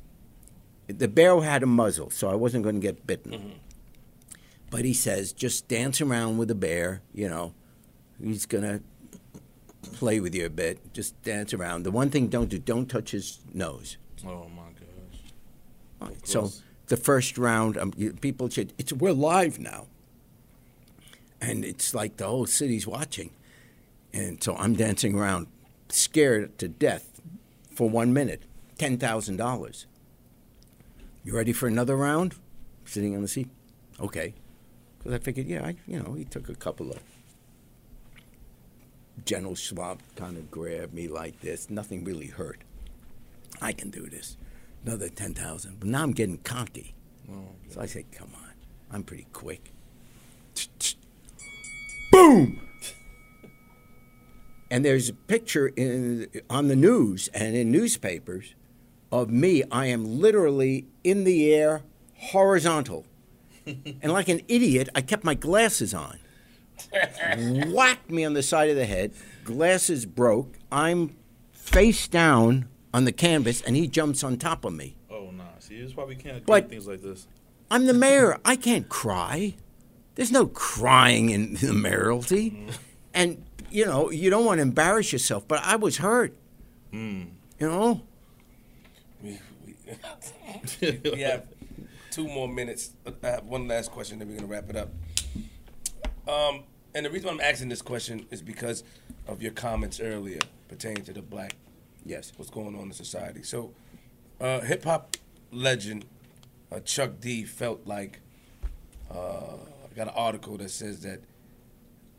the 0.89 1.09
bear 1.09 1.41
had 1.43 1.63
a 1.63 1.67
muzzle, 1.67 2.11
so 2.11 2.29
I 2.29 2.35
wasn't 2.35 2.65
going 2.65 2.77
to 2.77 2.81
get 2.81 3.07
bitten. 3.07 3.61
But 4.75 4.85
he 4.85 4.93
says, 4.93 5.33
just 5.33 5.69
dance 5.69 6.01
around 6.01 6.37
with 6.37 6.49
the 6.49 6.55
bear. 6.57 7.01
You 7.15 7.29
know, 7.29 7.55
he's 8.21 8.45
gonna 8.45 8.81
play 9.93 10.19
with 10.19 10.35
you 10.35 10.47
a 10.47 10.51
bit. 10.51 10.93
Just 10.93 11.23
dance 11.23 11.55
around. 11.55 11.85
The 11.85 11.93
one 11.93 12.11
thing 12.11 12.27
don't 12.27 12.49
do, 12.49 12.59
don't 12.59 12.87
touch 12.91 13.13
his 13.13 13.39
nose. 13.53 13.99
Oh 14.27 14.49
my 14.49 14.65
gosh! 16.01 16.11
So 16.25 16.51
the 16.89 16.97
first 16.97 17.39
round, 17.39 17.79
um, 17.79 17.93
you- 17.97 18.15
people 18.15 18.49
should. 18.49 18.73
It's 18.77 18.93
we're 18.93 19.13
live 19.13 19.61
now, 19.61 19.87
and 21.41 21.65
it's 21.65 21.95
like 21.95 22.17
the 22.17 22.27
whole 22.27 22.47
city's 22.47 22.85
watching, 22.85 23.31
and 24.13 24.43
so 24.43 24.57
I'm 24.57 24.75
dancing 24.75 25.15
around, 25.17 25.47
scared 25.89 26.59
to 26.59 26.67
death, 26.67 27.21
for 27.71 27.89
one 27.89 28.13
minute. 28.13 28.43
Ten 28.77 28.99
thousand 28.99 29.37
dollars. 29.37 29.87
You 31.23 31.37
ready 31.37 31.53
for 31.53 31.69
another 31.69 31.95
round? 31.97 32.35
sitting 32.85 33.15
on 33.15 33.23
the 33.23 33.29
seat. 33.29 33.49
Okay. 34.01 34.35
Because 35.05 35.21
I 35.21 35.23
figured, 35.23 35.47
yeah, 35.47 35.67
I, 35.67 35.77
you 35.87 36.01
know, 36.01 36.15
he 36.15 36.25
took 36.25 36.49
a 36.49 36.55
couple 36.55 36.91
of 36.91 36.99
General 39.27 39.55
Schwab 39.55 40.01
kind 40.17 40.39
of 40.39 40.51
grabbed 40.51 40.95
me 40.95 41.09
like 41.09 41.41
this. 41.41 41.69
Nothing 41.69 42.05
really 42.05 42.29
hurt. 42.29 42.63
I 43.61 43.73
can 43.73 43.91
do 43.91 44.09
this. 44.09 44.39
Another 44.85 45.11
10,000. 45.11 45.79
But 45.79 45.89
now 45.91 46.03
I'm 46.03 46.13
getting 46.13 46.39
cocky. 46.39 46.95
Oh, 47.31 47.49
so 47.69 47.83
I 47.83 47.87
say, 47.87 48.07
come 48.13 48.31
on. 48.35 48.53
I'm 48.91 49.03
pretty 49.03 49.27
quick. 49.33 49.73
Boom! 52.11 52.61
And 54.71 54.85
there's 54.85 55.11
a 55.11 55.15
picture 55.15 55.69
in, 55.69 56.29
on 56.49 56.69
the 56.69 56.77
news 56.77 57.29
and 57.35 57.55
in 57.55 57.71
newspapers 57.71 58.55
of 59.13 59.31
me. 59.31 59.65
I 59.71 59.87
am 59.87 60.21
literally 60.21 60.87
in 61.03 61.25
the 61.25 61.53
air, 61.53 61.83
horizontal. 62.17 63.05
And 63.67 64.13
like 64.13 64.29
an 64.29 64.41
idiot, 64.49 64.89
I 64.95 65.01
kept 65.01 65.25
my 65.25 65.35
glasses 65.35 65.95
on. 65.95 66.19
Whacked 67.69 68.11
me 68.11 68.25
on 68.25 68.35
the 68.35 68.43
side 68.43 68.69
of 68.71 68.77
the 68.77 68.87
head. 68.87 69.13
Glasses 69.45 70.07
broke. 70.07 70.59
I'm 70.71 71.17
face 71.53 72.09
down 72.09 72.69
on 72.93 73.05
the 73.05 73.13
canvas, 73.13 73.63
and 73.63 73.77
he 73.77 73.87
jumps 73.87 74.23
on 74.23 74.37
top 74.37 74.65
of 74.65 74.73
me. 74.73 74.97
Oh 75.11 75.31
nah. 75.31 75.45
See, 75.61 75.79
this 75.81 75.91
is 75.91 75.97
why 75.97 76.05
we 76.05 76.15
can't 76.17 76.45
But- 76.45 76.65
do 76.65 76.71
things 76.71 76.87
like 76.87 77.03
this. 77.03 77.27
I'm 77.71 77.87
the 77.87 77.95
mayor. 77.95 78.39
I 78.45 78.57
can't 78.57 78.89
cry. 78.89 79.55
There's 80.15 80.31
no 80.31 80.47
crying 80.47 81.31
in 81.31 81.55
the 81.55 81.73
mayoralty. 81.73 82.51
Mm. 82.51 82.79
And, 83.15 83.45
you 83.71 83.85
know, 83.87 84.11
you 84.11 84.31
don't 84.31 84.45
want 84.45 84.59
to 84.59 84.63
embarrass 84.63 85.13
yourself, 85.13 85.49
but 85.49 85.61
I 85.65 85.77
was 85.77 85.97
hurt. 85.97 86.37
Mm. 86.93 87.31
You 87.59 87.69
know? 87.69 88.03
We, 89.23 89.41
we, 89.67 89.75
we 91.13 91.21
have 91.23 91.47
two 92.15 92.29
more 92.29 92.47
minutes. 92.47 92.93
I 93.25 93.27
have 93.27 93.45
one 93.45 93.67
last 93.67 93.91
question, 93.91 94.21
then 94.21 94.29
we're 94.29 94.37
gonna 94.37 94.47
wrap 94.47 94.71
it 94.71 94.77
up. 94.77 94.91
Um, 96.29 96.63
and 96.95 97.05
the 97.05 97.11
reason 97.11 97.27
why 97.27 97.35
I'm 97.35 97.41
asking 97.41 97.71
this 97.71 97.83
question 97.83 98.27
is 98.31 98.41
because 98.41 98.85
of 99.27 99.43
your 99.43 99.51
comments 99.51 99.99
earlier 99.99 100.39
pertaining 100.69 101.03
to 101.05 101.13
the 101.13 101.23
black, 101.23 101.57
Yes. 102.07 102.33
what's 102.37 102.53
going 102.53 102.77
on 102.77 102.85
in 102.85 102.93
society. 102.93 103.43
So, 103.43 103.75
uh, 104.41 104.61
hip 104.61 104.85
hop 104.85 105.17
legend 105.51 106.05
uh, 106.71 106.79
Chuck 106.81 107.19
D 107.21 107.43
felt 107.43 107.85
like 107.85 108.21
uh, 109.11 109.57
I 109.57 109.95
got 109.97 110.07
an 110.07 110.15
article 110.15 110.57
that 110.59 110.71
says 110.71 111.01
that 111.01 111.21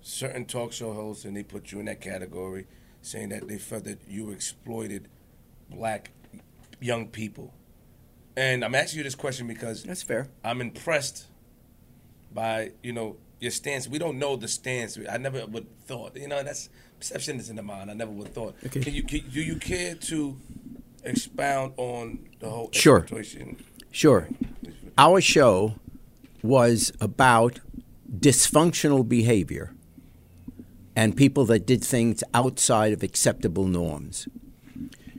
certain 0.01 0.43
talk 0.45 0.73
show 0.73 0.91
hosts, 0.91 1.23
and 1.23 1.37
they 1.37 1.43
put 1.43 1.71
you 1.71 1.79
in 1.79 1.85
that 1.85 2.01
category, 2.01 2.67
saying 3.01 3.29
that 3.29 3.47
they 3.47 3.57
felt 3.57 3.85
that 3.85 3.99
you 4.09 4.31
exploited 4.31 5.07
black 5.69 6.11
young 6.81 7.07
people. 7.07 7.53
And 8.37 8.65
I'm 8.65 8.75
asking 8.75 8.97
you 8.99 9.03
this 9.03 9.15
question 9.15 9.47
because 9.47 9.83
That's 9.83 10.03
fair. 10.03 10.27
I'm 10.43 10.61
impressed 10.61 11.25
by 12.33 12.71
you 12.83 12.91
know 12.93 13.17
your 13.39 13.51
stance. 13.51 13.87
We 13.87 13.97
don't 13.99 14.19
know 14.19 14.35
the 14.35 14.47
stance. 14.47 14.97
I 15.09 15.17
never 15.17 15.45
would 15.45 15.67
thought. 15.85 16.15
You 16.17 16.27
know 16.27 16.43
that's 16.43 16.69
perception 16.99 17.39
is 17.39 17.49
in 17.49 17.55
the 17.55 17.63
mind. 17.63 17.89
I 17.89 17.93
never 17.93 18.11
would 18.11 18.33
thought. 18.33 18.55
Okay. 18.65 18.81
Can 18.81 18.93
you 18.93 19.03
can, 19.03 19.21
do 19.29 19.41
you 19.41 19.55
care 19.57 19.95
to 19.95 20.37
expound 21.03 21.73
on 21.77 22.27
the 22.39 22.49
whole 22.49 22.69
Sure. 22.73 22.99
exploitation? 22.99 23.63
Sure. 23.91 24.27
Our 24.97 25.21
show 25.21 25.75
was 26.43 26.91
about 26.99 27.59
dysfunctional 28.19 29.07
behavior 29.07 29.73
and 30.95 31.15
people 31.15 31.45
that 31.45 31.65
did 31.65 31.83
things 31.83 32.23
outside 32.33 32.93
of 32.93 33.03
acceptable 33.03 33.65
norms. 33.67 34.27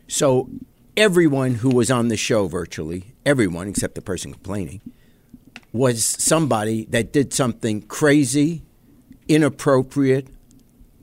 So, 0.09 0.49
everyone 0.97 1.57
who 1.57 1.69
was 1.69 1.91
on 1.91 2.09
the 2.09 2.17
show, 2.17 2.49
virtually 2.49 3.15
everyone 3.25 3.69
except 3.69 3.95
the 3.95 4.01
person 4.01 4.33
complaining, 4.33 4.81
was 5.73 6.05
somebody 6.05 6.87
that 6.87 7.13
did 7.13 7.35
something 7.35 7.83
crazy, 7.83 8.63
inappropriate, 9.29 10.29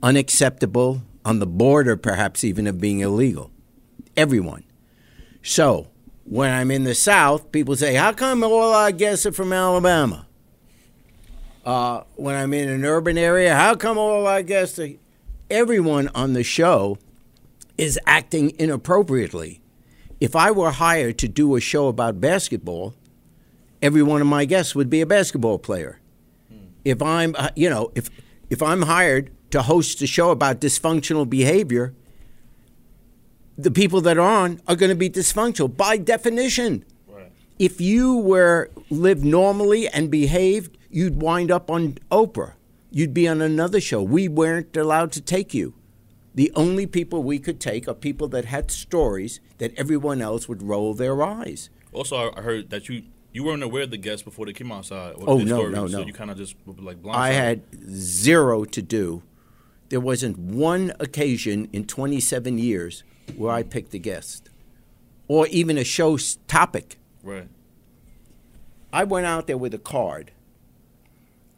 unacceptable, 0.02 1.02
on 1.24 1.38
the 1.38 1.46
border 1.46 1.96
perhaps 1.96 2.44
even 2.44 2.66
of 2.66 2.80
being 2.80 3.00
illegal. 3.00 3.50
Everyone. 4.16 4.64
So, 5.42 5.88
when 6.24 6.52
I'm 6.52 6.70
in 6.70 6.84
the 6.84 6.94
South, 6.94 7.52
people 7.52 7.76
say, 7.76 7.94
How 7.94 8.12
come 8.12 8.42
all 8.42 8.74
our 8.74 8.92
guests 8.92 9.26
are 9.26 9.32
from 9.32 9.52
Alabama? 9.52 10.26
Uh, 11.64 12.02
when 12.16 12.34
I'm 12.34 12.52
in 12.52 12.68
an 12.68 12.84
urban 12.84 13.16
area, 13.16 13.54
how 13.54 13.74
come 13.74 13.96
all 13.96 14.26
our 14.26 14.42
guests 14.42 14.78
are. 14.78 14.90
Everyone 15.50 16.10
on 16.14 16.32
the 16.32 16.42
show 16.42 16.98
is 17.78 17.98
acting 18.06 18.52
inappropriately. 18.58 19.60
If 20.24 20.34
I 20.34 20.50
were 20.52 20.70
hired 20.70 21.18
to 21.18 21.28
do 21.28 21.54
a 21.54 21.60
show 21.60 21.88
about 21.88 22.18
basketball, 22.18 22.94
every 23.82 24.02
one 24.02 24.22
of 24.22 24.26
my 24.26 24.46
guests 24.46 24.74
would 24.74 24.88
be 24.88 25.02
a 25.02 25.06
basketball 25.06 25.58
player. 25.58 26.00
If 26.82 27.02
I'm, 27.02 27.34
uh, 27.36 27.50
you 27.54 27.68
know, 27.68 27.92
if 27.94 28.08
if 28.48 28.62
I'm 28.62 28.82
hired 28.82 29.30
to 29.50 29.60
host 29.60 30.00
a 30.00 30.06
show 30.06 30.30
about 30.30 30.62
dysfunctional 30.62 31.28
behavior, 31.28 31.92
the 33.58 33.70
people 33.70 34.00
that 34.00 34.16
are 34.16 34.32
on 34.44 34.62
are 34.66 34.76
going 34.76 34.88
to 34.88 34.96
be 35.06 35.10
dysfunctional 35.10 35.76
by 35.76 35.98
definition. 35.98 36.86
Right. 37.06 37.30
If 37.58 37.78
you 37.82 38.16
were 38.16 38.70
lived 38.88 39.26
normally 39.26 39.88
and 39.88 40.10
behaved, 40.10 40.78
you'd 40.88 41.20
wind 41.20 41.50
up 41.50 41.70
on 41.70 41.98
Oprah. 42.10 42.54
You'd 42.90 43.12
be 43.12 43.28
on 43.28 43.42
another 43.42 43.78
show. 43.78 44.02
We 44.02 44.28
weren't 44.28 44.74
allowed 44.74 45.12
to 45.12 45.20
take 45.20 45.52
you. 45.52 45.74
The 46.34 46.50
only 46.56 46.86
people 46.86 47.22
we 47.22 47.38
could 47.38 47.60
take 47.60 47.86
are 47.86 47.94
people 47.94 48.26
that 48.28 48.46
had 48.46 48.70
stories 48.70 49.40
that 49.58 49.72
everyone 49.76 50.20
else 50.20 50.48
would 50.48 50.62
roll 50.62 50.92
their 50.94 51.22
eyes. 51.22 51.70
Also, 51.92 52.32
I- 52.32 52.40
heard 52.40 52.70
that 52.70 52.88
you 52.88 53.04
you 53.32 53.42
weren't 53.42 53.64
aware 53.64 53.82
of 53.82 53.90
the 53.90 53.96
guests 53.96 54.22
before 54.22 54.46
they 54.46 54.52
came 54.52 54.70
outside. 54.70 55.14
Oh, 55.18 55.38
no, 55.38 55.44
stories, 55.56 55.74
no, 55.74 55.88
so 55.88 56.00
no. 56.00 56.06
you 56.06 56.12
kind 56.12 56.30
of 56.30 56.36
just 56.36 56.54
like 56.66 57.02
blindsided. 57.02 57.14
I 57.16 57.30
had 57.30 57.62
zero 57.90 58.64
to 58.64 58.80
do. 58.80 59.22
There 59.88 59.98
wasn't 60.00 60.38
one 60.38 60.92
occasion 61.00 61.68
in 61.72 61.84
27 61.86 62.58
years 62.58 63.02
where 63.36 63.50
I 63.52 63.64
picked 63.64 63.92
a 63.92 63.98
guest 63.98 64.50
or 65.26 65.48
even 65.48 65.76
a 65.78 65.82
show's 65.84 66.36
topic. 66.46 66.98
right. 67.22 67.48
I 68.92 69.02
went 69.02 69.26
out 69.26 69.48
there 69.48 69.58
with 69.58 69.74
a 69.74 69.78
card, 69.78 70.30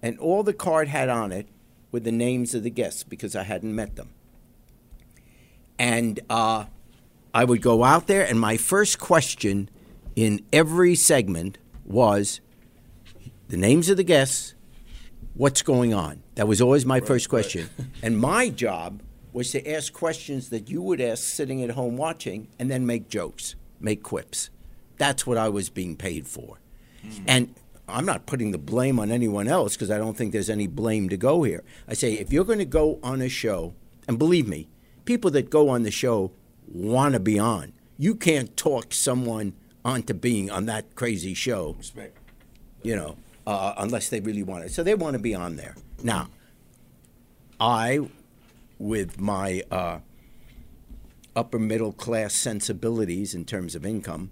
and 0.00 0.18
all 0.18 0.42
the 0.42 0.54
card 0.54 0.88
had 0.88 1.10
on 1.10 1.30
it 1.32 1.46
were 1.92 2.00
the 2.00 2.10
names 2.12 2.54
of 2.54 2.62
the 2.62 2.70
guests 2.70 3.02
because 3.04 3.36
I 3.36 3.42
hadn't 3.42 3.74
met 3.74 3.96
them. 3.96 4.08
And 5.78 6.20
uh, 6.30 6.66
I 7.34 7.44
would 7.44 7.62
go 7.62 7.84
out 7.84 8.06
there, 8.06 8.26
and 8.26 8.40
my 8.40 8.56
first 8.56 8.98
question 8.98 9.68
in 10.14 10.44
every 10.52 10.94
segment 10.94 11.58
was 11.84 12.40
the 13.48 13.56
names 13.56 13.88
of 13.88 13.96
the 13.96 14.04
guests, 14.04 14.54
what's 15.34 15.62
going 15.62 15.92
on. 15.92 16.22
That 16.34 16.48
was 16.48 16.60
always 16.60 16.86
my 16.86 17.00
first 17.00 17.28
question. 17.28 17.68
and 18.02 18.18
my 18.18 18.48
job 18.48 19.02
was 19.32 19.50
to 19.52 19.70
ask 19.70 19.92
questions 19.92 20.48
that 20.48 20.70
you 20.70 20.80
would 20.80 21.00
ask 21.00 21.22
sitting 21.22 21.62
at 21.62 21.70
home 21.70 21.96
watching 21.96 22.48
and 22.58 22.70
then 22.70 22.86
make 22.86 23.08
jokes, 23.08 23.54
make 23.78 24.02
quips. 24.02 24.50
That's 24.96 25.26
what 25.26 25.36
I 25.36 25.50
was 25.50 25.68
being 25.68 25.94
paid 25.94 26.26
for. 26.26 26.58
And 27.26 27.54
I'm 27.88 28.04
not 28.04 28.26
putting 28.26 28.50
the 28.50 28.58
blame 28.58 28.98
on 28.98 29.12
anyone 29.12 29.46
else 29.46 29.76
because 29.76 29.90
I 29.90 29.98
don't 29.98 30.16
think 30.16 30.32
there's 30.32 30.50
any 30.50 30.66
blame 30.66 31.08
to 31.11 31.16
go 31.16 31.42
here. 31.42 31.62
I 31.86 31.94
say, 31.94 32.14
if 32.14 32.32
you're 32.32 32.44
going 32.44 32.58
to 32.58 32.64
go 32.64 32.98
on 33.03 33.20
a 33.20 33.28
show, 33.28 33.74
and 34.08 34.18
believe 34.18 34.48
me, 34.48 34.68
people 35.07 35.30
that 35.30 35.49
go 35.49 35.70
on 35.70 35.84
the 35.84 35.91
show 35.91 36.33
want 36.68 37.14
to 37.14 37.20
be 37.20 37.38
on. 37.38 37.72
You 37.96 38.14
can't 38.14 38.54
talk 38.57 38.92
someone 38.92 39.54
onto 39.84 40.12
being 40.12 40.50
on 40.50 40.66
that 40.66 40.95
crazy 40.95 41.33
show 41.33 41.76
Respect. 41.78 42.18
you 42.83 42.95
know, 42.95 43.16
uh, 43.46 43.74
unless 43.78 44.11
they 44.11 44.20
really 44.20 44.42
want 44.42 44.64
it. 44.64 44.72
So 44.72 44.83
they 44.83 44.95
want 44.95 45.14
to 45.14 45.18
be 45.18 45.34
on 45.34 45.57
there. 45.57 45.76
Now, 46.03 46.28
I, 47.58 48.00
with 48.78 49.18
my 49.18 49.62
uh, 49.70 50.00
upper 51.34 51.58
middle 51.58 51.92
class 51.92 52.34
sensibilities 52.34 53.34
in 53.34 53.45
terms 53.45 53.74
of 53.74 53.87
income, 53.87 54.30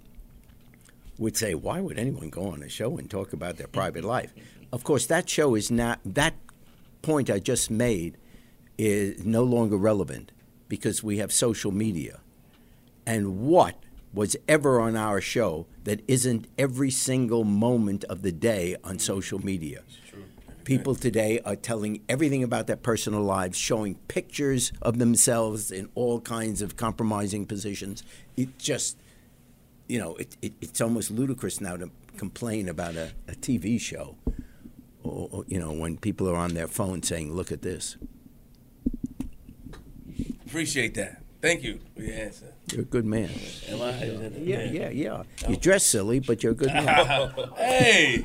would 1.16 1.36
say, 1.36 1.54
why 1.54 1.80
would 1.80 1.98
anyone 1.98 2.28
go 2.28 2.48
on 2.48 2.62
a 2.62 2.68
show 2.68 2.98
and 2.98 3.08
talk 3.08 3.32
about 3.32 3.56
their 3.56 3.68
private 3.68 4.04
life? 4.04 4.34
Of 4.72 4.82
course, 4.82 5.06
that 5.06 5.30
show 5.30 5.54
is 5.54 5.70
not, 5.70 6.00
that 6.04 6.34
point 7.02 7.30
I 7.30 7.38
just 7.38 7.70
made 7.70 8.18
is 8.76 9.24
no 9.24 9.44
longer 9.44 9.76
relevant 9.76 10.32
because 10.68 11.02
we 11.02 11.18
have 11.18 11.32
social 11.32 11.72
media. 11.72 12.20
And 13.06 13.40
what 13.40 13.76
was 14.12 14.36
ever 14.48 14.80
on 14.80 14.96
our 14.96 15.20
show 15.20 15.66
that 15.84 16.00
isn't 16.08 16.46
every 16.56 16.90
single 16.90 17.44
moment 17.44 18.04
of 18.04 18.22
the 18.22 18.32
day 18.32 18.76
on 18.84 18.98
social 18.98 19.44
media? 19.44 19.82
People 20.64 20.94
today 20.94 21.40
are 21.44 21.56
telling 21.56 22.00
everything 22.08 22.42
about 22.42 22.66
their 22.66 22.76
personal 22.76 23.20
lives, 23.20 23.58
showing 23.58 23.96
pictures 24.08 24.72
of 24.80 24.98
themselves 24.98 25.70
in 25.70 25.90
all 25.94 26.20
kinds 26.20 26.62
of 26.62 26.76
compromising 26.76 27.44
positions. 27.44 28.02
It 28.34 28.56
just, 28.56 28.96
you 29.88 29.98
know, 29.98 30.14
it, 30.14 30.36
it, 30.40 30.54
it's 30.62 30.80
almost 30.80 31.10
ludicrous 31.10 31.60
now 31.60 31.76
to 31.76 31.90
complain 32.16 32.68
about 32.68 32.94
a, 32.94 33.12
a 33.28 33.32
TV 33.32 33.78
show, 33.78 34.16
or, 35.02 35.28
or, 35.30 35.44
you 35.48 35.58
know, 35.58 35.72
when 35.72 35.98
people 35.98 36.30
are 36.30 36.36
on 36.36 36.54
their 36.54 36.68
phone 36.68 37.02
saying, 37.02 37.34
look 37.34 37.52
at 37.52 37.60
this. 37.60 37.98
Appreciate 40.54 40.94
that. 40.94 41.20
Thank 41.42 41.64
you 41.64 41.80
for 41.96 42.02
your 42.02 42.14
answer. 42.14 42.46
You're 42.70 42.82
a 42.82 42.84
good 42.84 43.04
man. 43.04 43.28
Am 43.70 43.82
I? 43.82 44.04
Yeah, 44.38 44.62
yeah, 44.62 44.88
yeah. 44.88 45.22
You 45.48 45.56
dress 45.56 45.84
silly, 45.84 46.20
but 46.20 46.44
you're 46.44 46.52
a 46.52 46.54
good 46.54 46.68
man. 46.72 47.32
Hey, 47.56 48.24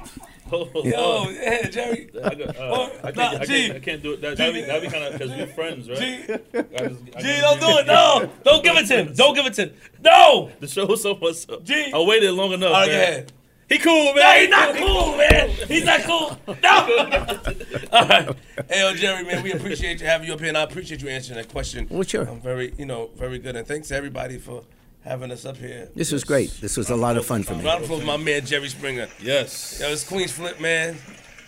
yo, 0.52 1.24
hey, 1.26 1.70
Jerry. 1.72 2.10
I, 2.24 2.36
got, 2.36 2.50
uh, 2.50 2.54
Oh, 2.60 2.92
I, 3.04 3.12
can't, 3.12 3.16
nah, 3.16 3.24
I, 3.30 3.36
can't, 3.38 3.48
G. 3.48 3.72
I 3.72 3.80
can't 3.80 4.04
do 4.04 4.14
it. 4.14 4.22
That, 4.22 4.38
that'd 4.38 4.54
be, 4.54 4.62
that'd 4.62 4.84
be 4.84 4.90
kind 4.90 5.06
of 5.06 5.14
because 5.14 5.32
we're 5.32 5.48
friends, 5.48 5.90
right? 5.90 5.98
G, 5.98 6.34
I 6.34 6.88
just- 6.88 7.02
I 7.18 7.22
G, 7.24 7.42
don't 7.42 7.60
do 7.60 7.68
it. 7.80 7.88
No, 7.88 8.30
don't 8.44 8.64
give 8.64 8.78
it 8.78 8.86
to 8.90 8.96
him. 8.98 9.14
Don't 9.16 9.34
give 9.34 9.48
it 9.48 9.54
to 9.56 9.62
him. 9.64 9.74
No. 10.04 10.52
The 10.60 10.68
show 10.68 10.86
was 10.86 11.02
so 11.02 11.16
much. 11.16 11.48
G. 11.64 11.92
I 11.92 12.00
waited 12.00 12.32
long 12.34 12.52
enough. 12.52 12.74
All 12.74 12.82
right, 12.82 12.90
man. 12.92 12.96
go 13.00 13.02
ahead. 13.12 13.34
He 13.70 13.78
cool, 13.78 14.14
man. 14.16 14.16
No, 14.16 14.34
he's 14.40 14.50
not 14.50 14.76
cool, 14.76 15.18
man. 15.18 15.50
He's 15.50 15.86
not 15.86 16.02
cool. 16.02 16.38
No. 16.64 17.54
All 17.92 18.08
right. 18.08 18.36
Hey, 18.68 18.80
yo, 18.82 18.94
Jerry, 18.96 19.24
man, 19.24 19.44
we 19.44 19.52
appreciate 19.52 20.00
you 20.02 20.08
having 20.08 20.28
you 20.28 20.34
up 20.34 20.40
here, 20.40 20.50
and 20.50 20.58
I 20.58 20.64
appreciate 20.64 21.02
you 21.02 21.10
answering 21.10 21.38
that 21.38 21.50
question. 21.50 21.88
Well, 21.90 22.04
sure. 22.04 22.28
I'm 22.28 22.42
very, 22.42 22.74
you 22.78 22.86
know, 22.86 23.10
very 23.16 23.38
good, 23.40 23.56
and 23.56 23.68
thanks 23.68 23.90
to 23.90 23.96
everybody 23.96 24.38
for 24.40 24.64
having 25.04 25.32
us 25.32 25.46
up 25.46 25.58
here. 25.58 25.90
This 25.96 26.12
was 26.12 26.24
great. 26.24 26.50
This 26.62 26.78
was 26.78 26.90
a 26.90 26.96
lot 26.96 27.16
of 27.18 27.26
fun 27.26 27.44
for 27.44 27.54
me. 27.56 27.64
Round 27.64 27.84
of 27.84 27.90
applause, 27.90 28.02
for 28.02 28.06
my 28.08 28.18
man 28.18 28.46
Jerry 28.46 28.70
Springer. 28.70 29.08
Yes. 29.22 29.80
Yo, 29.80 29.88
it's 29.90 30.04
Queens 30.08 30.32
Flip, 30.32 30.60
man. 30.60 30.98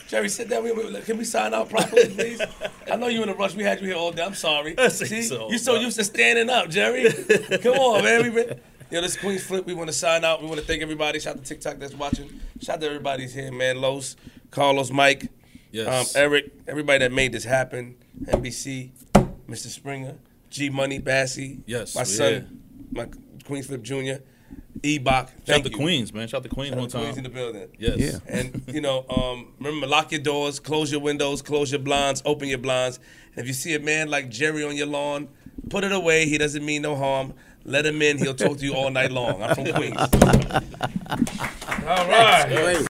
Jerry, 0.08 0.30
sit 0.30 0.50
down. 0.50 0.64
We- 0.64 0.72
we- 0.74 1.02
Can 1.02 1.18
we 1.18 1.24
sign 1.24 1.54
out 1.54 1.70
properly, 1.70 2.10
please? 2.10 2.42
I 2.92 2.98
know 2.98 3.08
you 3.08 3.24
in 3.24 3.30
a 3.30 3.34
rush. 3.34 3.56
We 3.56 3.64
had 3.64 3.80
you 3.82 3.88
here 3.88 3.96
all 3.96 4.12
day. 4.12 4.24
I'm 4.24 4.36
sorry. 4.36 4.74
That's 4.78 4.98
See, 5.08 5.22
so 5.24 5.50
you 5.50 5.58
so 5.58 5.76
used 5.76 5.98
to 5.98 6.04
standing 6.04 6.50
up, 6.50 6.70
Jerry. 6.70 7.12
Come 7.62 7.74
on, 7.78 8.04
man. 8.04 8.24
We 8.24 8.30
been, 8.30 8.60
yo, 8.92 9.02
this 9.02 9.16
is 9.16 9.18
Queens 9.18 9.44
Flip. 9.44 9.66
We 9.66 9.74
want 9.74 9.90
to 9.90 9.94
sign 9.94 10.24
out. 10.24 10.42
We 10.42 10.48
want 10.48 10.60
to 10.60 10.66
thank 10.66 10.82
everybody. 10.82 11.20
Shout 11.20 11.36
out 11.38 11.44
to 11.44 11.48
TikTok 11.48 11.80
that's 11.80 11.94
watching. 11.94 12.40
Shout 12.62 12.76
out 12.76 12.82
to 12.82 12.88
everybody's 12.88 13.34
here, 13.34 13.52
man. 13.52 13.82
Los, 13.82 14.16
Carlos, 14.52 14.92
Mike, 14.92 15.30
Yes. 15.72 16.16
um, 16.16 16.22
Eric, 16.22 16.52
everybody 16.68 17.00
that 17.00 17.12
made 17.12 17.32
this 17.32 17.44
happen. 17.46 17.96
NBC, 18.26 18.92
Mr. 19.48 19.68
Springer, 19.68 20.18
G 20.50 20.70
Money, 20.70 21.00
Bassy. 21.00 21.60
Yes, 21.66 21.96
My 21.96 22.02
yeah. 22.02 22.06
son, 22.06 22.62
my 22.92 23.08
Queens 23.46 23.68
Flip 23.68 23.82
Jr., 23.82 24.24
E-Bach. 24.84 25.30
Shout 25.46 25.58
out 25.60 25.64
to. 25.66 25.70
Queens, 25.70 26.14
man. 26.14 26.28
Shout 26.28 26.40
out 26.40 26.44
to 26.44 26.50
Queens 26.50 26.70
Shout 26.70 26.78
out 26.78 26.82
one 26.82 26.90
to 26.90 26.98
Queens 26.98 27.18
in 27.18 27.24
time. 27.24 27.32
the 27.32 27.38
building. 27.38 27.68
Yes. 27.78 27.98
Yeah. 27.98 28.20
And 28.28 28.64
you 28.68 28.82
know, 28.82 29.06
um, 29.10 29.54
remember, 29.60 29.86
lock 29.88 30.12
your 30.12 30.22
doors, 30.22 30.60
close 30.60 30.92
your 30.92 31.02
windows, 31.02 31.42
close 31.42 31.72
your 31.72 31.80
blinds, 31.80 32.22
open 32.26 32.48
your 32.48 32.58
blinds. 32.58 33.00
And 33.36 33.44
if 33.44 33.48
you 33.48 33.54
see 33.54 33.76
a 33.76 33.80
man 33.80 34.10
like 34.10 34.30
Jerry 34.30 34.64
on 34.64 34.76
your 34.76 34.88
lawn, 34.88 35.28
put 35.70 35.84
it 35.84 35.92
away. 35.92 36.26
He 36.26 36.38
doesn't 36.38 36.66
mean 36.66 36.82
no 36.82 36.96
harm. 36.96 37.34
Let 37.66 37.86
him 37.86 38.02
in. 38.02 38.18
He'll 38.18 38.34
talk 38.34 38.58
to 38.58 38.66
you 38.66 38.74
all 38.74 38.90
night 38.90 39.12
long. 39.12 39.42
I'm 39.42 39.56
from 39.56 39.72
Queens. 39.74 39.98
all 39.98 40.10
right. 42.08 42.46
Great. 42.48 42.80